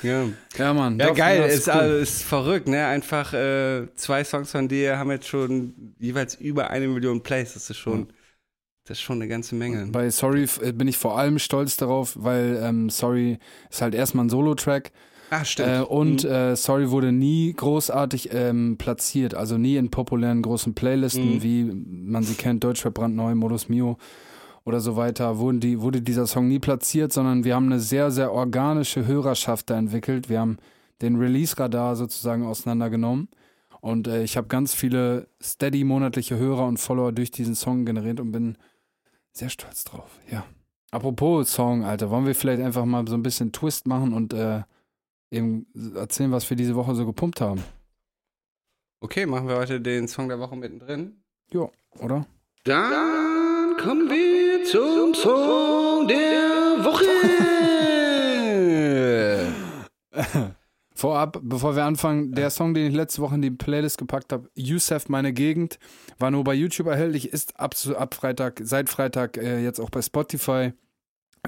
Ja, 0.02 0.24
Ja, 0.58 0.74
Mann. 0.74 0.98
ja 0.98 1.06
doch, 1.08 1.14
geil, 1.14 1.48
ist, 1.48 1.68
cool. 1.68 1.72
also, 1.74 1.96
ist 1.98 2.22
verrückt, 2.24 2.66
ne? 2.66 2.86
Einfach 2.86 3.32
äh, 3.34 3.86
zwei 3.94 4.24
Songs 4.24 4.50
von 4.50 4.66
dir 4.66 4.98
haben 4.98 5.12
jetzt 5.12 5.28
schon 5.28 5.74
jeweils 6.00 6.34
über 6.34 6.70
eine 6.70 6.88
Million 6.88 7.22
Plays. 7.22 7.54
Das 7.54 7.70
ist 7.70 7.78
schon, 7.78 8.08
das 8.90 8.98
ist 8.98 9.02
schon 9.02 9.18
eine 9.18 9.28
ganze 9.28 9.54
Menge. 9.54 9.86
Bei 9.92 10.10
Sorry 10.10 10.46
äh, 10.62 10.72
bin 10.72 10.88
ich 10.88 10.98
vor 10.98 11.16
allem 11.16 11.38
stolz 11.38 11.76
darauf, 11.76 12.14
weil 12.18 12.60
ähm, 12.62 12.90
Sorry 12.90 13.38
ist 13.70 13.80
halt 13.82 13.94
erstmal 13.94 14.24
ein 14.26 14.30
Solo-Track 14.30 14.90
Ah, 15.30 15.44
stimmt. 15.44 15.68
äh, 15.68 15.80
und 15.82 16.24
äh, 16.24 16.56
Sorry 16.56 16.90
wurde 16.90 17.12
nie 17.12 17.52
großartig 17.52 18.30
ähm, 18.32 18.76
platziert, 18.78 19.34
also 19.34 19.56
nie 19.58 19.76
in 19.76 19.88
populären 19.90 20.42
großen 20.42 20.74
Playlisten, 20.74 21.36
Mhm. 21.36 21.42
wie 21.44 21.64
man 21.86 22.24
sie 22.24 22.34
kennt, 22.34 22.64
Deutschrap 22.64 22.94
brandneu, 22.94 23.36
Modus 23.36 23.68
Mio 23.68 23.96
oder 24.64 24.80
so 24.80 24.96
weiter, 24.96 25.38
wurden 25.38 25.60
die, 25.60 25.80
wurde 25.80 26.02
dieser 26.02 26.26
Song 26.26 26.48
nie 26.48 26.58
platziert, 26.58 27.12
sondern 27.12 27.44
wir 27.44 27.54
haben 27.54 27.66
eine 27.66 27.78
sehr, 27.78 28.10
sehr 28.10 28.32
organische 28.32 29.06
Hörerschaft 29.06 29.70
da 29.70 29.78
entwickelt. 29.78 30.28
Wir 30.28 30.40
haben 30.40 30.56
den 31.00 31.14
Release-Radar 31.16 31.94
sozusagen 31.94 32.44
auseinandergenommen 32.44 33.28
und 33.80 34.08
äh, 34.08 34.24
ich 34.24 34.36
habe 34.36 34.48
ganz 34.48 34.74
viele 34.74 35.28
steady 35.40 35.84
monatliche 35.84 36.36
Hörer 36.36 36.66
und 36.66 36.78
Follower 36.78 37.12
durch 37.12 37.30
diesen 37.30 37.54
Song 37.54 37.84
generiert 37.86 38.18
und 38.18 38.32
bin 38.32 38.56
sehr 39.32 39.48
stolz 39.48 39.84
drauf, 39.84 40.10
ja. 40.30 40.44
Apropos 40.90 41.52
Song, 41.52 41.84
Alter, 41.84 42.10
wollen 42.10 42.26
wir 42.26 42.34
vielleicht 42.34 42.62
einfach 42.62 42.84
mal 42.84 43.06
so 43.06 43.14
ein 43.14 43.22
bisschen 43.22 43.52
Twist 43.52 43.86
machen 43.86 44.12
und 44.12 44.32
äh, 44.32 44.62
eben 45.30 45.66
erzählen, 45.94 46.32
was 46.32 46.48
wir 46.50 46.56
diese 46.56 46.74
Woche 46.74 46.94
so 46.94 47.06
gepumpt 47.06 47.40
haben? 47.40 47.62
Okay, 49.00 49.24
machen 49.26 49.48
wir 49.48 49.56
heute 49.56 49.80
den 49.80 50.08
Song 50.08 50.28
der 50.28 50.40
Woche 50.40 50.56
mittendrin. 50.56 51.22
Jo. 51.52 51.72
oder? 51.98 52.26
Dann 52.64 53.76
kommen 53.78 54.10
wir 54.10 54.64
zum 54.64 55.14
Song 55.14 56.06
der 56.08 56.84
Woche. 56.84 57.06
Vorab, 61.00 61.40
bevor 61.42 61.76
wir 61.76 61.84
anfangen, 61.84 62.32
der 62.32 62.50
Song, 62.50 62.74
den 62.74 62.88
ich 62.88 62.94
letzte 62.94 63.22
Woche 63.22 63.34
in 63.34 63.40
die 63.40 63.50
Playlist 63.50 63.96
gepackt 63.96 64.34
habe, 64.34 64.50
Youssef, 64.54 65.08
meine 65.08 65.32
Gegend, 65.32 65.78
war 66.18 66.30
nur 66.30 66.44
bei 66.44 66.52
YouTube 66.52 66.88
erhältlich, 66.88 67.32
ist 67.32 67.58
ab, 67.58 67.74
ab 67.96 68.14
Freitag, 68.14 68.60
seit 68.62 68.90
Freitag 68.90 69.38
äh, 69.38 69.64
jetzt 69.64 69.80
auch 69.80 69.88
bei 69.88 70.02
Spotify, 70.02 70.74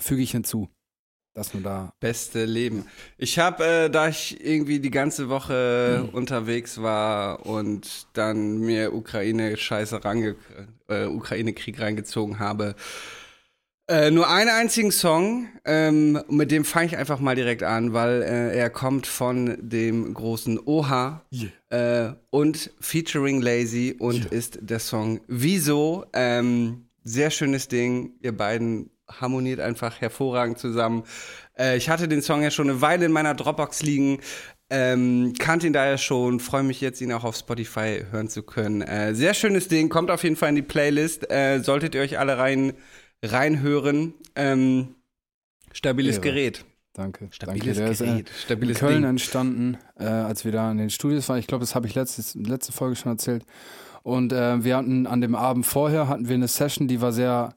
füge 0.01 0.23
ich 0.23 0.31
hinzu. 0.31 0.71
Das 1.35 1.53
nur 1.53 1.63
da. 1.63 1.93
Beste 2.01 2.47
Leben. 2.47 2.87
Ich 3.19 3.39
habe, 3.39 3.65
äh, 3.65 3.91
da 3.91 4.09
ich 4.09 4.43
irgendwie 4.43 4.81
die 4.81 4.91
ganze 4.91 5.29
Woche 5.29 6.09
unterwegs 6.13 6.81
war 6.81 7.45
und 7.45 8.07
dann 8.15 8.57
mir 8.59 8.95
Ukraine-Scheiße 8.95 10.03
range, 10.03 10.37
äh, 10.89 11.05
Ukraine-Krieg 11.05 11.79
reingezogen 11.79 12.39
habe, 12.39 12.75
äh, 13.89 14.11
nur 14.11 14.31
einen 14.31 14.51
einzigen 14.51 14.93
Song, 14.93 15.49
ähm, 15.65 16.23
mit 16.29 16.51
dem 16.51 16.65
fange 16.65 16.87
ich 16.87 16.97
einfach 16.97 17.19
mal 17.19 17.35
direkt 17.35 17.63
an, 17.63 17.93
weil 17.93 18.23
äh, 18.23 18.57
er 18.57 18.71
kommt 18.71 19.07
von 19.07 19.57
dem 19.61 20.15
großen 20.15 20.59
Oha 20.65 21.25
äh, 21.71 22.11
und 22.31 22.71
featuring 22.81 23.43
Lazy 23.43 23.97
und 23.99 24.27
ist 24.27 24.59
der 24.63 24.79
Song 24.79 25.21
Wieso. 25.27 26.05
Ähm, 26.13 26.87
sehr 27.05 27.31
schönes 27.31 27.69
Ding. 27.69 28.13
Ihr 28.21 28.37
beiden 28.37 28.91
harmoniert 29.21 29.61
einfach 29.61 30.01
hervorragend 30.01 30.59
zusammen. 30.59 31.05
Äh, 31.59 31.77
ich 31.77 31.89
hatte 31.89 32.09
den 32.09 32.23
Song 32.23 32.43
ja 32.43 32.51
schon 32.51 32.71
eine 32.71 32.81
Weile 32.81 33.07
in 33.07 33.13
meiner 33.13 33.35
Dropbox 33.35 33.83
liegen. 33.83 34.21
Ähm, 34.71 35.35
kannte 35.39 35.67
ihn 35.67 35.75
daher 35.75 35.99
schon, 35.99 36.41
freue 36.41 36.63
mich 36.63 36.81
jetzt, 36.81 37.01
ihn 37.03 37.13
auch 37.13 37.25
auf 37.25 37.37
Spotify 37.37 38.05
hören 38.11 38.29
zu 38.29 38.43
können. 38.43 38.81
Äh, 38.81 39.15
sehr 39.15 39.35
schönes 39.35 39.69
Ding, 39.69 39.91
kommt 39.91 40.11
auf 40.11 40.23
jeden 40.25 40.37
Fall 40.37 40.49
in 40.49 40.55
die 40.55 40.63
Playlist. 40.63 41.31
Äh, 41.31 41.61
solltet 41.61 41.95
ihr 41.95 42.01
euch 42.01 42.19
alle 42.19 42.39
rein 42.39 42.73
reinhören. 43.23 44.15
Ähm, 44.35 44.95
stabiles 45.73 46.17
Ehre. 46.17 46.23
Gerät. 46.23 46.65
Danke. 46.93 47.29
Stabiles 47.31 47.79
Danke. 47.79 47.81
Der 47.81 47.91
ist, 47.91 48.01
äh, 48.01 48.23
Gerät. 48.55 48.69
In 48.69 48.75
Köln 48.75 48.95
Ding. 49.03 49.05
entstanden, 49.05 49.79
äh, 49.99 50.05
als 50.05 50.45
wir 50.45 50.53
da 50.53 50.71
in 50.71 50.79
den 50.79 50.91
Studios 50.91 51.29
waren. 51.29 51.39
Ich 51.39 51.47
glaube, 51.47 51.63
das 51.63 51.75
habe 51.75 51.87
ich 51.87 51.95
letztes, 51.95 52.35
letzte 52.35 52.73
Folge 52.73 52.97
schon 52.97 53.13
erzählt. 53.13 53.45
Und 54.03 54.33
äh, 54.33 54.65
wir 54.65 54.77
hatten 54.77 55.07
an 55.07 55.21
dem 55.21 55.35
Abend 55.35 55.65
vorher 55.65 56.09
hatten 56.09 56.29
wir 56.29 56.35
eine 56.35 56.49
Session, 56.49 56.89
die 56.89 57.01
war 57.01 57.13
sehr 57.13 57.55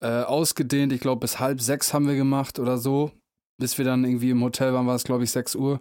äh, 0.00 0.22
ausgedehnt. 0.22 0.92
Ich 0.92 1.00
glaube, 1.00 1.20
bis 1.20 1.40
halb 1.40 1.60
sechs 1.60 1.94
haben 1.94 2.06
wir 2.06 2.16
gemacht 2.16 2.58
oder 2.58 2.78
so. 2.78 3.12
Bis 3.58 3.78
wir 3.78 3.84
dann 3.84 4.04
irgendwie 4.04 4.30
im 4.30 4.42
Hotel 4.42 4.72
waren, 4.72 4.86
war 4.86 4.96
es, 4.96 5.04
glaube 5.04 5.24
ich, 5.24 5.30
sechs 5.30 5.54
Uhr. 5.54 5.80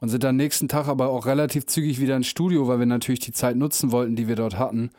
Und 0.00 0.08
sind 0.08 0.24
dann 0.24 0.36
nächsten 0.36 0.68
Tag 0.68 0.88
aber 0.88 1.08
auch 1.08 1.26
relativ 1.26 1.66
zügig 1.66 2.00
wieder 2.00 2.16
ins 2.16 2.26
Studio, 2.26 2.68
weil 2.68 2.78
wir 2.78 2.86
natürlich 2.86 3.20
die 3.20 3.32
Zeit 3.32 3.56
nutzen 3.56 3.92
wollten, 3.92 4.14
die 4.14 4.28
wir 4.28 4.36
dort 4.36 4.58
hatten. 4.58 4.90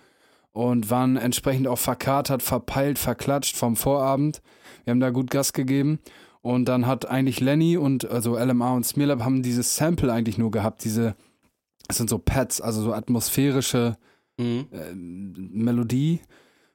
Und 0.57 0.89
waren 0.89 1.17
entsprechend 1.17 1.67
auch 1.67 1.77
verkatert, 1.77 2.41
verpeilt, 2.41 2.97
verklatscht 2.97 3.55
vom 3.55 3.75
Vorabend. 3.75 4.41
Wir 4.83 4.91
haben 4.91 4.99
da 4.99 5.11
gut 5.11 5.29
Gas 5.29 5.53
gegeben. 5.53 5.99
Und 6.41 6.65
dann 6.65 6.87
hat 6.87 7.07
eigentlich 7.07 7.39
Lenny 7.39 7.77
und 7.77 8.09
also 8.09 8.37
LMA 8.37 8.73
und 8.73 8.85
Smearlab 8.85 9.23
haben 9.23 9.43
dieses 9.43 9.75
Sample 9.75 10.11
eigentlich 10.11 10.37
nur 10.37 10.49
gehabt, 10.49 10.83
diese, 10.83 11.15
das 11.87 11.97
sind 11.97 12.09
so 12.09 12.17
Pads, 12.17 12.61
also 12.61 12.81
so 12.81 12.93
atmosphärische 12.93 13.97
Mhm. 14.37 14.67
äh, 14.71 14.93
Melodie, 14.93 16.21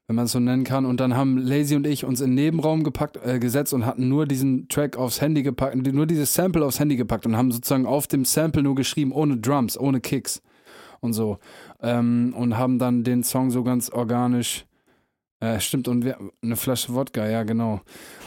wenn 0.07 0.17
man 0.17 0.25
es 0.27 0.33
so 0.33 0.41
nennen 0.41 0.65
kann. 0.65 0.85
Und 0.85 0.99
dann 1.01 1.17
haben 1.17 1.39
Lazy 1.39 1.77
und 1.77 1.87
ich 1.87 2.05
uns 2.05 2.21
in 2.21 2.31
den 2.31 2.35
Nebenraum 2.35 2.83
gepackt, 2.83 3.19
äh, 3.25 3.39
gesetzt 3.39 3.73
und 3.73 3.87
hatten 3.87 4.09
nur 4.09 4.27
diesen 4.27 4.69
Track 4.69 4.97
aufs 4.97 5.21
Handy 5.21 5.43
gepackt, 5.43 5.77
nur 5.77 6.07
dieses 6.07 6.35
Sample 6.35 6.65
aufs 6.65 6.81
Handy 6.81 6.97
gepackt 6.97 7.25
und 7.25 7.37
haben 7.37 7.53
sozusagen 7.53 7.87
auf 7.87 8.07
dem 8.07 8.25
Sample 8.25 8.63
nur 8.63 8.75
geschrieben, 8.75 9.13
ohne 9.13 9.37
Drums, 9.39 9.79
ohne 9.79 10.01
Kicks 10.01 10.43
und 11.03 11.13
so. 11.13 11.39
Ähm, 11.83 12.33
und 12.37 12.57
haben 12.57 12.79
dann 12.79 13.05
den 13.05 13.23
Song 13.23 13.51
so 13.51 13.63
ganz 13.63 13.91
organisch. 13.91 14.65
Äh, 15.41 15.59
stimmt, 15.61 15.89
und 15.89 16.05
wir, 16.05 16.19
eine 16.41 16.57
Flasche 16.57 16.95
Wodka, 16.95 17.29
ja, 17.29 17.43
genau. 17.43 17.81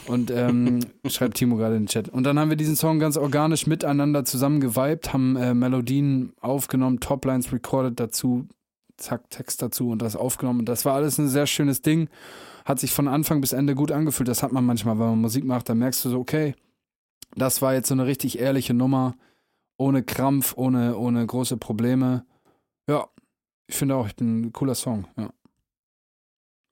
Und 0.06 0.30
ähm, 0.30 0.80
schreibt 1.08 1.38
Timo 1.38 1.56
gerade 1.56 1.76
in 1.76 1.84
den 1.84 1.88
Chat. 1.88 2.10
Und 2.10 2.24
dann 2.24 2.38
haben 2.38 2.50
wir 2.50 2.56
diesen 2.56 2.76
Song 2.76 2.98
ganz 2.98 3.16
organisch 3.16 3.66
miteinander 3.66 4.24
zusammen 4.26 4.60
geweibt, 4.60 5.12
haben 5.14 5.34
äh, 5.36 5.54
Melodien 5.54 6.34
aufgenommen, 6.40 7.00
Toplines 7.00 7.52
recorded 7.52 7.98
dazu, 7.98 8.46
zack, 8.98 9.30
Text 9.30 9.62
dazu 9.62 9.88
und 9.88 10.02
das 10.02 10.14
aufgenommen. 10.14 10.60
Und 10.60 10.68
das 10.68 10.84
war 10.84 10.94
alles 10.94 11.18
ein 11.18 11.28
sehr 11.28 11.46
schönes 11.46 11.80
Ding. 11.80 12.08
Hat 12.66 12.78
sich 12.78 12.92
von 12.92 13.08
Anfang 13.08 13.40
bis 13.40 13.54
Ende 13.54 13.74
gut 13.74 13.92
angefühlt. 13.92 14.28
Das 14.28 14.42
hat 14.42 14.52
man 14.52 14.66
manchmal, 14.66 14.98
wenn 14.98 15.06
man 15.06 15.20
Musik 15.20 15.44
macht, 15.44 15.70
dann 15.70 15.78
merkst 15.78 16.04
du 16.04 16.10
so, 16.10 16.18
okay, 16.18 16.54
das 17.34 17.62
war 17.62 17.72
jetzt 17.72 17.88
so 17.88 17.94
eine 17.94 18.06
richtig 18.06 18.38
ehrliche 18.38 18.74
Nummer, 18.74 19.14
ohne 19.78 20.02
Krampf, 20.02 20.54
ohne, 20.56 20.98
ohne 20.98 21.24
große 21.26 21.56
Probleme. 21.56 22.26
Ja, 22.88 23.08
ich 23.66 23.76
finde 23.76 23.96
auch, 23.96 24.06
ich 24.06 24.16
bin 24.16 24.40
ein 24.42 24.52
cooler 24.52 24.74
Song, 24.74 25.06
ja. 25.16 25.30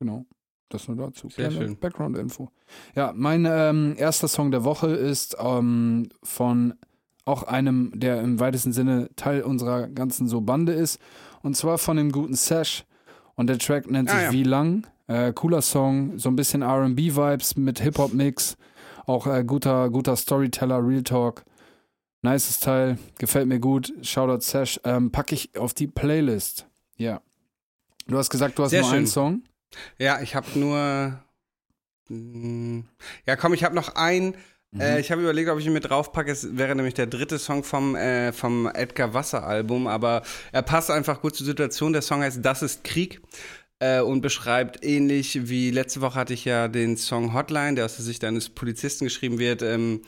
Genau. 0.01 0.25
Das 0.69 0.89
nur 0.89 0.97
dazu. 0.97 1.29
Sehr 1.29 1.49
Kleine 1.49 1.67
schön. 1.69 1.79
Background-Info. 1.79 2.51
Ja, 2.95 3.13
mein 3.15 3.47
ähm, 3.49 3.95
erster 3.97 4.29
Song 4.29 4.51
der 4.51 4.65
Woche 4.65 4.89
ist 4.89 5.37
ähm, 5.39 6.09
von 6.23 6.75
auch 7.25 7.45
einem, 7.45 7.93
der 7.95 8.21
im 8.23 8.41
weitesten 8.41 8.73
Sinne 8.73 9.09
Teil 9.17 9.43
unserer 9.43 9.89
ganzen 9.89 10.27
so 10.27 10.41
Bande 10.41 10.73
ist. 10.73 10.99
Und 11.43 11.57
zwar 11.57 11.79
von 11.79 11.97
dem 11.97 12.13
guten 12.13 12.35
Sash. 12.35 12.85
Und 13.37 13.49
der 13.49 13.59
Track 13.59 13.91
nennt 13.91 14.11
Ah, 14.11 14.15
sich 14.15 14.23
ja. 14.23 14.33
Wie 14.33 14.43
lang. 14.43 14.87
Äh, 15.07 15.33
cooler 15.33 15.63
Song, 15.63 16.19
so 16.19 16.29
ein 16.29 16.37
bisschen 16.37 16.63
RB-Vibes 16.63 17.57
mit 17.57 17.81
Hip-Hop-Mix. 17.81 18.57
Auch 19.07 19.27
äh, 19.27 19.45
guter, 19.45 19.91
guter 19.91 20.17
Storyteller, 20.17 20.87
Real 20.87 21.03
Talk. 21.03 21.45
Nices 22.25 22.59
Teil, 22.59 22.99
gefällt 23.19 23.47
mir 23.49 23.61
gut. 23.61 23.93
Shoutout 24.01 24.41
Sash. 24.41 24.81
Ähm, 24.85 25.13
packe 25.13 25.35
ich 25.35 25.57
auf 25.59 25.75
die 25.75 25.87
Playlist. 25.87 26.67
Ja. 26.97 27.21
Du 28.07 28.17
hast 28.17 28.31
gesagt, 28.31 28.59
du 28.59 28.63
hast 28.63 28.71
Sehr 28.71 28.81
nur 28.81 28.91
einen 28.93 29.01
schön. 29.01 29.13
Song. 29.13 29.43
Ja, 29.99 30.23
ich 30.23 30.35
habe 30.35 30.47
nur. 30.59 31.21
Mm, 32.09 32.81
Ja, 33.27 33.37
komm, 33.37 33.53
ich 33.53 33.63
habe 33.63 33.75
noch 33.75 33.95
einen. 33.97 34.37
Mhm. 34.71 34.81
Äh, 34.81 35.01
ich 35.01 35.11
habe 35.13 35.21
überlegt, 35.21 35.51
ob 35.51 35.59
ich 35.59 35.67
ihn 35.67 35.75
mit 35.75 35.85
draufpacke. 35.89 36.31
Es 36.33 36.57
wäre 36.57 36.75
nämlich 36.75 36.95
der 36.95 37.07
dritte 37.09 37.39
Song 37.39 37.63
vom, 37.63 37.95
äh, 37.95 38.33
vom 38.33 38.69
Edgar 38.73 39.13
Wasser 39.13 39.45
Album, 39.47 39.87
aber 39.87 40.23
er 40.51 40.63
passt 40.63 40.91
einfach 40.91 41.21
gut 41.21 41.37
zur 41.37 41.45
Situation. 41.47 41.93
Der 41.93 42.01
Song 42.03 42.23
heißt 42.23 42.39
Das 42.43 42.63
ist 42.63 42.85
Krieg 42.85 43.21
äh, 43.81 44.01
und 44.01 44.23
beschreibt 44.23 44.83
ähnlich 44.83 45.49
wie 45.49 45.71
letzte 45.71 46.01
Woche 46.01 46.15
hatte 46.15 46.33
ich 46.33 46.45
ja 46.47 46.69
den 46.69 46.97
Song 46.97 47.35
Hotline, 47.35 47.75
der 47.75 47.85
aus 47.85 47.97
der 47.97 48.05
Sicht 48.05 48.25
eines 48.25 48.49
Polizisten 48.49 49.05
geschrieben 49.05 49.39
wird. 49.39 49.61
Ähm, 49.63 50.01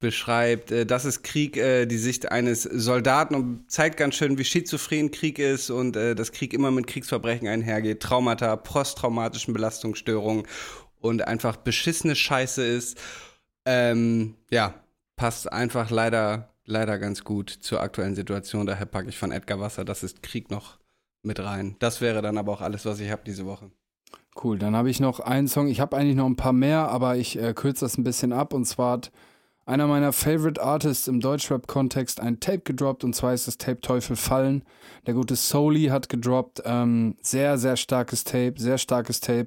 beschreibt, 0.00 0.72
äh, 0.72 0.86
das 0.86 1.04
ist 1.04 1.22
Krieg, 1.22 1.56
äh, 1.56 1.86
die 1.86 1.98
Sicht 1.98 2.32
eines 2.32 2.62
Soldaten 2.62 3.34
und 3.34 3.70
zeigt 3.70 3.98
ganz 3.98 4.16
schön, 4.16 4.38
wie 4.38 4.44
schizophren 4.44 5.10
Krieg 5.10 5.38
ist 5.38 5.70
und 5.70 5.96
äh, 5.96 6.14
dass 6.14 6.32
Krieg 6.32 6.52
immer 6.52 6.70
mit 6.70 6.86
Kriegsverbrechen 6.86 7.46
einhergeht, 7.46 8.00
Traumata, 8.00 8.56
posttraumatischen 8.56 9.54
Belastungsstörungen 9.54 10.46
und 11.00 11.26
einfach 11.26 11.56
beschissene 11.56 12.16
Scheiße 12.16 12.64
ist. 12.64 12.98
Ähm, 13.66 14.34
ja, 14.50 14.74
passt 15.16 15.52
einfach 15.52 15.90
leider, 15.90 16.48
leider 16.64 16.98
ganz 16.98 17.22
gut 17.22 17.50
zur 17.50 17.80
aktuellen 17.80 18.14
Situation. 18.14 18.66
Daher 18.66 18.86
packe 18.86 19.10
ich 19.10 19.18
von 19.18 19.32
Edgar 19.32 19.60
Wasser, 19.60 19.84
das 19.84 20.02
ist 20.02 20.22
Krieg 20.22 20.50
noch 20.50 20.78
mit 21.22 21.38
rein. 21.40 21.76
Das 21.78 22.00
wäre 22.00 22.22
dann 22.22 22.38
aber 22.38 22.52
auch 22.52 22.60
alles, 22.62 22.86
was 22.86 23.00
ich 23.00 23.10
habe 23.10 23.22
diese 23.26 23.44
Woche. 23.44 23.70
Cool, 24.42 24.58
dann 24.58 24.74
habe 24.74 24.88
ich 24.88 25.00
noch 25.00 25.20
einen 25.20 25.48
Song. 25.48 25.68
Ich 25.68 25.80
habe 25.80 25.96
eigentlich 25.96 26.16
noch 26.16 26.26
ein 26.26 26.36
paar 26.36 26.54
mehr, 26.54 26.88
aber 26.88 27.16
ich 27.16 27.38
äh, 27.38 27.52
kürze 27.52 27.84
das 27.84 27.98
ein 27.98 28.04
bisschen 28.04 28.32
ab. 28.32 28.54
Und 28.54 28.64
zwar 28.64 28.92
hat 28.92 29.12
einer 29.70 29.86
meiner 29.86 30.12
Favorite 30.12 30.60
Artists 30.60 31.06
im 31.06 31.20
Deutschrap-Kontext 31.20 32.20
ein 32.20 32.40
Tape 32.40 32.60
gedroppt. 32.60 33.04
Und 33.04 33.14
zwar 33.14 33.32
ist 33.32 33.46
das 33.46 33.56
Tape 33.56 33.80
Teufel 33.80 34.16
fallen. 34.16 34.64
Der 35.06 35.14
gute 35.14 35.36
Soli 35.36 35.84
hat 35.84 36.08
gedroppt. 36.08 36.62
Ähm, 36.64 37.16
sehr, 37.22 37.56
sehr 37.56 37.76
starkes 37.76 38.24
Tape, 38.24 38.54
sehr 38.56 38.78
starkes 38.78 39.20
Tape. 39.20 39.46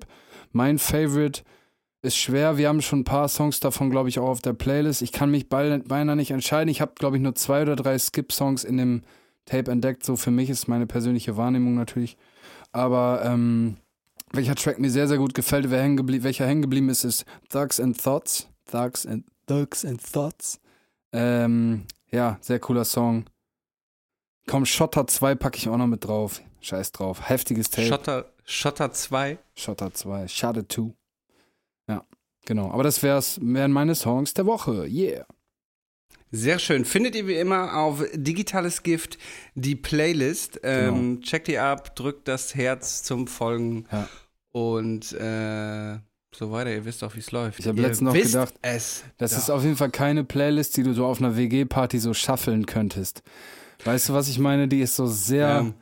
Mein 0.53 0.79
Favorite 0.79 1.43
ist 2.01 2.15
schwer. 2.15 2.57
Wir 2.57 2.69
haben 2.69 2.81
schon 2.81 2.99
ein 2.99 3.03
paar 3.03 3.27
Songs 3.27 3.59
davon, 3.59 3.89
glaube 3.89 4.07
ich, 4.07 4.17
auch 4.17 4.29
auf 4.29 4.41
der 4.41 4.53
Playlist. 4.53 5.01
Ich 5.01 5.11
kann 5.11 5.29
mich 5.29 5.49
beinahe 5.49 6.15
nicht 6.15 6.31
entscheiden. 6.31 6.69
Ich 6.69 6.79
habe, 6.79 6.93
glaube 6.95 7.17
ich, 7.17 7.21
nur 7.21 7.35
zwei 7.35 7.61
oder 7.61 7.75
drei 7.75 7.99
Skip-Songs 7.99 8.63
in 8.63 8.77
dem 8.77 9.01
Tape 9.45 9.69
entdeckt. 9.69 10.05
So 10.05 10.15
für 10.15 10.31
mich 10.31 10.49
ist 10.49 10.69
meine 10.69 10.87
persönliche 10.87 11.35
Wahrnehmung 11.35 11.75
natürlich. 11.75 12.15
Aber 12.71 13.21
ähm, 13.25 13.75
welcher 14.31 14.55
Track 14.55 14.79
mir 14.79 14.89
sehr, 14.89 15.09
sehr 15.09 15.17
gut 15.17 15.33
gefällt, 15.33 15.69
wer 15.69 15.81
hängen 15.81 16.23
welcher 16.23 16.47
hängen 16.47 16.61
geblieben 16.61 16.87
ist, 16.87 17.03
ist 17.03 17.25
Thugs 17.49 17.81
and 17.81 18.01
Thoughts. 18.01 18.47
Thugs 18.71 19.05
and, 19.05 19.25
Thugs 19.47 19.85
and 19.85 20.01
Thoughts. 20.01 20.59
Ähm, 21.11 21.85
ja, 22.11 22.37
sehr 22.41 22.59
cooler 22.59 22.85
Song. 22.85 23.25
Komm, 24.47 24.65
Schotter 24.65 25.07
2 25.07 25.35
packe 25.35 25.57
ich 25.57 25.69
auch 25.69 25.77
noch 25.77 25.87
mit 25.87 26.05
drauf. 26.05 26.41
Scheiß 26.61 26.91
drauf. 26.91 27.29
Heftiges 27.29 27.69
Tape. 27.69 27.87
Schotter, 27.87 28.33
Schotter 28.45 28.91
2. 28.91 29.37
Schotter 29.55 29.93
2. 29.93 30.27
Schade 30.27 30.67
2. 30.67 30.93
Ja, 31.87 32.05
genau. 32.45 32.71
Aber 32.71 32.83
das 32.83 33.03
wär's, 33.03 33.39
wären 33.41 33.71
meine 33.71 33.95
Songs 33.95 34.33
der 34.33 34.45
Woche. 34.45 34.85
Yeah. 34.87 35.25
Sehr 36.31 36.57
schön. 36.57 36.83
Findet 36.83 37.15
ihr 37.15 37.27
wie 37.27 37.35
immer 37.35 37.75
auf 37.77 38.03
Digitales 38.13 38.81
Gift 38.81 39.17
die 39.53 39.75
Playlist. 39.75 40.59
Ähm, 40.63 41.21
Checkt 41.21 41.47
die 41.47 41.59
ab, 41.59 41.95
drückt 41.95 42.27
das 42.27 42.55
Herz 42.55 43.03
zum 43.03 43.27
Folgen 43.27 43.85
Ja. 43.91 44.09
und 44.51 45.11
äh, 45.13 45.99
so 46.35 46.51
weiter. 46.51 46.71
Ihr 46.71 46.85
wisst 46.85 47.03
auch, 47.03 47.15
wie 47.15 47.19
es 47.19 47.31
läuft. 47.31 47.59
Ich 47.59 47.67
hab 47.67 47.75
Ihr 47.77 47.83
letztens 47.83 48.13
noch 48.13 48.13
gedacht, 48.13 48.53
es. 48.61 49.03
Das 49.17 49.31
Ja. 49.33 49.37
ist 49.39 49.49
auf 49.49 49.63
jeden 49.63 49.75
Fall 49.77 49.89
keine 49.91 50.23
Playlist, 50.23 50.75
die 50.77 50.83
du 50.83 50.93
so 50.93 51.05
auf 51.05 51.19
einer 51.19 51.35
WG-Party 51.37 51.99
so 51.99 52.13
shuffeln 52.13 52.65
könntest. 52.65 53.21
Weißt 53.85 54.09
du, 54.09 54.13
was 54.13 54.27
ich 54.29 54.39
meine? 54.39 54.67
Die 54.67 54.81
ist 54.81 54.95
so 54.95 55.05
sehr. 55.07 55.59
Ähm, 55.59 55.73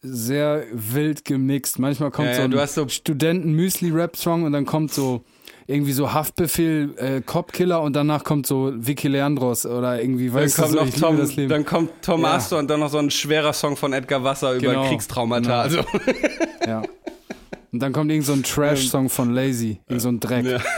sehr 0.00 0.64
wild 0.72 1.24
gemixt. 1.24 1.80
Manchmal 1.80 2.12
kommt 2.12 2.28
Ja, 2.28 2.34
so 2.36 2.40
ja, 2.42 2.46
ein 2.46 2.54
hast 2.56 2.74
so- 2.74 2.86
Studenten-Müsli-Rap-Song 2.88 4.44
und 4.44 4.52
dann 4.52 4.64
kommt 4.64 4.92
so 4.92 5.24
irgendwie 5.66 5.92
so 5.92 6.12
Haftbefehl, 6.12 6.94
äh, 6.98 7.20
Cop-Killer 7.20 7.82
und 7.82 7.94
danach 7.96 8.22
kommt 8.22 8.46
so 8.46 8.72
Vicky 8.76 9.08
Leandros 9.08 9.66
oder 9.66 10.00
irgendwie, 10.00 10.26
Dann 10.28 10.34
weißt 10.36 10.56
du, 10.58 10.62
kommt, 10.62 10.74
so, 10.94 11.06
noch 11.08 11.26
Tom, 11.26 11.48
dann 11.48 11.64
kommt 11.66 11.90
Tom 12.00 12.22
Ja. 12.22 12.34
Astor 12.34 12.60
und 12.60 12.70
dann 12.70 12.78
noch 12.80 12.90
so 12.90 12.98
ein 12.98 13.10
schwerer 13.10 13.52
Song 13.52 13.76
von 13.76 13.92
Edgar 13.92 14.22
Wasser 14.22 14.52
über 14.54 14.68
Genau. 14.68 14.88
Kriegstraumata. 14.88 15.62
Also, 15.62 15.80
Ja. 16.64 16.82
Und 17.72 17.80
dann 17.80 17.92
kommt 17.92 18.10
irgend 18.10 18.26
so 18.26 18.32
ein 18.32 18.42
Trash-Song 18.42 19.10
von 19.10 19.34
Lazy, 19.34 19.80
irgend 19.86 20.02
so 20.02 20.08
ein 20.08 20.20
Dreck. 20.20 20.44
Ja. 20.46 20.58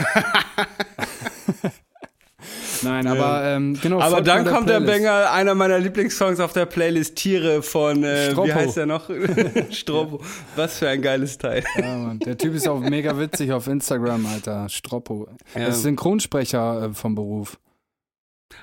Nein, 2.83 3.07
aber 3.07 3.43
ähm, 3.43 3.77
genau. 3.81 3.99
aber 4.01 4.21
dann 4.21 4.45
kommt 4.45 4.69
der. 4.69 4.79
Banger, 4.79 5.31
einer 5.31 5.55
meiner 5.55 5.79
Lieblingssongs 5.79 6.39
auf 6.39 6.53
der 6.53 6.65
Playlist 6.65 7.15
Tiere 7.15 7.61
von, 7.61 8.03
äh, 8.03 8.29
wie 8.29 8.31
Stroppo. 8.31 8.53
heißt 8.53 8.77
der 8.77 8.85
noch? 8.85 9.09
Strobo. 9.71 10.21
Was 10.55 10.79
für 10.79 10.89
ein 10.89 11.01
geiles 11.01 11.37
Teil. 11.37 11.63
Ja, 11.77 11.95
Mann. 11.97 12.19
Der 12.19 12.37
Typ 12.37 12.55
ist 12.55 12.67
auch 12.67 12.79
mega 12.79 13.17
witzig 13.17 13.51
auf 13.51 13.67
Instagram, 13.67 14.25
Alter. 14.25 14.67
Stroppo. 14.69 15.27
Ja. 15.53 15.61
Er 15.61 15.67
ist 15.69 15.83
Synchronsprecher 15.83 16.89
äh, 16.89 16.93
vom 16.93 17.15
Beruf. 17.15 17.59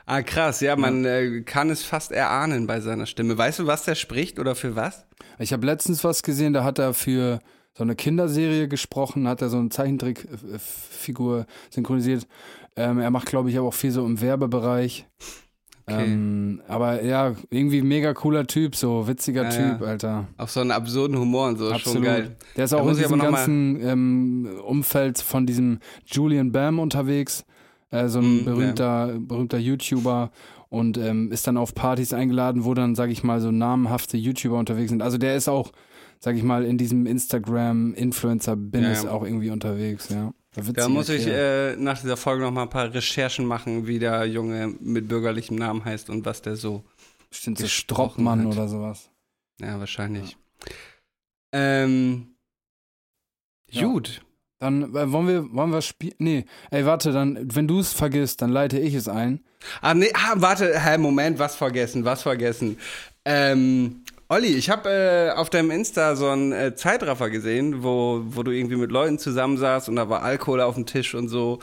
Ah, 0.05 0.23
krass, 0.23 0.61
ja, 0.61 0.77
man 0.77 1.05
äh, 1.05 1.43
kann 1.43 1.71
es 1.71 1.83
fast 1.83 2.13
erahnen 2.13 2.67
bei 2.67 2.81
seiner 2.81 3.07
Stimme. 3.07 3.39
Weißt 3.39 3.61
du, 3.61 3.67
was 3.67 3.85
der 3.85 3.95
spricht 3.95 4.39
oder 4.39 4.55
für 4.55 4.77
was? 4.77 5.07
Ich 5.39 5.53
habe 5.53 5.65
letztens 5.65 6.05
was 6.05 6.23
gesehen, 6.23 6.53
da 6.53 6.65
hat 6.65 6.79
er 6.79 6.93
für 6.93 7.41
so 7.79 7.85
eine 7.85 7.95
Kinderserie 7.95 8.67
gesprochen, 8.67 9.29
hat 9.29 9.41
er 9.41 9.51
so 9.51 9.57
eine 9.57 9.69
Zeichentrickfigur 9.69 11.47
synchronisiert. 11.71 12.27
Ähm, 12.75 12.99
er 12.99 13.11
macht, 13.11 13.27
glaube 13.27 13.51
ich, 13.51 13.57
aber 13.57 13.69
auch 13.69 13.75
viel 13.75 13.93
so 13.93 14.05
im 14.05 14.21
Werbebereich. 14.21 15.07
Okay. 15.87 16.05
Ähm, 16.05 16.61
aber 16.67 17.03
ja, 17.05 17.35
irgendwie 17.51 17.81
mega 17.81 18.13
cooler 18.15 18.47
Typ, 18.47 18.75
so 18.77 19.07
witziger 19.07 19.45
Ja, 19.45 19.49
Typ, 19.51 19.81
ja. 19.81 19.87
Alter. 19.87 20.27
Auf 20.37 20.51
so 20.51 20.61
einen 20.61 20.73
absurden 20.73 21.17
Humor 21.19 21.49
und 21.49 21.59
so, 21.59 21.67
ist 21.67 21.81
schon 21.81 21.93
Absolut. 21.93 22.05
geil. 22.05 22.37
Der 22.57 22.65
ist 22.65 22.73
Da 22.73 22.79
auch 22.79 22.89
in 22.89 22.97
diesem 22.97 23.19
ganzen 23.21 23.81
ähm, 23.81 24.49
Umfeld 24.67 25.19
von 25.19 25.47
diesem 25.47 25.79
Julian 26.05 26.53
Bam 26.53 26.79
unterwegs, 26.81 27.45
äh, 27.91 28.09
so 28.09 28.19
ein 28.19 28.43
Mm, 28.43 28.45
berühmter, 28.45 29.15
berühmter 29.19 29.59
YouTuber 29.59 30.31
und 30.69 30.99
ähm, 30.99 31.33
ist 31.33 31.47
dann 31.47 31.57
auf 31.57 31.75
Partys 31.75 32.13
eingeladen, 32.13 32.65
wo 32.65 32.75
dann, 32.75 32.95
sag 32.95 33.09
ich 33.09 33.23
mal, 33.25 33.41
so 33.41 33.51
namhafte 33.51 34.19
YouTuber 34.19 34.59
unterwegs 34.59 34.91
sind. 34.91 35.01
Also 35.01 35.17
der 35.17 35.37
ist 35.37 35.49
auch, 35.49 35.73
sag 36.21 36.37
ich 36.37 36.43
mal, 36.43 36.65
in 36.65 36.79
diesem 36.79 37.07
Instagram-Influencer-Business 37.07 39.03
Ja, 39.03 39.09
ja. 39.09 39.11
auch 39.15 39.25
irgendwie 39.25 39.51
unterwegs, 39.51 40.09
ja. 40.09 40.33
Witziger 40.55 40.83
Da 40.83 40.89
muss 40.89 41.09
ich 41.09 41.27
äh, 41.27 41.77
nach 41.77 42.01
dieser 42.01 42.17
Folge 42.17 42.43
noch 42.43 42.51
mal 42.51 42.63
ein 42.63 42.71
paar 42.71 42.93
Recherchen 42.93 43.45
machen, 43.47 43.87
wie 43.87 43.99
der 43.99 44.25
Junge 44.27 44.75
mit 44.81 45.09
bürgerlichem 45.09 45.57
Namen 45.57 45.85
heißt 45.85 46.11
und 46.11 46.25
was 46.25 46.43
der 46.43 46.57
so. 46.57 46.85
Bestimmt 47.31 47.59
so 47.59 47.69
Stroppmann 47.69 48.41
hat. 48.47 48.55
oder 48.55 48.69
sowas. 48.69 49.11
Ja, 49.61 49.79
wahrscheinlich. 49.79 50.37
Ähm. 51.53 52.35
Ja. 53.71 53.87
Gut. 53.87 54.23
Dann 54.61 54.95
äh, 54.95 55.13
wollen 55.13 55.29
wir, 55.29 55.53
wollen 55.53 55.71
wir 55.71 55.83
spielen. 55.83 56.15
Nee, 56.19 56.45
ey, 56.71 56.85
warte, 56.85 57.13
dann, 57.13 57.39
wenn 57.55 57.69
du 57.69 57.79
es 57.79 57.93
vergisst, 57.93 58.43
dann 58.43 58.51
leite 58.51 58.79
ich 58.79 58.95
es 58.95 59.07
ein. 59.09 59.45
Ah, 59.81 59.95
nee, 59.95 60.11
ah, 60.15 60.35
warte, 60.37 60.79
hä, 60.81 60.99
Moment, 60.99 61.39
was 61.39 61.55
vergessen, 61.55 62.05
was 62.05 62.23
vergessen. 62.23 62.79
Ähm, 63.25 64.03
Olli, 64.31 64.49
ich 64.49 64.69
habe 64.69 64.91
äh, 64.91 65.31
auf 65.31 65.49
deinem 65.49 65.71
Insta 65.71 66.15
so 66.15 66.29
einen 66.29 66.53
äh, 66.53 66.75
Zeitraffer 66.75 67.31
gesehen, 67.31 67.83
wo, 67.83 68.21
wo 68.27 68.43
du 68.43 68.51
irgendwie 68.51 68.77
mit 68.77 68.93
Leuten 68.93 69.19
zusammensaßt 69.19 69.89
und 69.89 69.97
da 69.97 70.11
war 70.11 70.23
Alkohol 70.23 70.61
auf 70.61 70.75
dem 70.75 70.85
Tisch 70.85 71.15
und 71.15 71.29
so. 71.29 71.61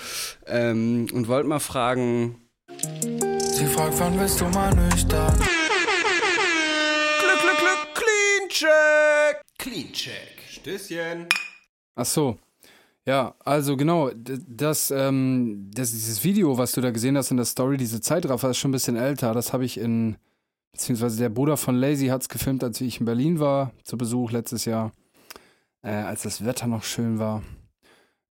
Ähm, 0.47 1.05
und 1.13 1.27
wollte 1.27 1.47
mal 1.47 1.59
fragen. 1.59 2.41
Sie 2.67 3.67
fragt, 3.67 3.99
wann 3.99 4.17
bist 4.17 4.41
du 4.41 4.45
mal 4.45 4.73
nüchtern? 4.73 5.37
Glück, 7.19 7.39
Glück, 7.39 7.59
Glück, 7.59 7.87
Clean 7.93 8.49
Check! 8.49 9.41
Clean 9.59 9.93
Check. 9.93 10.41
Stößchen. 10.49 11.27
Ach 11.93 12.05
so. 12.05 12.39
Ja, 13.05 13.35
also 13.45 13.77
genau, 13.77 14.09
das, 14.15 14.89
ähm, 14.89 15.69
das, 15.71 15.91
dieses 15.91 16.23
Video, 16.23 16.57
was 16.57 16.71
du 16.71 16.81
da 16.81 16.89
gesehen 16.89 17.15
hast 17.15 17.29
in 17.29 17.37
der 17.37 17.45
Story, 17.45 17.77
diese 17.77 18.01
Zeitraffer 18.01 18.49
ist 18.49 18.57
schon 18.57 18.69
ein 18.69 18.71
bisschen 18.71 18.95
älter. 18.95 19.35
Das 19.35 19.53
habe 19.53 19.65
ich 19.65 19.77
in, 19.77 20.17
beziehungsweise 20.75 21.17
der 21.17 21.29
Bruder 21.29 21.55
von 21.55 21.75
Lazy 21.75 22.07
hat 22.07 22.23
es 22.23 22.29
gefilmt, 22.29 22.61
als 22.61 22.81
ich 22.81 22.99
in 22.99 23.05
Berlin 23.05 23.39
war, 23.39 23.71
zu 23.83 23.97
Besuch 23.97 24.31
letztes 24.31 24.65
Jahr, 24.65 24.91
äh, 25.81 25.89
als 25.89 26.23
das 26.23 26.43
Wetter 26.43 26.67
noch 26.67 26.83
schön 26.83 27.17
war. 27.17 27.43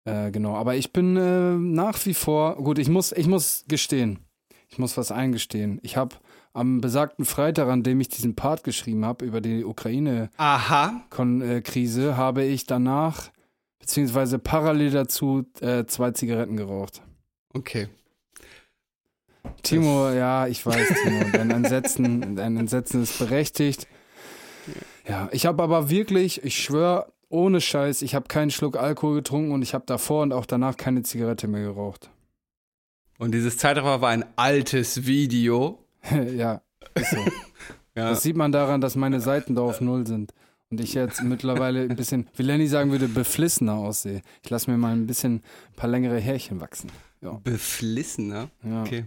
Äh, 0.04 0.30
genau, 0.30 0.54
aber 0.54 0.76
ich 0.76 0.92
bin 0.92 1.16
äh, 1.16 1.56
nach 1.56 2.04
wie 2.04 2.12
vor, 2.12 2.56
gut, 2.56 2.78
ich 2.78 2.90
muss, 2.90 3.12
ich 3.12 3.26
muss 3.26 3.64
gestehen, 3.66 4.18
ich 4.68 4.78
muss 4.78 4.98
was 4.98 5.10
eingestehen. 5.10 5.80
Ich 5.82 5.96
habe 5.96 6.16
am 6.52 6.82
besagten 6.82 7.24
Freitag, 7.24 7.68
an 7.68 7.82
dem 7.82 7.98
ich 8.02 8.10
diesen 8.10 8.36
Part 8.36 8.62
geschrieben 8.62 9.06
habe 9.06 9.24
über 9.24 9.40
die 9.40 9.64
Ukraine, 9.64 10.28
Aha. 10.36 11.00
Kon 11.08 11.40
äh, 11.40 11.62
habe 11.62 12.44
ich 12.44 12.66
danach, 12.66 13.30
beziehungsweise 13.78 14.38
parallel 14.38 14.90
dazu, 14.90 15.46
äh, 15.62 15.86
zwei 15.86 16.10
Zigaretten 16.10 16.58
geraucht. 16.58 17.00
Okay. 17.54 17.88
Timo, 19.62 20.10
ja, 20.10 20.46
ich 20.46 20.64
weiß, 20.64 20.88
Timo, 21.02 21.24
dein 21.32 21.50
Entsetzen, 21.50 22.36
dein 22.36 22.56
Entsetzen 22.56 23.02
ist 23.02 23.18
berechtigt. 23.18 23.86
Ja, 25.08 25.28
ich 25.32 25.46
habe 25.46 25.62
aber 25.62 25.90
wirklich, 25.90 26.42
ich 26.44 26.62
schwöre, 26.62 27.12
ohne 27.28 27.60
Scheiß, 27.60 28.02
ich 28.02 28.14
habe 28.14 28.28
keinen 28.28 28.50
Schluck 28.50 28.76
Alkohol 28.76 29.16
getrunken 29.16 29.52
und 29.52 29.62
ich 29.62 29.74
habe 29.74 29.84
davor 29.86 30.22
und 30.22 30.32
auch 30.32 30.46
danach 30.46 30.76
keine 30.76 31.02
Zigarette 31.02 31.48
mehr 31.48 31.62
geraucht. 31.62 32.10
Und 33.18 33.32
dieses 33.32 33.58
Zeitraffer 33.58 34.00
war 34.00 34.10
ein 34.10 34.24
altes 34.36 35.06
Video. 35.06 35.78
ja, 36.36 36.62
ist 36.94 37.10
so. 37.10 37.18
Ja. 37.96 38.10
Das 38.10 38.24
sieht 38.24 38.34
man 38.36 38.50
daran, 38.50 38.80
dass 38.80 38.96
meine 38.96 39.20
Seiten 39.20 39.54
da 39.54 39.62
auf 39.62 39.80
Null 39.80 40.04
sind. 40.04 40.32
Und 40.68 40.80
ich 40.80 40.94
jetzt 40.94 41.22
mittlerweile 41.22 41.82
ein 41.82 41.94
bisschen, 41.94 42.28
wie 42.34 42.42
Lenny 42.42 42.66
sagen 42.66 42.90
würde, 42.90 43.06
beflissener 43.06 43.74
aussehe. 43.74 44.22
Ich 44.42 44.50
lasse 44.50 44.68
mir 44.68 44.76
mal 44.76 44.92
ein 44.92 45.06
bisschen 45.06 45.34
ein 45.36 45.76
paar 45.76 45.88
längere 45.88 46.18
Härchen 46.18 46.60
wachsen. 46.60 46.90
Ja. 47.20 47.38
Beflissener. 47.44 48.50
ja. 48.64 48.82
Okay. 48.82 49.04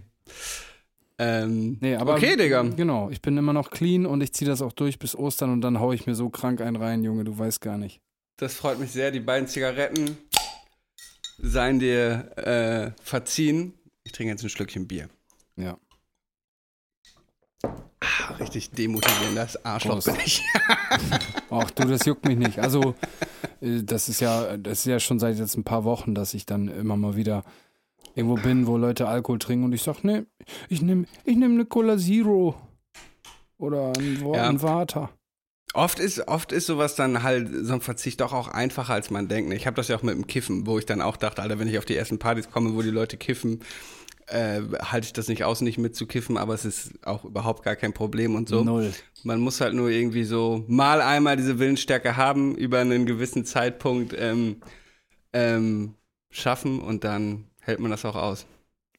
Ähm, 1.18 1.78
Nee, 1.80 1.96
aber 1.96 2.14
okay, 2.14 2.36
Digga. 2.36 2.62
Genau, 2.62 3.10
ich 3.10 3.20
bin 3.20 3.36
immer 3.36 3.52
noch 3.52 3.70
clean 3.70 4.06
und 4.06 4.20
ich 4.20 4.32
ziehe 4.32 4.48
das 4.48 4.62
auch 4.62 4.72
durch 4.72 4.98
bis 4.98 5.16
Ostern 5.16 5.50
und 5.52 5.60
dann 5.62 5.80
hau 5.80 5.92
ich 5.92 6.06
mir 6.06 6.14
so 6.14 6.30
krank 6.30 6.60
einen 6.60 6.76
rein, 6.76 7.02
Junge, 7.02 7.24
du 7.24 7.36
weißt 7.36 7.60
gar 7.60 7.76
nicht. 7.76 8.00
Das 8.36 8.54
freut 8.54 8.78
mich 8.78 8.92
sehr. 8.92 9.10
Die 9.10 9.18
beiden 9.20 9.48
Zigaretten 9.48 10.16
seien 11.38 11.80
dir 11.80 12.36
äh, 12.36 13.02
verziehen. 13.02 13.74
Ich 14.04 14.12
trinke 14.12 14.30
jetzt 14.32 14.44
ein 14.44 14.48
Schlückchen 14.48 14.86
Bier. 14.86 15.08
Ja. 15.56 15.76
Ah, 17.64 18.34
richtig 18.38 18.70
demotivierendes 18.70 19.64
Arschloch 19.64 19.94
Prost. 19.94 20.06
bin 20.06 20.16
ich. 20.24 20.42
Ach 21.50 21.70
du, 21.72 21.84
das 21.88 22.06
juckt 22.06 22.24
mich 22.26 22.38
nicht. 22.38 22.60
Also, 22.60 22.94
äh, 23.60 23.82
das 23.82 24.08
ist 24.08 24.20
ja, 24.20 24.56
das 24.56 24.80
ist 24.80 24.86
ja 24.86 25.00
schon 25.00 25.18
seit 25.18 25.36
jetzt 25.36 25.56
ein 25.56 25.64
paar 25.64 25.82
Wochen, 25.82 26.14
dass 26.14 26.34
ich 26.34 26.46
dann 26.46 26.68
immer 26.68 26.96
mal 26.96 27.16
wieder 27.16 27.44
irgendwo 28.14 28.36
bin, 28.36 28.66
wo 28.66 28.76
Leute 28.76 29.08
Alkohol 29.08 29.38
trinken 29.38 29.64
und 29.64 29.72
ich 29.72 29.82
sag, 29.82 30.02
nee, 30.04 30.22
ich 30.68 30.82
nehme 30.82 31.06
ich 31.24 31.36
nehm 31.36 31.52
eine 31.52 31.64
Cola 31.64 31.96
Zero. 31.98 32.54
Oder 33.58 33.92
ein, 33.98 34.22
Ja. 34.34 34.48
ein 34.48 34.62
Water. 34.62 35.10
Oft 35.74 35.98
ist, 35.98 36.26
oft 36.28 36.52
ist 36.52 36.66
sowas 36.66 36.94
dann 36.94 37.22
halt, 37.22 37.48
so 37.62 37.74
ein 37.74 37.80
Verzicht 37.80 38.20
doch 38.20 38.32
auch 38.32 38.48
einfacher, 38.48 38.94
als 38.94 39.10
man 39.10 39.28
denkt. 39.28 39.52
Ich 39.52 39.66
habe 39.66 39.76
das 39.76 39.88
ja 39.88 39.96
auch 39.96 40.02
mit 40.02 40.14
dem 40.14 40.26
Kiffen, 40.26 40.66
wo 40.66 40.78
ich 40.78 40.86
dann 40.86 41.02
auch 41.02 41.16
dachte, 41.16 41.42
Alter, 41.42 41.58
wenn 41.58 41.68
ich 41.68 41.76
auf 41.78 41.84
die 41.84 41.96
ersten 41.96 42.18
Partys 42.18 42.50
komme, 42.50 42.74
wo 42.74 42.82
die 42.82 42.90
Leute 42.90 43.16
kiffen, 43.16 43.60
äh, 44.28 44.60
halte 44.80 45.06
ich 45.06 45.12
das 45.12 45.28
nicht 45.28 45.44
aus, 45.44 45.60
nicht 45.60 45.78
mitzukiffen, 45.78 46.36
aber 46.36 46.54
es 46.54 46.64
ist 46.64 47.06
auch 47.06 47.24
überhaupt 47.24 47.64
gar 47.64 47.76
kein 47.76 47.92
Problem 47.92 48.34
und 48.34 48.48
so. 48.48 48.64
Null. 48.64 48.92
Man 49.24 49.40
muss 49.40 49.60
halt 49.60 49.74
nur 49.74 49.90
irgendwie 49.90 50.24
so 50.24 50.64
mal 50.68 51.00
einmal 51.02 51.36
diese 51.36 51.58
Willensstärke 51.58 52.16
haben, 52.16 52.54
über 52.54 52.78
einen 52.80 53.04
gewissen 53.06 53.44
Zeitpunkt 53.44 54.14
ähm, 54.18 54.56
ähm, 55.32 55.94
schaffen 56.30 56.80
und 56.80 57.04
dann 57.04 57.44
hält 57.68 57.80
man 57.80 57.90
das 57.90 58.04
auch 58.04 58.16
aus. 58.16 58.46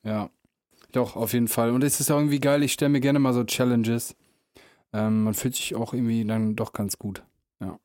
Ja. 0.03 0.29
Doch, 0.91 1.15
auf 1.15 1.33
jeden 1.33 1.47
Fall. 1.47 1.71
Und 1.71 1.83
es 1.83 1.99
ist 1.99 2.09
auch 2.09 2.17
irgendwie 2.17 2.39
geil, 2.39 2.63
ich 2.63 2.73
stelle 2.73 2.89
mir 2.89 3.01
gerne 3.01 3.19
mal 3.19 3.33
so 3.33 3.43
Challenges. 3.43 4.15
Ähm, 4.93 5.23
man 5.23 5.33
fühlt 5.33 5.55
sich 5.55 5.75
auch 5.75 5.93
irgendwie 5.93 6.23
dann 6.25 6.55
doch 6.55 6.71
ganz 6.73 6.97
gut. 6.97 7.23
Ja. 7.59 7.79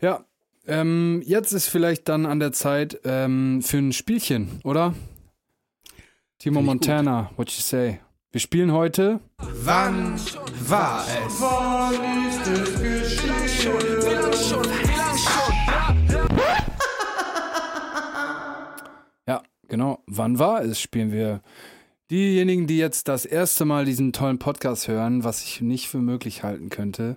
Ja. 0.00 0.24
Ähm, 0.64 1.22
jetzt 1.24 1.52
ist 1.52 1.68
vielleicht 1.68 2.08
dann 2.08 2.24
an 2.24 2.38
der 2.38 2.52
Zeit 2.52 3.00
ähm, 3.04 3.62
für 3.62 3.78
ein 3.78 3.92
Spielchen, 3.92 4.60
oder? 4.62 4.94
Timo 6.38 6.62
Montana, 6.62 7.30
what 7.36 7.50
you 7.50 7.60
say? 7.60 7.98
Wir 8.30 8.40
spielen 8.40 8.72
heute. 8.72 9.20
Wann 9.38 10.18
war 10.68 11.04
es? 11.04 11.40
Ja, 13.64 14.01
genau. 19.72 20.02
Wann 20.06 20.38
war 20.38 20.62
es? 20.62 20.80
Spielen 20.80 21.10
wir. 21.12 21.40
Diejenigen, 22.10 22.66
die 22.66 22.76
jetzt 22.76 23.08
das 23.08 23.24
erste 23.24 23.64
Mal 23.64 23.86
diesen 23.86 24.12
tollen 24.12 24.38
Podcast 24.38 24.86
hören, 24.86 25.24
was 25.24 25.42
ich 25.42 25.62
nicht 25.62 25.88
für 25.88 25.98
möglich 25.98 26.42
halten 26.42 26.68
könnte, 26.68 27.16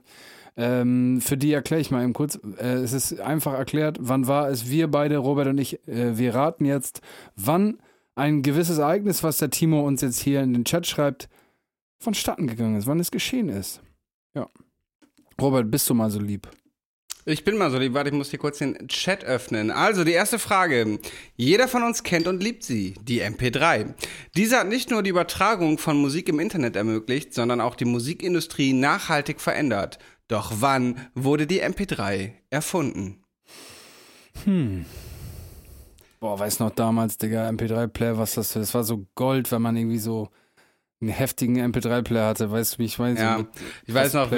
ähm, 0.56 1.20
für 1.20 1.36
die 1.36 1.52
erkläre 1.52 1.82
ich 1.82 1.92
mal 1.92 2.02
eben 2.02 2.14
kurz. 2.14 2.40
Äh, 2.58 2.76
es 2.76 2.94
ist 2.94 3.20
einfach 3.20 3.54
erklärt, 3.54 3.98
wann 4.00 4.28
war 4.28 4.50
es? 4.50 4.70
Wir 4.70 4.90
beide, 4.90 5.18
Robert 5.18 5.48
und 5.48 5.58
ich, 5.58 5.86
äh, 5.86 6.18
wir 6.18 6.34
raten 6.34 6.64
jetzt, 6.64 7.02
wann 7.36 7.78
ein 8.16 8.42
gewisses 8.42 8.78
Ereignis, 8.78 9.22
was 9.22 9.38
der 9.38 9.50
Timo 9.50 9.86
uns 9.86 10.00
jetzt 10.00 10.22
hier 10.22 10.42
in 10.42 10.54
den 10.54 10.64
Chat 10.64 10.88
schreibt, 10.88 11.28
vonstatten 12.00 12.48
gegangen 12.48 12.78
ist, 12.78 12.88
wann 12.88 13.02
es 13.02 13.12
geschehen 13.12 13.50
ist. 13.50 13.82
Ja. 14.34 14.48
Robert, 15.42 15.70
bist 15.70 15.90
du 15.90 15.94
mal 15.94 16.10
so 16.10 16.22
lieb? 16.22 16.50
Ich 17.28 17.44
bin 17.44 17.58
mal 17.58 17.72
so 17.72 17.80
lieb, 17.80 17.96
warte, 17.96 18.12
ich 18.12 18.16
muss 18.16 18.30
hier 18.30 18.38
kurz 18.38 18.60
den 18.60 18.88
Chat 18.88 19.24
öffnen. 19.24 19.72
Also, 19.72 20.04
die 20.04 20.12
erste 20.12 20.38
Frage. 20.38 21.00
Jeder 21.36 21.68
von 21.68 21.82
uns 21.82 22.04
kennt 22.04 22.28
und 22.28 22.44
liebt 22.44 22.62
sie, 22.62 22.94
die 23.02 23.24
MP3. 23.24 23.96
Diese 24.38 24.60
hat 24.60 24.68
nicht 24.68 24.92
nur 24.92 25.02
die 25.02 25.10
Übertragung 25.10 25.80
von 25.80 25.98
Musik 25.98 26.30
im 26.30 26.40
Internet 26.40 26.76
ermöglicht, 26.76 27.34
sondern 27.34 27.62
auch 27.62 27.74
die 27.74 27.86
Musikindustrie 27.86 28.74
nachhaltig 28.74 29.42
verändert. 29.42 29.98
Doch 30.28 30.54
wann 30.60 31.08
wurde 31.16 31.48
die 31.48 31.64
MP3 31.64 32.34
erfunden? 32.52 33.24
Boah, 36.20 36.38
weiß 36.38 36.60
noch 36.60 36.72
damals, 36.72 37.18
Digga, 37.18 37.50
MP3-Player, 37.50 38.20
was 38.20 38.36
das 38.36 38.54
Das 38.54 38.76
war 38.76 38.84
so 38.84 39.08
Gold, 39.16 39.52
wenn 39.52 39.64
man 39.64 39.76
irgendwie 39.76 39.98
so 39.98 40.30
einen 41.02 41.12
heftigen 41.12 41.58
MP3-Player 41.60 42.26
hatte. 42.28 42.52
Weißt 42.52 42.76
du, 42.76 42.80
wie 42.80 42.86
ich 42.86 42.98
meine? 43.00 43.18
So 43.18 43.24
Ja, 43.24 43.38
mit 43.40 43.48
ich 43.86 43.94
weiß 43.94 44.14
noch, 44.14 44.32
wie, 44.32 44.38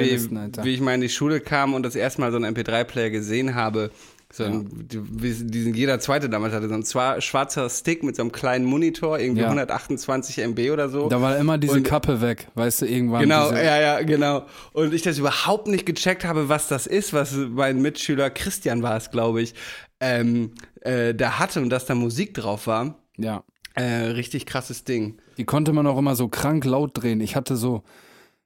wie 0.63 0.73
ich 0.73 0.81
mal 0.81 0.95
in 0.95 1.01
die 1.01 1.09
Schule 1.09 1.39
kam 1.39 1.73
und 1.73 1.83
das 1.83 1.95
erste 1.95 2.21
Mal 2.21 2.31
so 2.31 2.37
einen 2.37 2.55
MP3-Player 2.55 3.09
gesehen 3.09 3.55
habe. 3.55 3.91
So 4.33 4.43
ein, 4.43 4.67
die- 4.89 4.99
wie- 5.23 5.45
diesen 5.45 5.73
jeder 5.73 6.01
zweite 6.01 6.29
damals 6.29 6.53
hatte, 6.53 6.67
so 6.67 6.73
ein 6.75 7.21
schwarzer 7.21 7.69
Stick 7.69 8.03
mit 8.03 8.17
so 8.17 8.23
einem 8.23 8.33
kleinen 8.33 8.65
Monitor, 8.65 9.17
irgendwie 9.19 9.41
Ja. 9.43 9.47
128 9.47 10.39
MB 10.39 10.71
oder 10.71 10.89
so. 10.89 11.07
Da 11.07 11.21
war 11.21 11.37
immer 11.37 11.57
diese 11.57 11.73
Und- 11.77 11.83
Kappe 11.83 12.19
weg, 12.19 12.47
weißt 12.55 12.81
du, 12.81 12.87
irgendwann. 12.87 13.21
Genau, 13.21 13.49
diese, 13.51 13.63
ja, 13.63 13.79
ja, 13.79 14.01
genau. 14.01 14.45
Und 14.73 14.93
ich 14.93 15.01
das 15.01 15.17
überhaupt 15.17 15.67
nicht 15.67 15.85
gecheckt 15.85 16.25
habe, 16.25 16.49
was 16.49 16.67
das 16.67 16.87
ist, 16.87 17.13
was 17.13 17.33
mein 17.35 17.81
Mitschüler 17.81 18.29
Christian 18.29 18.83
war 18.83 18.97
es, 18.97 19.11
glaube 19.11 19.41
ich, 19.41 19.53
ähm, 20.01 20.51
äh, 20.81 21.15
da 21.15 21.39
hatte 21.39 21.61
und 21.61 21.69
dass 21.69 21.85
da 21.85 21.95
Musik 21.95 22.33
drauf 22.33 22.67
war. 22.67 22.97
ja. 23.17 23.43
Äh, 23.75 24.07
richtig 24.07 24.47
krasses 24.47 24.83
Ding. 24.85 25.19
Die 25.37 25.45
konnte 25.45 25.73
man 25.73 25.87
auch 25.87 25.97
immer 25.97 26.15
so 26.15 26.27
krank 26.27 26.65
laut 26.65 26.91
drehen. 26.93 27.21
Ich 27.21 27.35
hatte 27.35 27.55
so, 27.55 27.83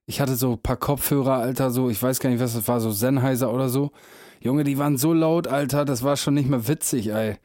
ich 0.06 0.20
hatte 0.22 0.36
so 0.36 0.54
ein 0.54 0.62
paar 0.62 0.78
Kopfhörer, 0.78 1.36
Alter, 1.36 1.72
so, 1.72 1.90
ich 1.90 2.02
weiß 2.02 2.20
gar 2.20 2.30
nicht, 2.30 2.40
was 2.42 2.54
das 2.54 2.68
war, 2.68 2.80
so 2.82 2.92
Sennheiser 2.92 3.54
oder 3.54 3.70
so. 3.70 3.92
Junge, 4.42 4.64
die 4.64 4.78
waren 4.78 4.98
so 4.98 5.14
laut, 5.14 5.48
Alter, 5.48 5.86
das 5.86 6.04
war 6.04 6.18
schon 6.18 6.34
nicht 6.34 6.50
mehr 6.50 6.68
witzig, 6.68 7.08
ey. 7.08 7.38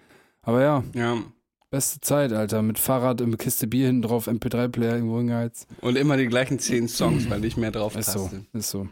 Aber 0.43 0.63
ja, 0.63 0.85
Ja. 0.95 1.17
beste 1.71 2.01
Zeit, 2.01 2.33
Alter. 2.33 2.63
Mit 2.63 2.79
Fahrrad 2.79 3.21
und 3.21 3.31
mit 3.31 3.39
Kiste 3.41 3.67
Bier 3.67 3.87
hinten 3.87 4.03
drauf, 4.03 4.29
MP3-Player 4.29 4.95
irgendwo 4.97 5.19
hingeheizt. 5.19 5.67
Und 5.81 5.97
immer 5.97 6.17
die 6.17 6.27
gleichen 6.27 6.59
zehn 6.59 6.89
Songs, 6.89 7.29
weil 7.29 7.41
nicht 7.41 7.57
mehr 7.57 7.71
drauf 7.71 7.97
Ist 7.97 8.13
so, 8.13 8.31
ist 8.53 8.71
so. 8.71 8.89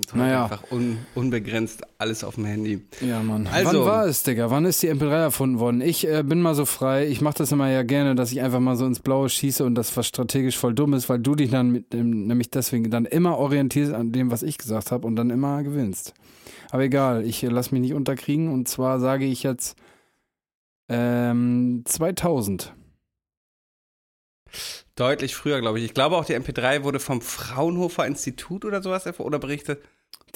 Heute 0.00 0.18
Naja. 0.18 0.44
Einfach 0.44 0.70
un, 0.70 0.98
unbegrenzt 1.14 1.82
alles 1.98 2.24
auf 2.24 2.36
dem 2.36 2.46
Handy. 2.46 2.80
Ja, 3.00 3.22
Mann. 3.22 3.46
Also- 3.46 3.80
Wann 3.80 3.86
war 3.86 4.06
es, 4.06 4.22
Digga? 4.22 4.50
Wann 4.50 4.64
ist 4.64 4.82
die 4.82 4.88
MP3 4.88 5.10
erfunden 5.10 5.58
worden? 5.58 5.80
Ich 5.80 6.06
äh, 6.08 6.22
bin 6.22 6.40
mal 6.40 6.54
so 6.54 6.64
frei. 6.64 7.06
Ich 7.08 7.20
mache 7.20 7.38
das 7.38 7.52
immer 7.52 7.68
ja 7.70 7.82
gerne, 7.82 8.14
dass 8.14 8.32
ich 8.32 8.40
einfach 8.40 8.60
mal 8.60 8.76
so 8.76 8.86
ins 8.86 9.00
Blaue 9.00 9.28
schieße 9.28 9.64
und 9.64 9.74
das 9.74 9.96
was 9.96 10.06
strategisch 10.06 10.56
voll 10.56 10.74
dumm 10.74 10.94
ist, 10.94 11.08
weil 11.08 11.18
du 11.18 11.34
dich 11.34 11.50
dann 11.50 11.70
mit 11.70 11.92
dem, 11.92 12.26
nämlich 12.26 12.50
deswegen 12.50 12.90
dann 12.90 13.04
immer 13.04 13.36
orientierst 13.38 13.92
an 13.92 14.12
dem, 14.12 14.30
was 14.30 14.42
ich 14.42 14.58
gesagt 14.58 14.90
habe 14.90 15.06
und 15.06 15.16
dann 15.16 15.30
immer 15.30 15.62
gewinnst. 15.62 16.14
Aber 16.70 16.82
egal, 16.82 17.24
ich 17.24 17.42
äh, 17.42 17.48
lass 17.48 17.70
mich 17.72 17.80
nicht 17.80 17.94
unterkriegen 17.94 18.48
und 18.52 18.68
zwar 18.68 19.00
sage 19.00 19.26
ich 19.26 19.42
jetzt 19.42 19.76
ähm, 20.88 21.82
2000. 21.84 22.72
Deutlich 25.00 25.34
früher, 25.34 25.62
glaube 25.62 25.78
ich. 25.78 25.86
Ich 25.86 25.94
glaube 25.94 26.16
auch, 26.16 26.26
die 26.26 26.36
MP3 26.36 26.84
wurde 26.84 27.00
vom 27.00 27.22
Fraunhofer 27.22 28.06
Institut 28.06 28.66
oder 28.66 28.82
sowas 28.82 29.06
oder 29.18 29.38
berichtet. 29.38 29.82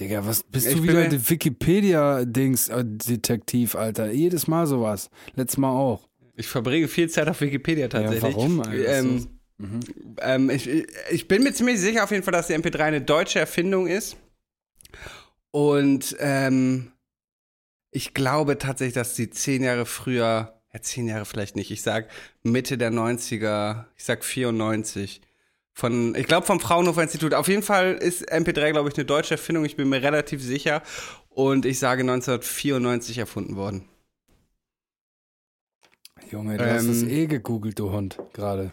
Digga, 0.00 0.26
was 0.26 0.42
bist 0.42 0.66
Ich 0.66 0.76
du 0.76 0.82
wieder 0.82 1.06
der 1.06 1.28
Wikipedia-Dings-Detektiv, 1.28 3.74
Alter? 3.74 4.10
Jedes 4.10 4.46
Mal 4.46 4.66
sowas. 4.66 5.10
Letztes 5.34 5.58
Mal 5.58 5.68
auch. 5.70 6.08
Ich 6.34 6.48
verbringe 6.48 6.88
viel 6.88 7.10
Zeit 7.10 7.28
auf 7.28 7.42
Wikipedia 7.42 7.88
tatsächlich. 7.88 8.22
Ja, 8.22 8.36
warum? 8.36 8.60
Alter? 8.60 8.98
Ähm, 8.98 9.26
Mhm. 9.56 9.80
ähm, 10.20 10.50
ich, 10.50 10.68
ich 11.10 11.28
bin 11.28 11.44
mir 11.44 11.52
ziemlich 11.52 11.78
sicher 11.78 12.02
auf 12.02 12.10
jeden 12.10 12.24
Fall, 12.24 12.32
dass 12.32 12.48
die 12.48 12.54
MP3 12.54 12.80
eine 12.80 13.02
deutsche 13.02 13.38
Erfindung 13.38 13.86
ist. 13.86 14.16
Und 15.52 16.16
ähm, 16.18 16.90
ich 17.92 18.14
glaube 18.14 18.58
tatsächlich, 18.58 18.94
dass 18.94 19.14
sie 19.14 19.30
zehn 19.30 19.62
Jahre 19.62 19.86
früher, 19.86 20.53
ja 20.74 20.82
zehn 20.82 21.08
Jahre 21.08 21.24
vielleicht 21.24 21.56
nicht, 21.56 21.70
ich 21.70 21.82
sag 21.82 22.08
Mitte 22.42 22.76
der 22.76 22.90
90er, 22.90 23.84
ich 23.96 24.04
sag 24.04 24.24
94. 24.24 25.20
Von, 25.76 26.14
ich 26.14 26.26
glaube 26.26 26.46
vom 26.46 26.60
Fraunhofer 26.60 27.02
Institut. 27.02 27.34
Auf 27.34 27.48
jeden 27.48 27.62
Fall 27.62 27.94
ist 27.94 28.30
MP3, 28.30 28.70
glaube 28.70 28.88
ich, 28.88 28.94
eine 28.96 29.04
deutsche 29.04 29.34
Erfindung. 29.34 29.64
Ich 29.64 29.74
bin 29.74 29.88
mir 29.88 30.02
relativ 30.02 30.40
sicher. 30.40 30.82
Und 31.30 31.66
ich 31.66 31.80
sage 31.80 32.02
1994 32.02 33.18
erfunden 33.18 33.56
worden. 33.56 33.88
Junge, 36.30 36.56
du 36.58 36.64
hast 36.64 36.84
Ähm, 36.84 36.88
das 36.88 37.02
eh 37.02 37.26
gegoogelt, 37.26 37.78
du 37.80 37.90
Hund, 37.90 38.18
gerade. 38.32 38.70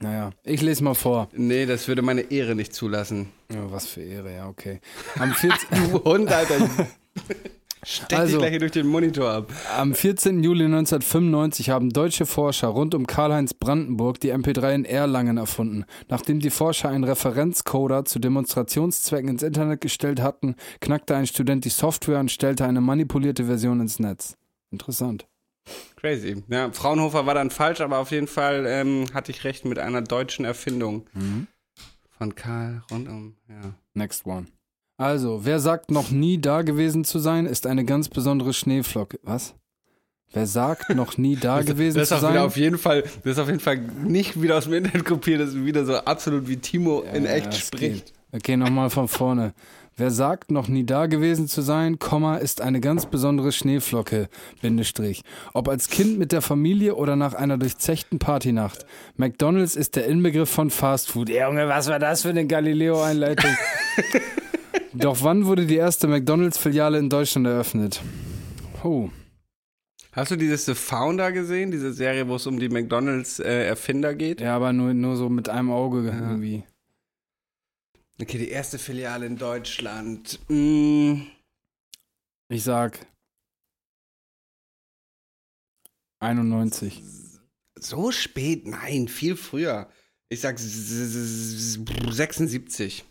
Naja, 0.00 0.30
ich 0.44 0.62
lese 0.62 0.82
mal 0.82 0.94
vor. 0.94 1.28
Nee, 1.32 1.66
das 1.66 1.88
würde 1.88 2.00
meine 2.00 2.22
Ehre 2.30 2.54
nicht 2.54 2.72
zulassen. 2.72 3.30
Ja, 3.52 3.70
was 3.70 3.86
für 3.86 4.00
Ehre, 4.00 4.34
ja, 4.34 4.48
okay. 4.48 4.80
Am 5.18 5.32
14. 5.32 5.90
Du 5.90 6.04
Hund, 6.04 6.32
Alter. 6.32 6.70
Steck 7.84 8.08
dich 8.08 8.18
Also- 8.18 8.38
gleich 8.38 8.50
hier 8.50 8.58
durch 8.60 8.72
den 8.72 8.86
Monitor 8.86 9.30
ab. 9.30 9.52
Am 9.76 9.94
14. 9.94 10.42
Juli 10.42 10.64
1995 10.64 11.70
haben 11.70 11.90
deutsche 11.90 12.26
Forscher 12.26 12.68
rund 12.68 12.94
um 12.94 13.06
Karl-Heinz 13.06 13.54
Brandenburg 13.54 14.20
die 14.20 14.32
MP3 14.32 14.74
in 14.74 14.84
Erlangen 14.84 15.36
erfunden. 15.36 15.84
Nachdem 16.08 16.40
die 16.40 16.50
Forscher 16.50 16.88
einen 16.88 17.04
Referenzcoder 17.04 18.04
zu 18.04 18.18
Demonstrationszwecken 18.18 19.28
ins 19.30 19.42
Internet 19.42 19.80
gestellt 19.80 20.20
hatten, 20.20 20.56
knackte 20.80 21.14
ein 21.16 21.26
Student 21.26 21.64
die 21.64 21.68
Software 21.70 22.20
und 22.20 22.30
stellte 22.30 22.64
eine 22.64 22.80
manipulierte 22.80 23.44
Version 23.44 23.80
ins 23.80 23.98
Netz. 23.98 24.36
Interessant. 24.70 25.26
Crazy. 25.96 26.42
Ja, 26.48 26.72
Fraunhofer 26.72 27.26
war 27.26 27.34
dann 27.34 27.50
falsch, 27.50 27.80
aber 27.80 27.98
auf 27.98 28.10
jeden 28.10 28.26
Fall 28.26 28.64
ähm, 28.66 29.06
hatte 29.12 29.30
ich 29.32 29.44
recht 29.44 29.64
mit 29.64 29.78
einer 29.78 30.00
deutschen 30.02 30.44
Erfindung. 30.44 31.06
Von 32.16 32.34
Karl 32.34 32.82
rundum, 32.90 33.36
ja. 33.48 33.74
Next 33.94 34.26
one. 34.26 34.46
Also, 34.98 35.44
wer 35.44 35.60
sagt, 35.60 35.90
noch 35.92 36.10
nie 36.10 36.38
da 36.40 36.62
gewesen 36.62 37.04
zu 37.04 37.20
sein, 37.20 37.46
ist 37.46 37.66
eine 37.68 37.84
ganz 37.84 38.08
besondere 38.08 38.52
Schneeflocke. 38.52 39.20
Was? 39.22 39.54
Wer 40.32 40.46
sagt, 40.46 40.90
noch 40.94 41.16
nie 41.16 41.36
da 41.36 41.62
gewesen 41.62 41.98
Das 41.98 42.08
zu 42.08 42.18
sein? 42.18 42.36
auf 42.38 42.56
jeden 42.56 42.78
Fall, 42.78 43.02
das 43.22 43.32
ist 43.34 43.38
auf 43.38 43.46
jeden 43.46 43.60
Fall 43.60 43.78
nicht 43.78 44.42
wieder 44.42 44.58
aus 44.58 44.64
dem 44.64 44.74
Internet 44.74 45.04
kopiert, 45.06 45.40
das 45.40 45.50
ist 45.50 45.64
wieder 45.64 45.86
so 45.86 45.94
absolut 45.98 46.48
wie 46.48 46.56
Timo 46.56 47.02
in 47.14 47.24
Ja, 47.24 47.30
echt 47.30 47.52
es 47.52 47.58
spricht. 47.60 48.06
geht. 48.06 48.12
Okay, 48.32 48.56
nochmal 48.56 48.90
von 48.90 49.06
vorne. 49.08 49.54
Wer 49.96 50.10
sagt, 50.10 50.50
noch 50.50 50.68
nie 50.68 50.84
da 50.84 51.06
gewesen 51.06 51.48
zu 51.48 51.60
sein, 51.62 51.98
Komma, 51.98 52.36
ist 52.36 52.60
eine 52.60 52.80
ganz 52.80 53.06
besondere 53.06 53.52
Schneeflocke, 53.52 54.28
Bindestrich. 54.60 55.22
Ob 55.54 55.68
als 55.68 55.88
Kind 55.88 56.18
mit 56.18 56.30
der 56.32 56.42
Familie 56.42 56.94
oder 56.96 57.16
nach 57.16 57.34
einer 57.34 57.56
durchzechten 57.56 58.18
Partynacht. 58.18 58.84
McDonalds 59.16 59.76
ist 59.76 59.96
der 59.96 60.06
Inbegriff 60.06 60.50
von 60.50 60.70
Fastfood. 60.70 61.28
Ja, 61.30 61.48
Junge, 61.48 61.68
was 61.68 61.88
war 61.88 61.98
das 62.00 62.22
für 62.22 62.28
eine 62.30 62.46
Galileo-Einleitung? 62.46 63.50
Doch 64.94 65.22
wann 65.22 65.44
wurde 65.46 65.66
die 65.66 65.76
erste 65.76 66.06
McDonalds-Filiale 66.08 66.98
in 66.98 67.08
Deutschland 67.10 67.46
eröffnet? 67.46 68.00
Oh, 68.82 69.10
Hast 70.12 70.30
du 70.32 70.36
dieses 70.36 70.64
The 70.64 70.74
Founder 70.74 71.30
gesehen, 71.30 71.70
diese 71.70 71.92
Serie, 71.92 72.26
wo 72.26 72.36
es 72.36 72.46
um 72.46 72.58
die 72.58 72.68
McDonalds-Erfinder 72.68 74.14
geht? 74.14 74.40
ja, 74.40 74.56
aber 74.56 74.72
nur, 74.72 74.92
nur 74.94 75.16
so 75.16 75.28
mit 75.28 75.48
einem 75.48 75.70
Auge 75.70 76.02
irgendwie. 76.08 76.64
Okay, 78.20 78.38
die 78.38 78.48
erste 78.48 78.78
Filiale 78.78 79.26
in 79.26 79.36
Deutschland. 79.36 80.40
Mm, 80.48 81.22
Ich 82.48 82.64
sag 82.64 83.06
91. 86.20 87.02
so 87.78 88.10
spät? 88.10 88.66
Nein, 88.66 89.06
viel 89.08 89.36
früher. 89.36 89.88
Ich 90.30 90.40
sag 90.40 90.56
s- 90.56 90.64
s- 90.64 91.14
s- 91.14 91.78
76. 92.10 93.04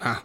Ah. 0.00 0.18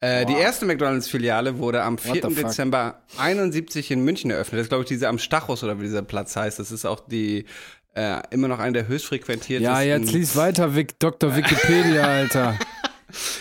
Äh, 0.00 0.26
die 0.26 0.34
erste 0.34 0.66
McDonalds-Filiale 0.66 1.58
wurde 1.58 1.82
am 1.82 1.96
4. 1.98 2.14
the 2.14 2.20
fuck? 2.20 2.34
Dezember 2.34 3.02
71 3.16 3.90
in 3.90 4.04
München 4.04 4.30
eröffnet. 4.30 4.58
Das 4.58 4.64
ist, 4.66 4.68
glaube 4.68 4.84
ich, 4.84 4.88
diese 4.88 5.08
am 5.08 5.18
Stachus 5.18 5.64
oder 5.64 5.78
wie 5.78 5.84
dieser 5.84 6.02
Platz 6.02 6.36
heißt. 6.36 6.58
Das 6.58 6.70
ist 6.70 6.84
auch 6.84 7.00
die 7.00 7.46
äh, 7.94 8.20
immer 8.30 8.48
noch 8.48 8.58
eine 8.58 8.72
der 8.72 8.88
höchst 8.88 9.06
frequentiertesten. 9.06 9.74
Ja, 9.74 9.80
jetzt 9.80 10.12
lies 10.12 10.36
weiter, 10.36 10.76
Vic, 10.76 10.98
Dr. 10.98 11.34
Wikipedia, 11.34 12.04
Alter. 12.06 12.58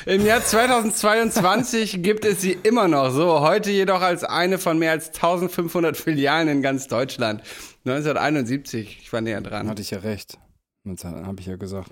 Im 0.06 0.26
Jahr 0.26 0.44
2022 0.44 2.02
gibt 2.02 2.24
es 2.24 2.40
sie 2.40 2.58
immer 2.64 2.88
noch 2.88 3.12
so. 3.12 3.42
Heute 3.42 3.72
jedoch 3.72 4.02
als 4.02 4.24
eine 4.24 4.58
von 4.58 4.80
mehr 4.80 4.92
als 4.92 5.08
1500 5.08 5.98
Filialen 5.98 6.48
in 6.48 6.62
ganz 6.62 6.88
Deutschland. 6.88 7.42
1971, 7.86 9.00
ich 9.02 9.12
war 9.12 9.22
näher 9.22 9.42
dran. 9.42 9.68
Hatte 9.68 9.82
ich 9.82 9.92
ja 9.92 10.00
recht. 10.00 10.38
Habe 11.04 11.40
ich 11.40 11.48
ja 11.48 11.56
gesagt. 11.58 11.90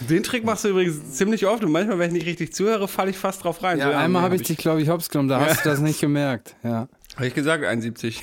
Den 0.00 0.22
Trick 0.22 0.44
machst 0.44 0.64
du 0.64 0.68
übrigens 0.68 1.12
ziemlich 1.12 1.46
oft 1.46 1.64
und 1.64 1.70
manchmal, 1.72 1.98
wenn 1.98 2.08
ich 2.08 2.14
nicht 2.14 2.26
richtig 2.26 2.52
zuhöre, 2.52 2.88
falle 2.88 3.10
ich 3.10 3.16
fast 3.18 3.44
drauf 3.44 3.62
rein. 3.62 3.78
Ja, 3.78 3.92
So, 3.92 3.96
einmal 3.96 4.22
habe 4.22 4.36
ich 4.36 4.42
dich, 4.42 4.56
glaube 4.56 4.82
ich, 4.82 4.88
hops 4.88 5.08
genommen. 5.08 5.28
Da 5.28 5.40
hast 5.40 5.64
du 5.64 5.68
das 5.68 5.80
nicht 5.80 6.00
gemerkt. 6.00 6.56
Ja. 6.62 6.88
Habe 7.16 7.26
ich 7.26 7.34
gesagt, 7.34 7.64
71. 7.64 8.22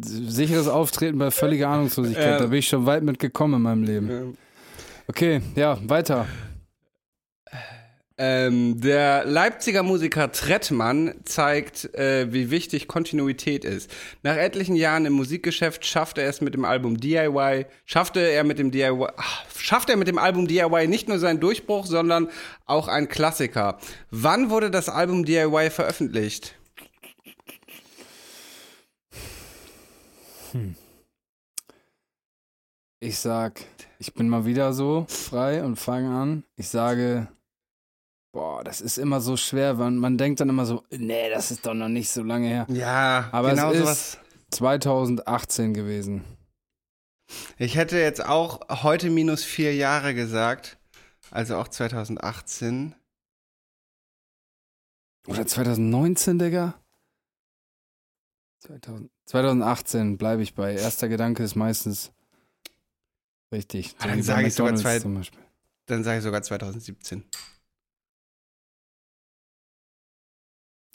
Sicheres 0.00 0.68
Auftreten 0.68 1.18
bei 1.18 1.30
völliger 1.30 1.68
Ahnungslosigkeit. 1.68 2.32
Ja. 2.32 2.38
Da 2.38 2.46
bin 2.46 2.58
ich 2.58 2.68
schon 2.68 2.86
weit 2.86 3.02
mitgekommen 3.02 3.54
in 3.54 3.62
meinem 3.62 3.82
Leben. 3.82 4.36
Okay, 5.06 5.40
ja, 5.54 5.78
weiter. 5.86 6.26
Ähm, 8.20 8.80
der 8.80 9.24
Leipziger 9.24 9.84
Musiker 9.84 10.32
Trettmann 10.32 11.14
zeigt, 11.24 11.94
äh, 11.94 12.32
wie 12.32 12.50
wichtig 12.50 12.88
Kontinuität 12.88 13.64
ist. 13.64 13.88
Nach 14.24 14.36
etlichen 14.36 14.74
Jahren 14.74 15.06
im 15.06 15.12
Musikgeschäft 15.12 15.86
schaffte 15.86 16.22
er 16.22 16.28
es 16.28 16.40
mit 16.40 16.52
dem 16.52 16.64
Album 16.64 16.98
DIY, 16.98 17.66
schaffte 17.84 18.18
er 18.18 18.42
mit 18.42 18.58
dem 18.58 18.72
DIY, 18.72 19.06
ach, 19.16 19.44
schaffte 19.56 19.92
er 19.92 19.98
mit 19.98 20.08
dem 20.08 20.18
Album 20.18 20.48
DIY 20.48 20.88
nicht 20.88 21.06
nur 21.08 21.20
seinen 21.20 21.38
Durchbruch, 21.38 21.86
sondern 21.86 22.28
auch 22.66 22.88
ein 22.88 23.08
Klassiker. 23.08 23.78
Wann 24.10 24.50
wurde 24.50 24.72
das 24.72 24.88
Album 24.88 25.24
DIY 25.24 25.70
veröffentlicht? 25.70 26.56
Ich 32.98 33.20
sag, 33.20 33.60
ich 34.00 34.12
bin 34.12 34.28
mal 34.28 34.44
wieder 34.44 34.72
so 34.72 35.06
frei 35.08 35.62
und 35.62 35.76
fange 35.76 36.10
an. 36.10 36.42
Ich 36.56 36.68
sage, 36.68 37.28
boah, 38.32 38.62
das 38.64 38.80
ist 38.80 38.98
immer 38.98 39.20
so 39.20 39.36
schwer, 39.36 39.78
weil 39.78 39.90
man 39.90 40.18
denkt 40.18 40.40
dann 40.40 40.48
immer 40.48 40.66
so, 40.66 40.84
nee, 40.90 41.30
das 41.30 41.50
ist 41.50 41.66
doch 41.66 41.74
noch 41.74 41.88
nicht 41.88 42.10
so 42.10 42.22
lange 42.22 42.48
her. 42.48 42.66
Ja, 42.70 43.28
Aber 43.32 43.50
genau 43.50 43.70
es 43.70 43.76
ist 43.76 43.82
sowas. 43.82 44.18
2018 44.52 45.74
gewesen. 45.74 46.24
Ich 47.58 47.76
hätte 47.76 47.98
jetzt 47.98 48.24
auch 48.24 48.82
heute 48.82 49.10
minus 49.10 49.44
vier 49.44 49.74
Jahre 49.74 50.14
gesagt, 50.14 50.78
also 51.30 51.56
auch 51.56 51.68
2018. 51.68 52.94
Oder 55.26 55.46
2019, 55.46 56.38
Digga? 56.38 56.74
2000, 58.60 59.10
2018 59.26 60.16
bleibe 60.16 60.42
ich 60.42 60.54
bei. 60.54 60.74
Erster 60.74 61.08
Gedanke 61.08 61.42
ist 61.42 61.54
meistens 61.54 62.12
richtig. 63.52 63.94
Ah, 63.98 64.06
dann 64.06 64.14
wie 64.14 64.20
bei 64.20 64.22
sag 64.22 64.46
ich 64.46 64.54
sogar 64.54 64.74
zwei-. 64.74 65.00
Dann 65.86 66.04
sage 66.04 66.18
ich 66.18 66.24
sogar 66.24 66.42
2017. 66.42 67.24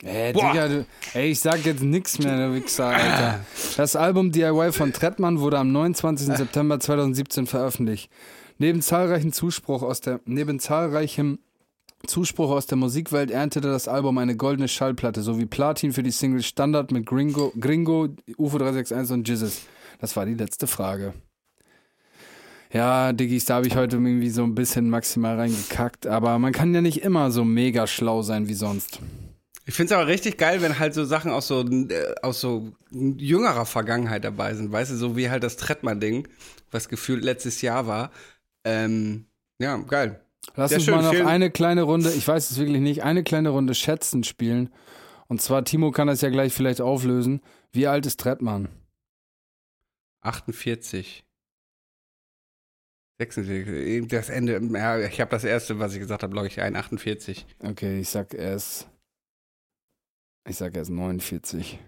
Ey. 0.04 0.34
Digga, 0.34 0.68
du, 0.68 0.86
ey, 1.14 1.32
ich 1.32 1.40
sag 1.40 1.66
jetzt 1.66 1.82
nix 1.82 2.20
mehr, 2.20 2.36
der 2.36 2.54
Wichser, 2.54 2.88
Alter. 2.88 3.40
Das 3.78 3.96
Album 3.96 4.32
DIY 4.32 4.74
von 4.74 4.92
Trettmann 4.92 5.40
wurde 5.40 5.58
am 5.58 5.72
29. 5.72 6.36
September 6.36 6.80
2017 6.80 7.48
veröffentlicht. 7.48 8.12
Neben 8.58 8.82
zahlreichen 8.82 9.32
Zuspruch 9.32 9.82
aus 9.82 10.02
der, 10.02 10.20
neben 10.26 10.60
zahlreichem 10.60 11.40
Zuspruch 12.06 12.52
aus 12.52 12.66
der 12.66 12.78
Musikwelt 12.78 13.32
erntete 13.32 13.70
das 13.70 13.88
Album 13.88 14.18
eine 14.18 14.36
goldene 14.36 14.68
Schallplatte 14.68 15.22
sowie 15.22 15.46
Platin 15.46 15.94
für 15.94 16.04
die 16.04 16.12
Single 16.12 16.44
Standard 16.44 16.92
mit 16.92 17.06
Gringo, 17.06 17.54
Gringo 17.58 18.10
UFO 18.38 18.58
361 18.58 19.14
und 19.14 19.28
Jizzes. 19.28 19.62
Das 20.00 20.18
war 20.18 20.26
die 20.26 20.34
letzte 20.34 20.68
Frage. 20.68 21.14
Ja, 22.74 23.14
Diggis, 23.14 23.46
da 23.46 23.56
habe 23.56 23.68
ich 23.68 23.76
heute 23.78 23.98
irgendwie 23.98 24.30
so 24.30 24.44
ein 24.44 24.56
bisschen 24.56 24.90
maximal 24.90 25.38
reingekackt, 25.38 26.08
aber 26.08 26.40
man 26.40 26.52
kann 26.52 26.74
ja 26.74 26.82
nicht 26.82 27.04
immer 27.04 27.32
so 27.32 27.46
mega 27.46 27.88
schlau 27.88 28.22
sein 28.22 28.50
wie 28.50 28.56
sonst. 28.56 29.00
Ich 29.66 29.74
finde 29.76 29.94
es 29.94 29.98
aber 30.00 30.08
richtig 30.08 30.38
geil, 30.38 30.62
wenn 30.62 30.78
halt 30.80 30.94
so 30.94 31.06
Sachen 31.06 31.32
aus 31.32 31.48
so, 31.48 31.62
äh, 31.66 32.16
aus 32.22 32.42
so 32.42 32.74
jüngerer 32.92 33.66
Vergangenheit 33.66 34.26
dabei 34.26 34.54
sind, 34.56 34.72
weißt 34.72 34.92
du, 34.92 34.96
so 34.98 35.16
wie 35.16 35.30
halt 35.30 35.44
das 35.44 35.56
Trettmann-Ding, 35.56 36.28
was 36.72 36.90
gefühlt 36.90 37.24
letztes 37.24 37.62
Jahr 37.62 37.88
war. 37.88 38.12
Ähm, 38.66 39.26
ja, 39.60 39.78
geil. 39.78 40.20
Lass 40.56 40.70
Sehr 40.70 40.80
uns 40.80 40.86
schön, 40.86 40.96
mal 40.96 41.04
noch 41.04 41.12
vielen- 41.12 41.28
eine 41.28 41.50
kleine 41.52 41.84
Runde, 41.84 42.12
ich 42.12 42.28
weiß 42.28 42.52
es 42.52 42.58
wirklich 42.58 42.82
nicht, 42.82 43.04
eine 43.04 43.24
kleine 43.24 43.50
Runde 43.50 43.74
Schätzen 43.74 44.26
spielen. 44.26 44.70
Und 45.28 45.42
zwar, 45.42 45.64
Timo 45.64 45.92
kann 45.92 46.08
das 46.08 46.20
ja 46.20 46.30
gleich 46.30 46.54
vielleicht 46.54 46.82
auflösen. 46.82 47.42
Wie 47.72 47.88
alt 47.88 48.06
ist 48.06 48.20
Trettmann? 48.20 48.68
48. 50.22 51.24
46. 53.20 54.08
Das 54.10 54.30
Ende, 54.30 54.60
ja, 54.74 55.00
ich 55.00 55.22
habe 55.22 55.32
das 55.32 55.44
erste, 55.46 55.80
was 55.80 55.94
ich 55.94 56.00
gesagt 56.00 56.24
habe, 56.24 56.34
glaube 56.34 56.48
ich, 56.48 56.60
ein 56.62 56.76
48. 56.76 57.46
Okay, 57.60 58.00
ich 58.02 58.10
sag 58.10 58.34
er 58.34 58.56
ist. 58.56 58.88
Ich 60.48 60.58
sag 60.58 60.76
er 60.76 60.82
ist 60.82 60.90
49. 60.90 61.80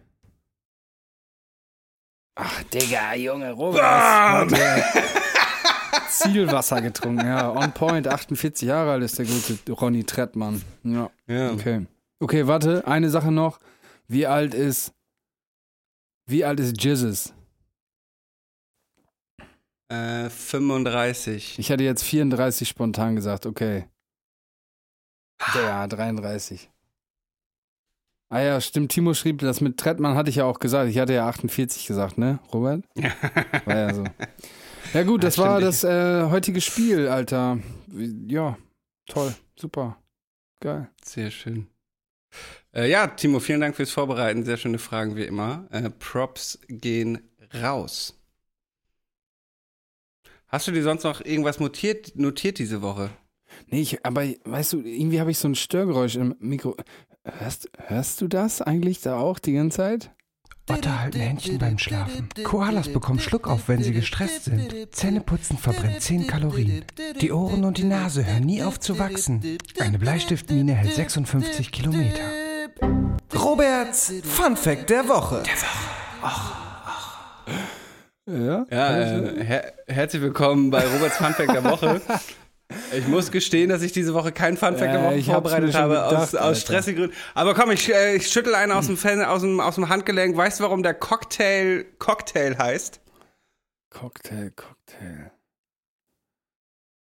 Ach, 2.37 2.63
Digga, 2.63 3.13
Junge, 3.15 3.51
Robert. 3.51 3.81
Bam! 3.81 4.49
Zielwasser 6.09 6.81
getrunken, 6.81 7.25
ja. 7.25 7.51
On 7.51 7.71
point, 7.73 8.07
48 8.07 8.67
Jahre 8.67 8.91
alt 8.91 9.03
ist 9.03 9.17
der 9.19 9.25
gute 9.25 9.71
Ronny 9.71 10.03
Trettmann. 10.03 10.61
Ja, 10.83 11.09
Ja. 11.27 11.51
okay. 11.51 11.85
Okay, 12.19 12.47
warte, 12.47 12.87
eine 12.87 13.09
Sache 13.09 13.31
noch. 13.31 13.59
Wie 14.07 14.25
alt 14.25 14.53
ist. 14.53 14.93
Wie 16.27 16.45
alt 16.45 16.59
ist 16.59 16.81
Jizzes? 16.81 17.33
Äh, 19.89 20.29
35. 20.29 21.59
Ich 21.59 21.69
hätte 21.69 21.83
jetzt 21.83 22.03
34 22.03 22.67
spontan 22.67 23.15
gesagt, 23.15 23.45
okay. 23.45 23.87
Ja, 25.53 25.85
33. 25.87 26.69
Ah 28.29 28.41
ja, 28.41 28.59
stimmt. 28.59 28.91
Timo 28.91 29.13
schrieb, 29.13 29.39
das 29.39 29.61
mit 29.61 29.77
Trettmann 29.77 30.15
hatte 30.15 30.29
ich 30.29 30.37
ja 30.37 30.45
auch 30.45 30.59
gesagt. 30.59 30.89
Ich 30.89 30.97
hatte 30.97 31.13
ja 31.13 31.27
48 31.27 31.85
gesagt, 31.85 32.17
ne, 32.17 32.39
Robert? 32.53 32.83
War 33.65 33.75
ja 33.77 33.93
so. 33.93 34.03
Ja 34.93 35.03
gut, 35.03 35.23
das 35.23 35.37
Ja, 35.37 35.43
war 35.43 35.59
das 35.61 35.83
äh, 35.83 36.23
heutige 36.29 36.61
Spiel, 36.61 37.07
Alter. 37.07 37.59
Ja, 38.27 38.57
toll, 39.07 39.33
super, 39.55 39.97
geil. 40.61 40.89
Sehr 41.03 41.31
schön. 41.31 41.67
Äh, 42.73 42.89
ja, 42.89 43.07
Timo, 43.07 43.39
vielen 43.39 43.61
Dank 43.61 43.75
fürs 43.75 43.91
Vorbereiten. 43.91 44.43
Sehr 44.43 44.57
schöne 44.57 44.79
Fragen 44.79 45.15
wie 45.15 45.23
immer. 45.25 45.67
Äh, 45.71 45.89
Props 45.89 46.59
gehen 46.67 47.29
raus. 47.53 48.19
Hast 50.47 50.67
du 50.67 50.71
dir 50.71 50.83
sonst 50.83 51.03
noch 51.03 51.21
irgendwas 51.21 51.59
notiert, 51.59 52.15
notiert 52.15 52.59
diese 52.59 52.81
Woche? 52.81 53.09
Nee, 53.67 53.81
ich, 53.81 54.05
aber 54.05 54.23
weißt 54.43 54.73
du, 54.73 54.81
irgendwie 54.81 55.19
habe 55.19 55.31
ich 55.31 55.37
so 55.37 55.47
ein 55.47 55.55
Störgeräusch 55.55 56.15
im 56.15 56.35
Mikro. 56.39 56.75
Hörst, 57.25 57.69
hörst 57.87 58.21
du 58.21 58.27
das 58.27 58.61
eigentlich 58.61 59.01
da 59.01 59.17
auch 59.17 59.39
die 59.39 59.53
ganze 59.53 59.77
Zeit? 59.77 60.11
Otter 60.69 60.99
halten 60.99 61.19
Händchen 61.19 61.57
beim 61.57 61.77
Schlafen. 61.77 62.29
Koalas 62.43 62.91
bekommen 62.91 63.19
Schluckauf, 63.19 63.67
wenn 63.67 63.83
sie 63.83 63.93
gestresst 63.93 64.45
sind. 64.45 64.73
Zähneputzen 64.91 65.57
verbrennt 65.57 66.01
10 66.01 66.27
Kalorien. 66.27 66.85
Die 67.21 67.31
Ohren 67.31 67.65
und 67.65 67.77
die 67.77 67.83
Nase 67.83 68.25
hören 68.25 68.43
nie 68.43 68.63
auf 68.63 68.79
zu 68.79 68.97
wachsen. 68.97 69.57
Eine 69.79 69.99
Bleistiftmine 69.99 70.73
hält 70.73 70.93
56 70.93 71.71
Kilometer. 71.71 72.23
Roberts 73.35 74.13
Fun 74.23 74.55
Fact 74.55 74.89
der 74.89 75.07
Woche. 75.07 75.43
Ja. 78.27 78.65
Ja, 78.71 78.97
äh, 78.97 79.43
her 79.43 79.73
herzlich 79.87 80.21
willkommen 80.21 80.71
bei 80.71 80.83
Roberts 80.83 81.17
Funfact 81.17 81.53
der 81.53 81.63
Woche. 81.63 82.01
Ich 82.97 83.07
muss 83.07 83.31
gestehen, 83.31 83.69
dass 83.69 83.81
ich 83.83 83.91
diese 83.91 84.13
Woche 84.13 84.31
keinen 84.31 84.57
Funfact 84.57 84.91
der 84.93 85.03
Woche 85.03 85.15
mir 85.15 85.23
vorbereitet 85.23 85.75
habe, 85.75 86.03
aus, 86.03 86.09
gedacht, 86.09 86.23
aus 86.23 86.35
Alter. 86.35 86.55
stressigen 86.59 86.99
Gründen. 86.99 87.15
Aber 87.35 87.53
komm, 87.53 87.71
ich, 87.71 87.93
äh, 87.93 88.15
ich 88.15 88.27
schüttel 88.27 88.55
einen 88.55 88.71
aus 88.71 88.87
dem, 88.87 88.97
Fan, 88.97 89.23
aus, 89.23 89.41
dem, 89.41 89.59
aus 89.59 89.75
dem 89.75 89.87
Handgelenk. 89.87 90.35
Weißt 90.35 90.59
du, 90.59 90.63
warum 90.63 90.81
der 90.81 90.95
Cocktail 90.95 91.85
Cocktail 91.99 92.57
heißt? 92.57 93.01
Cocktail, 93.91 94.51
Cocktail. 94.55 95.31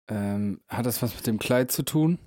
Ähm, 0.08 0.60
hat 0.68 0.86
das 0.86 1.02
was 1.02 1.14
mit 1.14 1.26
dem 1.26 1.38
Kleid 1.38 1.72
zu 1.72 1.82
tun? 1.82 2.18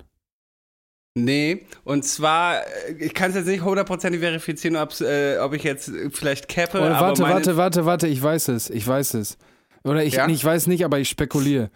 Nee, 1.16 1.66
und 1.84 2.04
zwar, 2.06 2.62
äh, 2.88 2.94
ich 3.00 3.14
kann 3.14 3.30
es 3.30 3.36
jetzt 3.36 3.48
nicht 3.48 3.64
hundertprozentig 3.64 4.22
verifizieren, 4.22 4.76
äh, 4.76 5.38
ob 5.40 5.54
ich 5.54 5.64
jetzt 5.64 5.90
äh, 5.90 6.10
vielleicht 6.12 6.48
cappe. 6.48 6.80
Oder 6.80 7.00
warte, 7.00 7.24
warte, 7.24 7.58
warte, 7.58 7.86
warte, 7.86 8.08
ich 8.08 8.22
weiß 8.22 8.50
es, 8.50 8.70
ich 8.70 8.88
weiß 8.88 9.16
es. 9.16 9.38
Oder 9.84 10.04
ich, 10.04 10.16
Ja? 10.16 10.28
ich 10.28 10.44
weiß 10.44 10.68
nicht, 10.68 10.84
aber 10.84 11.00
ich 11.00 11.10
spekuliere. 11.10 11.72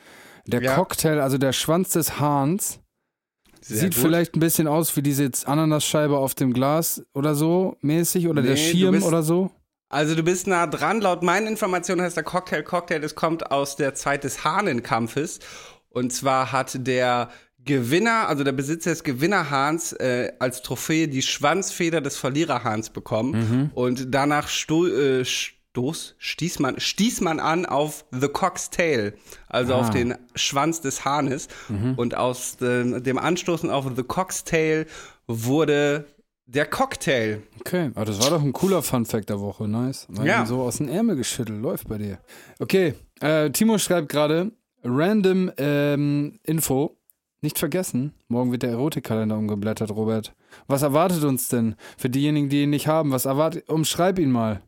Der 0.47 0.61
Ja. 0.61 0.75
Cocktail, 0.75 1.19
also 1.21 1.37
der 1.37 1.53
Schwanz 1.53 1.89
des 1.89 2.19
Hahns, 2.19 2.79
Sehr 3.61 3.77
sieht 3.77 3.95
gut. 3.95 4.03
vielleicht 4.03 4.35
ein 4.35 4.39
bisschen 4.39 4.67
aus 4.67 4.95
wie 4.97 5.01
diese 5.01 5.29
Ananasscheibe 5.45 6.17
auf 6.17 6.35
dem 6.35 6.53
Glas 6.53 7.01
oder 7.13 7.33
so 7.35 7.77
mäßig 7.81 8.27
oder 8.27 8.41
der 8.41 8.55
Nee, 8.55 8.71
du 8.71 8.77
Schirm 8.77 8.91
bist- 8.95 9.07
oder 9.07 9.23
so. 9.23 9.51
Also 9.89 10.15
du 10.15 10.23
bist 10.23 10.47
nah 10.47 10.65
dran. 10.67 11.01
Laut 11.01 11.21
meinen 11.23 11.47
Informationen 11.47 12.01
heißt 12.01 12.17
der 12.17 12.23
Cocktail 12.23 12.63
Cocktail. 12.63 12.99
Das 12.99 13.13
kommt 13.15 13.51
aus 13.51 13.75
der 13.75 13.93
Zeit 13.93 14.23
des 14.23 14.43
Hahnenkampfes. 14.43 15.39
Und 15.89 16.11
zwar 16.11 16.51
hat 16.51 16.85
der 16.87 17.29
Gewinner, 17.59 18.27
also 18.27 18.43
der 18.43 18.51
Besitzer 18.53 18.89
des 18.89 19.03
Gewinnerhahns, 19.03 19.93
äh, 19.93 20.33
als 20.39 20.63
Trophäe 20.63 21.07
die 21.07 21.21
Schwanzfeder 21.21 22.01
des 22.01 22.17
Verliererhahns 22.17 22.89
bekommen. 22.89 23.71
Und 23.75 24.07
danach 24.13 24.47
sto 24.49 24.87
äh, 24.87 25.23
stoß, 25.73 26.13
stieß, 26.19 26.59
man, 26.59 26.79
stieß 26.79 27.21
man 27.21 27.39
an 27.39 27.65
auf 27.65 28.05
The 28.11 28.27
Cock's 28.27 28.69
Tail, 28.69 29.15
also 29.49 29.73
auf 29.73 29.89
den 29.89 30.13
Schwanz 30.35 30.81
des 30.81 31.03
Hahnes. 31.03 31.47
Und 31.97 32.15
aus 32.15 32.57
dem, 32.57 33.01
dem 33.03 33.17
Anstoßen 33.17 33.71
auf 33.71 33.87
The 33.95 34.03
Cock's 34.03 34.43
Tail 34.43 34.85
wurde 35.25 36.05
der 36.45 36.67
Cocktail. 36.67 37.41
Okay, 37.59 37.89
aber 37.95 38.05
das 38.05 38.21
war 38.21 38.29
doch 38.29 38.43
ein 38.43 38.53
cooler 38.53 38.83
Funfact 38.83 39.29
der 39.29 39.39
Woche, 39.39 39.67
nice. 39.67 40.07
Mal 40.09 40.27
Ja. 40.27 40.45
So 40.45 40.61
aus 40.61 40.77
dem 40.77 40.89
Ärmel 40.89 41.15
geschüttelt, 41.15 41.59
läuft 41.59 41.87
bei 41.87 41.97
dir. 41.97 42.19
Okay, 42.59 42.93
äh, 43.19 43.49
Timo 43.49 43.79
schreibt 43.79 44.09
gerade, 44.09 44.51
random 44.83 45.51
ähm, 45.57 46.39
Info. 46.43 46.97
Nicht 47.41 47.57
vergessen, 47.57 48.13
morgen 48.27 48.51
wird 48.51 48.61
der 48.63 48.69
Erotikkalender 48.69 49.35
umgeblättert, 49.37 49.91
Robert. 49.91 50.33
Was 50.67 50.83
erwartet 50.83 51.23
uns 51.23 51.47
denn 51.47 51.75
für 51.97 52.09
diejenigen, 52.09 52.47
die 52.47 52.63
ihn 52.63 52.69
nicht 52.69 52.87
haben? 52.87 53.11
Was 53.11 53.25
erwartet, 53.25 53.67
umschreib 53.67 54.19
ihn 54.19 54.31
mal. 54.31 54.61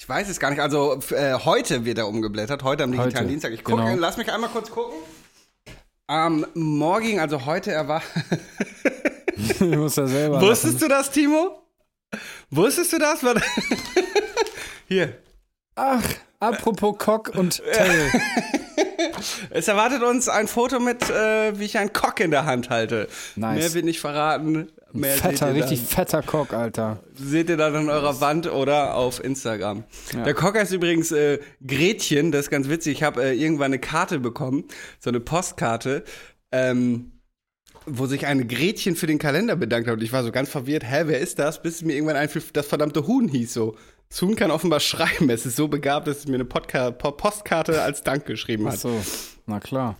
Ich 0.00 0.08
weiß 0.08 0.28
es 0.28 0.38
gar 0.38 0.50
nicht. 0.50 0.60
Also 0.60 1.00
äh, 1.10 1.34
heute 1.34 1.84
wird 1.84 1.98
er 1.98 2.06
umgeblättert, 2.06 2.62
heute 2.62 2.84
am 2.84 2.92
digitalen 2.92 3.16
Heute, 3.16 3.26
Dienstag. 3.26 3.52
Ich 3.52 3.64
gucke, 3.64 3.82
genau. 3.82 3.96
lass 3.96 4.16
mich 4.16 4.32
einmal 4.32 4.48
kurz 4.48 4.70
gucken. 4.70 4.96
Am 6.06 6.46
morgigen, 6.54 7.18
also 7.18 7.44
heute 7.46 7.72
erwacht. 7.72 8.06
du 9.58 9.66
musst 9.66 9.96
ja 9.96 10.06
selber. 10.06 10.40
Wusstest 10.40 10.80
du 10.80 10.88
das, 10.88 11.10
Timo? 11.10 11.62
Wusstest 12.48 12.92
du 12.92 12.98
das? 12.98 13.20
Hier. 14.88 15.18
Ach, 15.74 16.02
apropos 16.38 16.96
Cock 16.96 17.32
und 17.34 17.60
Tail. 17.72 18.10
Es 19.50 19.66
erwartet 19.66 20.02
uns 20.02 20.28
ein 20.28 20.46
Foto 20.46 20.78
mit, 20.78 21.10
äh, 21.10 21.58
wie 21.58 21.64
ich 21.64 21.76
einen 21.76 21.92
Cock 21.92 22.20
in 22.20 22.30
der 22.30 22.46
Hand 22.46 22.70
halte. 22.70 23.08
Nice. 23.34 23.58
Mehr 23.58 23.74
wird 23.74 23.84
nicht 23.84 24.00
verraten. 24.00 24.70
Mehr 24.92 25.14
Fetter, 25.16 25.54
richtig 25.54 25.80
dann. 25.80 25.86
fetter 25.88 26.22
Cock, 26.22 26.52
Alter. 26.54 27.00
Seht 27.14 27.50
ihr 27.50 27.56
dann 27.58 27.76
an 27.76 27.90
eurer 27.90 28.20
Wand 28.22 28.50
oder 28.50 28.94
auf 28.94 29.22
Instagram. 29.22 29.84
Ja. 30.14 30.24
Der 30.24 30.34
Cock 30.34 30.56
heißt 30.56 30.72
übrigens 30.72 31.12
äh, 31.12 31.38
Gretchen, 31.66 32.32
das 32.32 32.42
ist 32.46 32.50
ganz 32.50 32.68
witzig. 32.68 32.94
Ich 32.98 33.02
habe 33.02 33.22
äh, 33.22 33.34
irgendwann 33.34 33.66
eine 33.66 33.78
Karte 33.78 34.18
bekommen, 34.18 34.64
so 34.98 35.10
eine 35.10 35.20
Postkarte, 35.20 36.04
ähm, 36.52 37.12
wo 37.84 38.06
sich 38.06 38.26
eine 38.26 38.46
Gretchen 38.46 38.96
für 38.96 39.06
den 39.06 39.18
Kalender 39.18 39.56
bedankt 39.56 39.88
hat. 39.88 39.94
Und 39.96 40.02
ich 40.02 40.12
war 40.12 40.24
so 40.24 40.32
ganz 40.32 40.48
verwirrt, 40.48 40.84
hä, 40.84 41.02
wer 41.06 41.20
ist 41.20 41.38
das? 41.38 41.60
Bis 41.62 41.76
es 41.76 41.82
mir 41.82 41.94
irgendwann 41.94 42.16
einfiel, 42.16 42.42
das 42.54 42.66
verdammte 42.66 43.06
Huhn 43.06 43.28
hieß 43.28 43.52
so. 43.52 43.76
Das 44.08 44.22
Huhn 44.22 44.36
kann 44.36 44.50
offenbar 44.50 44.80
schreiben. 44.80 45.28
Es 45.28 45.44
ist 45.44 45.56
so 45.56 45.68
begabt, 45.68 46.06
dass 46.08 46.18
es 46.20 46.26
mir 46.28 46.36
eine 46.36 46.46
Podka 46.46 46.92
Po- 46.92 47.12
Postkarte 47.12 47.82
als 47.82 48.02
Dank 48.04 48.24
geschrieben 48.24 48.64
Ach 48.66 48.72
hat. 48.72 48.78
so, 48.80 49.02
na 49.44 49.60
klar. 49.60 49.98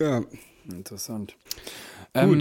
Ja. 0.00 0.22
Interessant. 0.68 1.36
Ähm, 2.14 2.40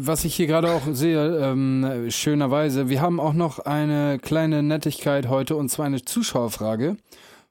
was 0.00 0.24
ich 0.24 0.34
hier 0.34 0.46
gerade 0.46 0.70
auch 0.70 0.82
sehe, 0.92 1.38
ähm, 1.38 2.10
schönerweise, 2.10 2.90
wir 2.90 3.00
haben 3.00 3.20
auch 3.20 3.32
noch 3.32 3.58
eine 3.58 4.18
kleine 4.18 4.62
Nettigkeit 4.62 5.28
heute 5.28 5.56
und 5.56 5.70
zwar 5.70 5.86
eine 5.86 6.04
Zuschauerfrage 6.04 6.96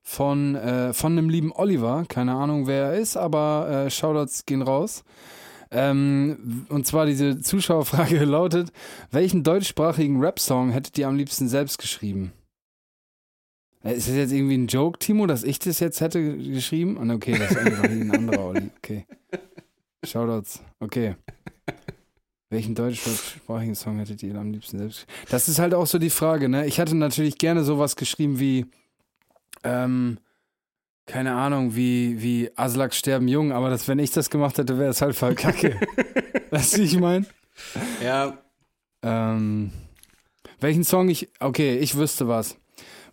von, 0.03 0.53
äh, 0.55 0.93
von 0.93 1.13
einem 1.13 1.29
lieben 1.29 1.51
Oliver. 1.51 2.05
Keine 2.07 2.35
Ahnung, 2.35 2.67
wer 2.67 2.91
er 2.91 2.93
ist, 2.95 3.17
aber 3.17 3.85
äh, 3.87 3.89
Shoutouts 3.89 4.45
gehen 4.45 4.61
raus. 4.61 5.03
Ähm, 5.71 6.65
und 6.69 6.85
zwar 6.85 7.07
diese 7.07 7.41
Zuschauerfrage 7.41 8.19
lautet: 8.23 8.71
Welchen 9.11 9.43
deutschsprachigen 9.43 10.19
Rap-Song 10.21 10.69
hättet 10.69 10.97
ihr 10.97 11.07
am 11.07 11.17
liebsten 11.17 11.49
selbst 11.49 11.79
geschrieben? 11.79 12.33
Äh, 13.83 13.95
Ist 13.95 14.07
das 14.07 14.15
jetzt 14.15 14.31
irgendwie 14.31 14.57
ein 14.57 14.67
Joke, 14.67 14.99
Timo, 14.99 15.25
dass 15.25 15.43
ich 15.43 15.59
das 15.59 15.79
jetzt 15.79 16.01
hätte 16.01 16.37
geschrieben? 16.37 17.11
Okay, 17.11 17.37
das 17.37 17.51
ist 17.51 17.57
einfach 17.57 17.83
ein 17.83 18.11
anderer 18.11 18.45
Olli. 18.45 18.69
Okay. 18.77 19.05
Shoutouts. 20.03 20.61
Okay. 20.79 21.15
Welchen 22.49 22.75
deutschsprachigen 22.75 23.75
Song 23.75 23.97
hättet 23.97 24.23
ihr 24.23 24.35
am 24.35 24.51
liebsten 24.51 24.77
selbst 24.77 25.05
geschrieben? 25.05 25.27
Das 25.29 25.49
ist 25.49 25.59
halt 25.59 25.73
auch 25.73 25.85
so 25.85 25.99
die 25.99 26.09
Frage, 26.09 26.47
ne? 26.47 26.65
Ich 26.65 26.79
hatte 26.79 26.95
natürlich 26.95 27.37
gerne 27.37 27.63
sowas 27.63 27.97
geschrieben 27.97 28.39
wie, 28.39 28.65
ähm, 29.63 30.17
keine 31.05 31.33
Ahnung, 31.33 31.75
wie, 31.75 32.21
wie 32.21 32.49
Aslak 32.55 32.93
sterben 32.93 33.27
jung, 33.27 33.51
aber 33.51 33.69
das, 33.69 33.87
wenn 33.87 33.99
ich 33.99 34.11
das 34.11 34.29
gemacht 34.29 34.57
hätte, 34.57 34.77
wäre 34.77 34.91
es 34.91 35.01
halt 35.01 35.15
voll 35.15 35.35
kacke. 35.35 35.77
weißt 36.51 36.77
du, 36.77 36.81
wie 36.81 36.85
ich 36.85 36.99
meine? 36.99 37.25
ja, 38.01 38.37
Ähm, 39.01 39.71
welchen 40.59 40.83
Song 40.83 41.09
ich, 41.09 41.29
okay, 41.39 41.77
ich 41.77 41.95
wüsste 41.97 42.27
was. 42.27 42.57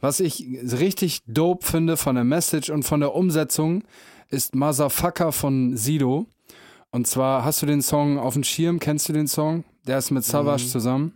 Was 0.00 0.20
ich 0.20 0.46
richtig 0.62 1.22
dope 1.26 1.66
finde 1.66 1.96
von 1.96 2.14
der 2.14 2.24
Message 2.24 2.70
und 2.70 2.84
von 2.84 3.00
der 3.00 3.14
Umsetzung 3.14 3.84
ist 4.30 4.54
Motherfucker 4.54 5.32
von 5.32 5.76
Sido. 5.76 6.26
Und 6.94 7.08
zwar 7.08 7.44
hast 7.44 7.60
du 7.60 7.66
den 7.66 7.82
Song 7.82 8.18
auf 8.18 8.34
dem 8.34 8.44
Schirm, 8.44 8.78
kennst 8.78 9.08
du 9.08 9.12
den 9.12 9.26
Song? 9.26 9.64
Der 9.84 9.98
ist 9.98 10.12
mit 10.12 10.22
Savage 10.24 10.68
zusammen. 10.68 11.12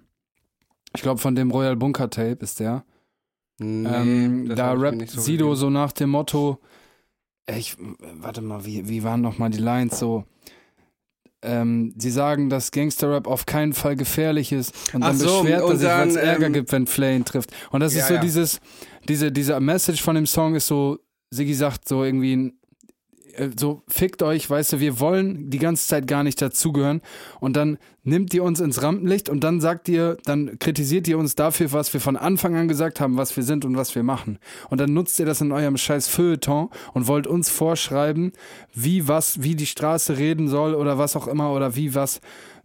Ich 0.93 1.03
glaube, 1.03 1.21
von 1.21 1.37
dem 1.37 1.53
Royal 1.53 1.77
Bunker 1.77 2.11
Tape 2.11 2.39
ist 2.41 2.59
der. 2.59 2.85
nee, 3.59 3.89
ähm, 3.89 4.49
da 4.57 4.73
rappt 4.73 5.09
so 5.09 5.21
Sido 5.21 5.45
gegeben. 5.45 5.57
so 5.57 5.71
nach 5.71 5.93
dem 5.93 6.11
Motto, 6.11 6.59
ich, 7.47 7.77
warte 8.15 8.41
mal, 8.43 8.65
wie, 8.67 8.89
wie 8.89 9.05
waren 9.05 9.21
noch 9.21 9.39
mal 9.39 9.51
die 9.51 9.59
Lines 9.59 10.01
so? 10.01 10.25
Ähm, 11.43 11.95
sie 11.97 12.11
sagen, 12.11 12.51
dass 12.51 12.73
Gangsterrap 12.73 13.29
auf 13.29 13.47
keinen 13.47 13.73
Fall 13.73 13.95
gefährlich 13.95 14.51
ist 14.51 14.75
und 14.93 15.05
Ach 15.05 15.11
dann 15.11 15.17
so, 15.19 15.43
beschwert 15.43 15.63
er 15.63 15.77
sich, 15.77 15.89
weil 15.89 16.09
es 16.09 16.17
Ärger 16.17 16.47
ähm, 16.47 16.53
gibt, 16.55 16.73
wenn 16.73 16.89
Flay 16.89 17.15
ihn 17.15 17.25
trifft. 17.25 17.53
Und 17.71 17.79
das 17.79 17.95
Ja, 17.95 18.01
ist 18.01 18.09
so 18.09 18.15
ja. 18.15 18.21
dieses, 18.21 18.61
diese, 19.09 19.31
dieser 19.31 19.61
Message 19.61 20.03
von 20.03 20.17
dem 20.17 20.27
Song 20.27 20.57
ist 20.57 20.67
so, 20.67 20.99
Siggi 21.31 21.55
sagt 21.55 21.87
so 21.87 22.03
irgendwie, 22.03 22.35
ein- 22.35 22.59
so 23.57 23.83
fickt 23.89 24.23
euch, 24.23 24.49
weißt 24.49 24.75
du, 24.75 24.81
wir 24.81 25.01
wollen 25.01 25.51
die 25.51 25.59
ganze 25.59 25.87
Zeit 25.87 26.07
gar 26.07 26.23
nicht 26.23 26.41
dazugehören 26.41 27.01
und 27.41 27.57
dann 27.57 27.79
nimmt 28.03 28.33
ihr 28.35 28.43
uns 28.43 28.61
ins 28.61 28.83
Rampenlicht 28.83 29.29
und 29.29 29.45
dann 29.45 29.61
sagt 29.61 29.89
ihr, 29.89 30.17
dann 30.25 30.59
kritisiert 30.59 31.07
ihr 31.09 31.19
uns 31.19 31.35
dafür, 31.35 31.73
was 31.73 31.93
wir 31.93 32.01
von 32.01 32.17
Anfang 32.17 32.57
an 32.57 32.69
gesagt 32.69 33.01
haben, 33.01 33.17
was 33.17 33.37
wir 33.37 33.43
sind 33.43 33.65
und 33.65 33.77
was 33.77 33.95
wir 33.95 34.03
machen. 34.03 34.39
Und 34.71 34.81
dann 34.81 34.93
nutzt 34.95 35.19
ihr 35.19 35.27
das 35.27 35.41
in 35.41 35.53
eurem 35.53 35.77
scheiß 35.77 36.09
Feuilleton 36.09 36.71
und 36.95 37.07
wollt 37.07 37.27
uns 37.27 37.51
vorschreiben, 37.51 38.33
wie 38.75 39.09
was, 39.09 39.43
wie 39.43 39.55
die 39.55 39.67
Straße 39.67 40.17
reden 40.19 40.49
soll 40.49 40.75
oder 40.75 40.99
was 40.99 41.17
auch 41.17 41.29
immer 41.29 41.53
oder 41.53 41.77
wie 41.77 41.95
was 41.95 42.21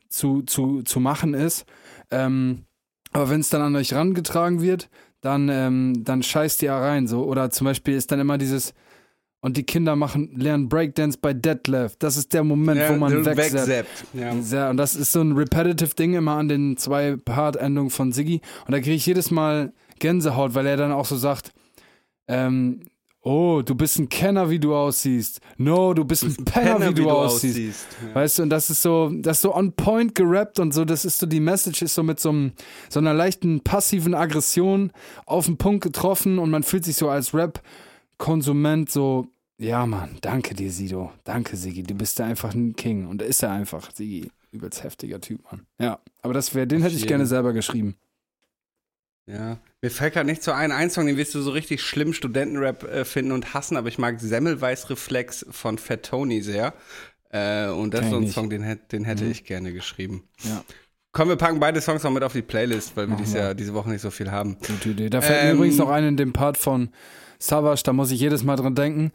zu, 0.09 0.41
zu, 0.43 0.81
zu 0.83 0.99
machen 0.99 1.33
ist. 1.33 1.65
Ähm, 2.11 2.65
aber 3.11 3.29
wenn 3.29 3.41
es 3.41 3.49
dann 3.49 3.61
an 3.61 3.75
euch 3.75 3.93
rangetragen 3.93 4.61
wird, 4.61 4.89
dann, 5.21 5.49
ähm, 5.49 6.03
dann 6.03 6.21
scheißt 6.23 6.63
ihr 6.63 6.73
rein. 6.73 7.07
So. 7.07 7.23
Oder 7.23 7.49
zum 7.49 7.65
Beispiel 7.65 7.95
ist 7.95 8.11
dann 8.11 8.19
immer 8.19 8.37
dieses, 8.37 8.73
und 9.43 9.57
die 9.57 9.63
Kinder 9.63 9.97
machen, 9.97 10.31
lernen 10.37 10.69
Breakdance 10.69 11.17
bei 11.21 11.33
Deadlift. 11.33 12.01
Das 12.01 12.15
ist 12.15 12.31
der 12.31 12.45
Moment, 12.45 12.79
Ja, 12.79 12.89
wo 12.89 12.97
man 12.97 13.25
wegzappt. 13.25 14.05
Ja. 14.13 14.69
Und 14.69 14.77
das 14.77 14.95
ist 14.95 15.11
so 15.11 15.19
ein 15.19 15.33
repetitive 15.33 15.93
Ding 15.95 16.13
immer 16.13 16.37
an 16.37 16.47
den 16.47 16.77
zwei 16.77 17.17
Part-Endungen 17.17 17.89
von 17.89 18.13
Siggi. 18.13 18.39
Und 18.65 18.71
da 18.71 18.79
kriege 18.79 18.95
ich 18.95 19.05
jedes 19.05 19.31
Mal 19.31 19.73
Gänsehaut, 19.99 20.55
weil 20.55 20.65
er 20.65 20.77
dann 20.77 20.93
auch 20.93 21.03
so 21.03 21.17
sagt, 21.17 21.51
ähm, 22.29 22.85
oh, 23.19 23.61
du 23.65 23.75
bist 23.75 23.99
ein 23.99 24.07
Kenner, 24.07 24.49
wie 24.49 24.59
du 24.59 24.73
aussiehst. 24.73 25.41
No, 25.57 25.93
du 25.93 26.05
bist 26.05 26.23
ein 26.23 26.45
Penner, 26.45 26.91
wie, 26.91 27.01
du, 27.01 27.09
aussiehst. 27.09 27.85
Ja. 28.01 28.15
Weißt 28.15 28.39
du, 28.39 28.43
und 28.43 28.49
das 28.49 28.69
ist 28.69 28.81
so, 28.81 29.11
das 29.13 29.37
ist 29.37 29.41
so 29.41 29.53
on 29.53 29.73
point 29.73 30.15
gerappt 30.15 30.57
und 30.59 30.73
so, 30.73 30.85
das 30.85 31.03
ist 31.03 31.19
so, 31.19 31.25
die 31.25 31.41
Message 31.41 31.81
ist 31.81 31.95
so 31.95 32.03
mit 32.03 32.17
so, 32.17 32.29
einem, 32.29 32.53
so 32.87 33.01
einer 33.01 33.13
leichten 33.13 33.59
passiven 33.59 34.13
Aggression 34.13 34.93
auf 35.25 35.47
den 35.47 35.57
Punkt 35.57 35.83
getroffen 35.83 36.39
und 36.39 36.49
man 36.49 36.63
fühlt 36.63 36.85
sich 36.85 36.95
so 36.95 37.09
als 37.09 37.33
Rap-Konsument 38.19 38.89
so, 38.91 39.27
ja 39.57 39.85
Mann, 39.85 40.17
danke 40.21 40.53
dir, 40.55 40.71
Sido. 40.71 41.11
Danke, 41.23 41.55
Sigi. 41.57 41.83
Du 41.83 41.93
bist 41.95 42.19
da 42.19 42.25
einfach 42.25 42.53
ein 42.53 42.75
King. 42.75 43.07
Und 43.07 43.21
ist 43.21 43.43
er 43.43 43.51
einfach, 43.51 43.91
Sigi. 43.93 44.29
Übelst 44.51 44.83
heftiger 44.83 45.19
Typ, 45.19 45.43
Mann. 45.51 45.65
Ja, 45.79 45.99
aber 46.21 46.33
das 46.33 46.53
wäre, 46.53 46.67
den 46.67 46.81
hätte 46.83 46.95
ich 46.95 47.07
gerne 47.07 47.25
selber 47.25 47.53
geschrieben. 47.53 47.95
Ja, 49.25 49.57
mir 49.81 49.89
fällt 49.89 50.13
gerade 50.13 50.25
nicht 50.27 50.43
so 50.43 50.51
ein, 50.51 50.71
ein 50.71 50.89
Song, 50.89 51.05
den 51.07 51.15
wirst 51.17 51.33
du 51.33 51.41
so 51.41 51.51
richtig 51.51 51.81
schlimm 51.81 52.13
Studentenrap 52.13 52.83
äh, 52.83 53.05
finden 53.05 53.31
und 53.31 53.53
hassen, 53.53 53.77
aber 53.77 53.87
ich 53.87 53.97
mag 53.97 54.19
Semmelweis-Reflex 54.19 55.45
von 55.49 55.77
Fat 55.77 56.03
Tony 56.03 56.41
sehr. 56.41 56.73
Äh, 57.29 57.67
und 57.69 57.93
das 57.93 58.01
Kenn 58.01 58.09
ist 58.09 58.11
so 58.13 58.17
ein 58.17 58.27
Song, 58.27 58.49
den, 58.49 58.79
den 58.91 59.05
hätte 59.05 59.23
Mhm. 59.23 59.31
ich 59.31 59.45
gerne 59.45 59.71
geschrieben. 59.73 60.23
Ja. 60.43 60.63
Komm, 61.13 61.29
wir 61.29 61.35
packen 61.37 61.59
beide 61.59 61.79
Songs 61.79 62.03
noch 62.03 62.11
mit 62.11 62.23
auf 62.23 62.33
die 62.33 62.41
Playlist, 62.41 62.97
weil 62.97 63.07
wir 63.07 63.17
wir. 63.17 63.39
Jahr, 63.39 63.55
diese 63.55 63.73
Woche 63.73 63.89
nicht 63.89 64.01
so 64.01 64.11
viel 64.11 64.29
haben. 64.29 64.57
Gute 64.67 64.89
Idee. 64.89 65.09
Da 65.09 65.21
fällt 65.21 65.43
mir 65.43 65.49
Ähm, 65.51 65.55
übrigens 65.57 65.77
noch 65.77 65.89
ein 65.89 66.03
in 66.05 66.17
dem 66.17 66.33
Part 66.33 66.57
von 66.57 66.89
Savage, 67.43 67.81
da 67.83 67.93
muss 67.93 68.11
ich 68.11 68.21
jedes 68.21 68.43
Mal 68.43 68.55
dran 68.55 68.73
denken, 68.73 69.11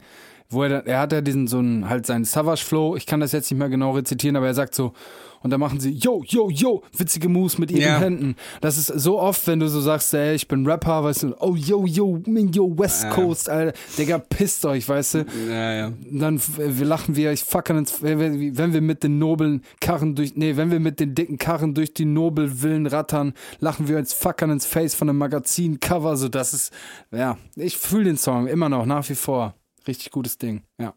wo 0.49 0.63
er, 0.63 0.85
er 0.85 0.99
hat 0.99 1.11
ja 1.11 1.21
diesen, 1.21 1.47
so 1.47 1.57
einen, 1.57 1.89
halt 1.89 2.05
seinen 2.05 2.25
Savage-Flow, 2.25 2.95
ich 2.95 3.05
kann 3.05 3.19
das 3.19 3.31
jetzt 3.31 3.49
nicht 3.49 3.59
mehr 3.59 3.69
genau 3.69 3.91
rezitieren, 3.91 4.35
aber 4.35 4.47
er 4.47 4.53
sagt 4.53 4.75
so, 4.75 4.93
und 5.41 5.51
da 5.51 5.57
machen 5.57 5.79
sie, 5.79 5.91
yo, 5.91 6.23
yo, 6.27 6.49
yo, 6.49 6.83
witzige 6.97 7.29
Moves 7.29 7.57
mit 7.57 7.71
ihren 7.71 7.81
Ja. 7.81 7.99
Händen. 7.99 8.35
Das 8.61 8.77
ist 8.77 8.87
so 8.87 9.19
oft, 9.19 9.45
wenn 9.47 9.59
du 9.59 9.67
so 9.69 9.79
sagst, 9.81 10.13
ey, 10.13 10.35
ich 10.35 10.47
bin 10.47 10.65
Rapper, 10.67 11.03
weißt 11.03 11.23
du, 11.23 11.35
oh, 11.39 11.55
yo, 11.55 11.85
yo, 11.85 12.17
yo, 12.25 12.77
West 12.77 13.03
Ja. 13.03 13.09
Coast, 13.11 13.49
Alter, 13.49 13.77
Digga, 13.97 14.17
pisst 14.19 14.65
euch, 14.65 14.87
weißt 14.87 15.13
du. 15.15 15.25
Ja, 15.49 15.73
ja. 15.73 15.93
dann 16.11 16.41
wir 16.57 16.85
lachen 16.85 17.15
wir, 17.15 17.31
ich 17.31 17.43
fuckern 17.43 17.77
ins, 17.79 18.01
wenn 18.01 18.19
wir, 18.19 18.57
wenn 18.57 18.73
wir 18.73 18.81
mit 18.81 19.03
den 19.03 19.17
noblen 19.19 19.63
Karren 19.79 20.15
durch, 20.15 20.35
nee, 20.35 20.55
wenn 20.57 20.71
wir 20.71 20.79
mit 20.79 20.99
den 20.99 21.15
dicken 21.15 21.37
Karren 21.37 21.73
durch 21.73 21.93
die 21.93 22.05
Nobelvillen 22.05 22.87
rattern, 22.87 23.33
lachen 23.59 23.87
wir 23.87 23.97
uns 23.97 24.13
fuckern 24.13 24.51
ins 24.51 24.65
Face 24.65 24.95
von 24.95 25.09
einem 25.09 25.17
Magazin-Cover, 25.19 26.17
so 26.17 26.29
das 26.29 26.53
ist, 26.53 26.73
ja, 27.11 27.37
ich 27.55 27.77
fühle 27.77 28.05
den 28.05 28.17
Song 28.17 28.47
immer 28.47 28.69
noch, 28.69 28.85
nach 28.85 29.07
wie 29.09 29.15
vor. 29.15 29.55
Richtig 29.87 30.11
gutes 30.11 30.37
Ding, 30.37 30.63
ja, 30.79 30.93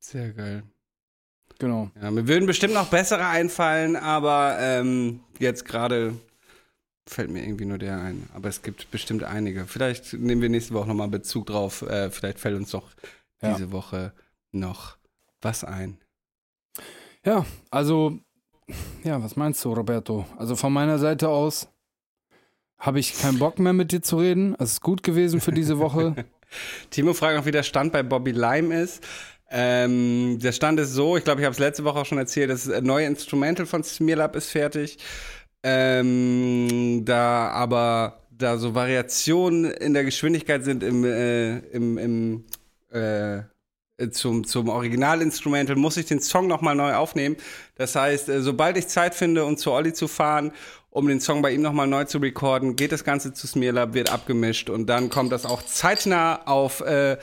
Sehr 0.00 0.32
geil. 0.32 0.62
Genau. 1.58 1.90
Ja, 2.00 2.10
mir 2.10 2.26
würden 2.28 2.46
bestimmt 2.46 2.74
noch 2.74 2.88
bessere 2.88 3.26
einfallen, 3.26 3.96
aber 3.96 4.56
ähm, 4.60 5.20
jetzt 5.38 5.64
gerade 5.64 6.14
fällt 7.06 7.30
mir 7.30 7.42
irgendwie 7.42 7.64
nur 7.64 7.78
der 7.78 8.00
ein. 8.00 8.28
Aber 8.34 8.48
es 8.48 8.62
gibt 8.62 8.90
bestimmt 8.90 9.24
einige. 9.24 9.66
Vielleicht 9.66 10.12
nehmen 10.12 10.42
wir 10.42 10.48
nächste 10.48 10.74
Woche 10.74 10.88
nochmal 10.88 11.08
Bezug 11.08 11.46
drauf. 11.46 11.82
Äh, 11.82 12.10
vielleicht 12.10 12.38
fällt 12.38 12.56
uns 12.56 12.70
doch 12.70 12.90
Ja. 13.42 13.54
diese 13.54 13.72
Woche 13.72 14.12
noch 14.52 14.96
was 15.40 15.64
ein. 15.64 15.98
Ja, 17.24 17.46
also, 17.70 18.18
ja, 19.04 19.22
was 19.22 19.36
meinst 19.36 19.64
du, 19.64 19.72
Roberto? 19.72 20.26
Also 20.36 20.56
von 20.56 20.72
meiner 20.72 20.98
Seite 20.98 21.28
aus 21.28 21.68
habe 22.78 23.00
ich 23.00 23.18
keinen 23.18 23.38
Bock 23.38 23.58
mehr 23.58 23.72
mit 23.72 23.90
dir 23.92 24.02
zu 24.02 24.18
reden. 24.18 24.54
Es 24.58 24.72
ist 24.72 24.80
gut 24.82 25.02
gewesen 25.02 25.40
für 25.40 25.52
diese 25.52 25.78
Woche. 25.78 26.26
Timo 26.90 27.12
fragt 27.12 27.36
noch, 27.36 27.46
wie 27.46 27.50
der 27.50 27.62
Stand 27.64 27.92
bei 27.92 28.02
Bobby 28.02 28.30
Lime 28.30 28.80
ist. 28.82 29.02
Ähm, 29.50 30.38
der 30.40 30.52
Stand 30.52 30.78
ist 30.78 30.92
so, 30.92 31.16
ich 31.16 31.24
glaube, 31.24 31.40
ich 31.40 31.44
habe 31.46 31.54
es 31.54 31.58
letzte 31.58 31.84
Woche 31.84 32.00
auch 32.00 32.06
schon 32.06 32.18
erzählt, 32.18 32.50
das 32.50 32.66
neue 32.66 33.06
Instrumental 33.06 33.66
von 33.66 33.82
Smearlab 33.82 34.36
ist 34.36 34.50
fertig. 34.50 34.98
Ähm, 35.62 37.02
da 37.04 37.48
aber 37.48 38.20
da 38.30 38.58
so 38.58 38.74
Variationen 38.74 39.64
in 39.64 39.94
der 39.94 40.04
Geschwindigkeit 40.04 40.64
sind 40.64 40.82
im, 40.82 41.04
äh, 41.04 41.58
im, 41.58 41.98
im, 41.98 42.44
äh, 42.92 43.42
zum, 44.10 44.44
zum 44.44 44.68
Originalinstrumental, 44.68 45.74
muss 45.74 45.96
ich 45.96 46.06
den 46.06 46.20
Song 46.20 46.46
nochmal 46.46 46.76
neu 46.76 46.94
aufnehmen. 46.94 47.36
Das 47.74 47.96
heißt, 47.96 48.28
äh, 48.28 48.42
sobald 48.42 48.76
ich 48.76 48.86
Zeit 48.86 49.14
finde, 49.14 49.44
um 49.44 49.56
zu 49.56 49.72
Olli 49.72 49.92
zu 49.92 50.06
fahren, 50.06 50.52
um 50.90 51.08
den 51.08 51.20
Song 51.20 51.42
bei 51.42 51.50
ihm 51.52 51.62
nochmal 51.62 51.86
neu 51.86 52.04
zu 52.04 52.18
recorden, 52.18 52.76
geht 52.76 52.92
das 52.92 53.02
Ganze 53.02 53.32
zu 53.32 53.46
Smearlab, 53.46 53.94
wird 53.94 54.12
abgemischt 54.12 54.70
und 54.70 54.86
dann 54.86 55.10
kommt 55.10 55.32
das 55.32 55.44
auch 55.44 55.62
zeitnah 55.62 56.46
auf 56.46 56.80
äh, 56.80 57.18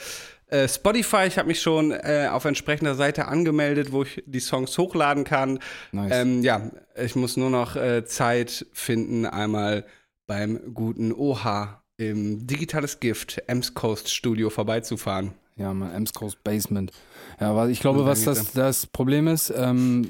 äh, 0.47 0.67
Spotify. 0.67 1.25
Ich 1.27 1.37
habe 1.37 1.47
mich 1.47 1.61
schon 1.61 1.91
äh, 1.91 2.29
auf 2.31 2.45
entsprechender 2.45 2.95
Seite 2.95 3.27
angemeldet, 3.27 3.91
wo 3.91 4.03
ich 4.03 4.23
die 4.25 4.39
Songs 4.39 4.77
hochladen 4.77 5.23
kann. 5.23 5.59
Nice. 5.91 6.11
Ähm, 6.13 6.43
ja, 6.43 6.69
ich 6.95 7.15
muss 7.15 7.37
nur 7.37 7.49
noch 7.49 7.75
äh, 7.75 8.05
Zeit 8.05 8.65
finden, 8.73 9.25
einmal 9.25 9.85
beim 10.27 10.73
guten 10.73 11.13
OHA 11.13 11.81
im 11.97 12.45
Digitales 12.45 12.99
Gift 12.99 13.41
Ems 13.47 13.73
Coast 13.73 14.11
Studio 14.11 14.49
vorbeizufahren. 14.49 15.33
Ja, 15.55 15.73
mein 15.73 15.93
Ems 15.93 16.13
Coast 16.13 16.43
Basement. 16.43 16.91
Ja, 17.39 17.51
aber 17.51 17.69
ich 17.69 17.79
glaube, 17.79 18.05
was 18.05 18.23
das, 18.23 18.51
das 18.51 18.85
Problem 18.87 19.27
ist, 19.27 19.53
ähm, 19.55 20.09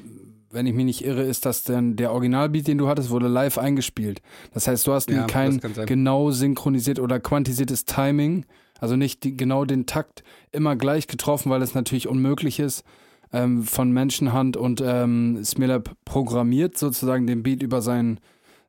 wenn 0.49 0.65
ich 0.65 0.73
mich 0.73 0.85
nicht 0.85 1.05
irre, 1.05 1.21
ist, 1.21 1.45
dass 1.45 1.63
dann 1.63 1.95
der 1.97 2.11
Originalbeat, 2.11 2.67
den 2.67 2.77
du 2.77 2.87
hattest, 2.87 3.09
wurde 3.09 3.27
live 3.27 3.57
eingespielt. 3.57 4.21
Das 4.53 4.67
heißt, 4.67 4.87
du 4.87 4.93
hast 4.93 5.09
Ja, 5.09 5.27
kein 5.27 5.61
genau 5.85 6.31
synchronisiert 6.31 6.99
oder 6.99 7.19
quantisiertes 7.19 7.85
Timing, 7.85 8.45
also 8.79 8.95
nicht 8.95 9.23
die, 9.23 9.35
genau 9.35 9.65
den 9.65 9.85
Takt 9.85 10.23
immer 10.51 10.75
gleich 10.75 11.07
getroffen, 11.07 11.49
weil 11.49 11.61
es 11.61 11.73
natürlich 11.73 12.07
unmöglich 12.07 12.59
ist, 12.59 12.83
ähm, 13.31 13.63
von 13.63 13.91
Menschenhand 13.91 14.57
und 14.57 14.81
ähm, 14.85 15.43
Smirlab 15.43 15.95
programmiert 16.05 16.77
sozusagen 16.77 17.27
den 17.27 17.43
Beat 17.43 17.63
über 17.63 17.81
sein, 17.81 18.19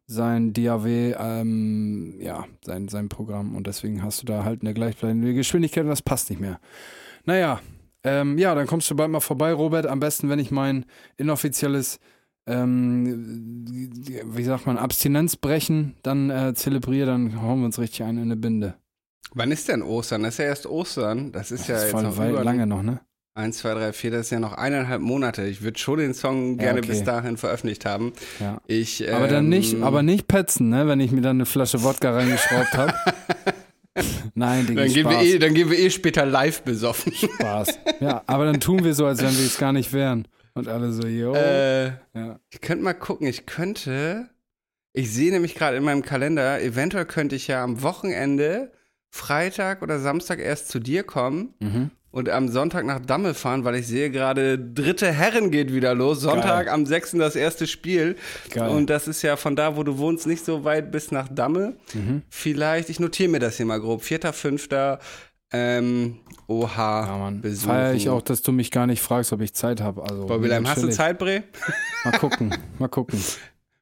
sein 0.07 0.53
DAW, 0.53 1.15
ähm, 1.19 2.15
ja, 2.21 2.45
sein, 2.65 2.89
sein 2.89 3.09
Programm 3.09 3.55
und 3.55 3.67
deswegen 3.67 4.03
hast 4.03 4.23
du 4.23 4.27
da 4.27 4.45
halt 4.45 4.63
eine 4.63 4.75
gleichbleibende 4.75 5.35
Geschwindigkeit 5.35 5.85
und 5.85 5.91
das 5.91 6.03
passt 6.03 6.31
nicht 6.31 6.41
mehr. 6.41 6.61
Naja, 7.25 7.61
ähm, 8.05 8.39
ja, 8.39 8.55
dann 8.55 8.69
kommst 8.69 8.89
du 8.91 8.95
bald 8.95 9.11
mal 9.11 9.21
vorbei, 9.21 9.53
Robert. 9.53 9.87
Am 9.87 9.99
besten, 9.99 10.29
wenn 10.29 10.39
ich 10.39 10.53
mein 10.53 10.87
inoffizielles, 11.17 11.99
ähm, 12.47 13.67
wie 14.25 14.45
sagt 14.45 14.67
man, 14.67 14.79
Abstinenzbrechen 14.79 15.97
dann 16.05 16.31
äh, 16.31 16.55
zelebriere, 16.55 17.07
dann 17.07 17.43
hauen 17.43 17.61
wir 17.61 17.67
uns 17.67 17.81
richtig 17.81 18.05
ein 18.05 18.17
in 18.17 18.25
eine 18.25 18.37
Binde. 18.37 18.77
Wann 19.37 19.53
ist 19.53 19.69
denn 19.69 19.83
Ostern? 19.83 20.23
Das 20.23 20.35
ist 20.35 20.39
ja 20.39 20.45
erst 20.47 20.67
Ostern. 20.67 21.31
Das 21.31 21.51
ist 21.51 21.69
ja 21.69 21.75
das 21.75 21.83
ist 21.85 21.91
jetzt 21.91 21.93
voll 21.93 22.05
noch 22.05 22.17
weit, 22.17 22.31
über 22.31 22.43
lange 22.43 22.67
noch, 22.67 22.83
ne? 22.83 23.01
Eins, 23.35 23.59
zwei, 23.59 23.75
drei, 23.75 23.93
vier, 23.93 24.11
das 24.11 24.23
ist 24.23 24.31
ja 24.31 24.41
noch 24.41 24.55
eineinhalb 24.55 25.03
Monate. 25.03 25.47
Ich 25.47 25.61
würde 25.61 25.79
schon 25.79 25.99
den 25.99 26.15
Song 26.15 26.57
gerne 26.57 26.79
okay. 26.79 26.89
bis 26.89 27.05
dahin 27.05 27.37
veröffentlicht 27.37 27.85
haben. 27.85 28.15
Ja. 28.41 28.63
Ich, 28.67 29.13
Aber 29.13 29.29
dann 29.29 29.45
ähm, 29.45 29.51
nicht, 29.51 29.83
aber 29.83 30.03
nicht 30.03 30.27
petzen, 30.27 30.71
ne? 30.71 30.89
Wenn 30.89 31.01
ich 31.01 31.13
mir 31.13 31.21
dann 31.21 31.37
eine 31.37 31.45
Flasche 31.45 31.83
Wodka 31.83 32.13
reingeschraubt 32.13 32.73
habe. 32.79 32.95
Nein, 34.35 34.67
Digga, 34.67 34.85
Dann 34.85 34.93
gehen, 34.93 35.05
wir 35.05 35.13
Spaß. 35.13 35.25
eh, 35.25 35.39
dann 35.39 35.53
gehen 35.55 35.71
wir 35.71 35.79
eh 35.79 35.91
später 35.91 36.25
live 36.25 36.63
besoffen. 36.63 37.13
Spaß. 37.13 37.79
Ja, 38.01 38.23
aber 38.27 38.47
dann 38.47 38.59
tun 38.59 38.85
wir 38.85 38.95
so, 38.95 39.05
als 39.05 39.21
wenn 39.21 39.37
wir 39.37 39.45
es 39.45 39.59
gar 39.59 39.75
nicht 39.75 39.93
wären. 39.93 40.27
Und 40.55 40.69
alle 40.69 40.93
so, 40.93 41.07
yo. 41.07 41.35
äh, 41.35 41.89
ja. 41.89 42.41
ich 42.49 42.63
könnte 42.63 42.85
mal 42.85 42.95
gucken. 42.95 43.27
Ich 43.27 43.45
könnte. 43.45 44.31
Ich 44.95 45.13
sehe 45.13 45.31
nämlich 45.31 45.55
gerade 45.55 45.77
in 45.77 45.85
meinem 45.85 46.01
Kalender, 46.01 46.63
eventuell 46.63 47.05
könnte 47.05 47.37
ich 47.37 47.49
ja 47.49 47.63
am 47.63 47.83
Wochenende, 47.83 48.73
Freitag 49.17 49.83
oder 49.83 49.99
Samstag 49.99 50.39
erst 50.39 50.69
zu 50.69 50.79
dir 50.79 51.03
kommen 51.03 51.55
Mhm. 51.61 51.91
und 52.11 52.29
am 52.29 52.49
Sonntag 52.49 52.85
nach 52.87 53.01
Damme 53.01 53.35
fahren, 53.35 53.65
weil 53.65 53.75
ich 53.77 53.87
sehe 53.87 54.11
gerade, 54.11 54.59
dritte 54.59 55.11
Herren 55.13 55.51
geht 55.51 55.73
wieder 55.73 55.95
los. 55.95 56.21
Sonntag 56.21 56.67
Geil. 56.67 56.75
am 56.75 56.87
6. 56.87 57.13
das 57.19 57.35
erste 57.37 57.67
Spiel. 57.67 58.17
Geil. 58.51 58.69
Und 58.71 58.89
das 58.91 59.09
ist 59.09 59.23
ja 59.23 59.37
von 59.37 59.57
da, 59.57 59.77
wo 59.77 59.83
du 59.83 59.99
wohnst, 59.99 60.27
nicht 60.27 60.45
so 60.45 60.65
weit 60.65 60.91
bis 60.93 61.11
nach 61.11 61.29
Damme. 61.29 61.77
Mhm. 61.95 62.23
Vielleicht, 62.31 62.89
ich 62.91 63.01
notiere 63.01 63.31
mir 63.31 63.39
das 63.41 63.57
hier 63.57 63.67
mal 63.67 63.81
grob. 63.81 64.03
Vierter, 64.03 64.33
fünfter, 64.33 64.99
ähm, 65.53 66.19
OH 66.49 66.77
Ja, 66.77 67.17
Mann. 67.19 67.41
besuchen. 67.41 67.71
Feier 67.71 67.95
ich 67.95 68.09
auch, 68.09 68.23
dass 68.23 68.43
du 68.43 68.53
mich 68.53 68.71
gar 68.71 68.87
nicht 68.87 69.01
fragst, 69.03 69.33
ob 69.33 69.41
ich 69.41 69.55
Zeit 69.55 69.81
habe. 69.81 70.03
Also, 70.03 70.27
Bobbylam, 70.27 70.67
hast 70.69 70.83
du. 70.83 70.89
Zeit, 70.91 71.19
Bre? 71.19 71.45
Mal 72.05 72.19
gucken, 72.19 72.55
mal 72.79 72.89
gucken. 72.89 73.19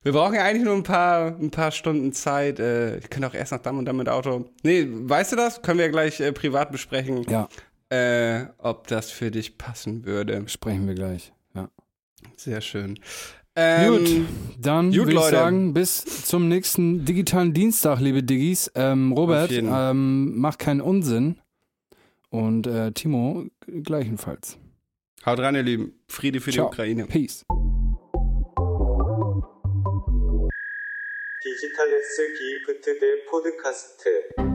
Wir 0.05 0.13
brauchen 0.13 0.35
ja 0.35 0.45
eigentlich 0.45 0.65
nur 0.65 0.75
ein 0.75 0.83
paar, 0.83 1.35
ein 1.41 1.51
paar 1.51 1.71
Stunden 1.73 2.13
Zeit. 2.13 2.61
Äh, 2.61 2.99
ich 2.99 3.09
könnte 3.11 3.27
auch 3.27 3.35
erst 3.35 3.53
nach 3.53 3.61
Damm 3.61 3.79
und 3.79 3.87
dann 3.87 3.97
mit 3.97 4.09
Auto. 4.09 4.45
Nee, 4.63 4.87
weißt 4.89 5.33
du 5.33 5.37
das? 5.37 5.63
Können 5.63 5.79
wir 5.79 5.89
gleich 5.89 6.21
äh, 6.21 6.31
privat 6.31 6.71
besprechen, 6.71 7.25
Ja, 7.29 7.49
äh, 7.89 8.45
ob 8.59 8.87
das 8.87 9.11
für 9.11 9.31
dich 9.31 9.57
passen 9.57 10.05
würde. 10.05 10.45
sprechen 10.47 10.87
wir 10.87 10.95
gleich. 10.95 11.33
Ja. 11.55 11.71
Sehr 12.37 12.61
schön. 12.61 12.99
Ähm, 13.57 13.93
Gut, 13.93 14.11
dann 14.61 14.95
würde 14.95 15.13
ich 15.15 15.21
sagen, 15.21 15.73
bis 15.73 16.05
zum 16.27 16.49
nächsten 16.49 17.05
digitalen 17.07 17.55
Dienstag, 17.55 18.01
liebe 18.01 18.23
Diggis. 18.23 18.71
Ähm, 18.75 19.13
Robert, 19.13 19.53
ähm, 19.53 20.37
mach 20.39 20.59
keinen 20.59 20.81
Unsinn. 20.83 21.37
Und 22.29 22.67
äh, 22.67 22.93
Timo 22.93 23.45
gleichenfalls. 23.67 24.59
Haut 25.25 25.39
rein, 25.39 25.55
ihr 25.55 25.63
Lieben. 25.63 25.93
Friede 26.09 26.41
für 26.41 26.51
Ciao. 26.51 26.67
die 26.67 26.73
Ukraine. 26.73 27.07
Peace. 27.07 27.45
디지털 31.45 31.93
S 31.93 32.33
기프트 32.39 32.99
대 32.99 33.25
포드카스트 33.27 34.54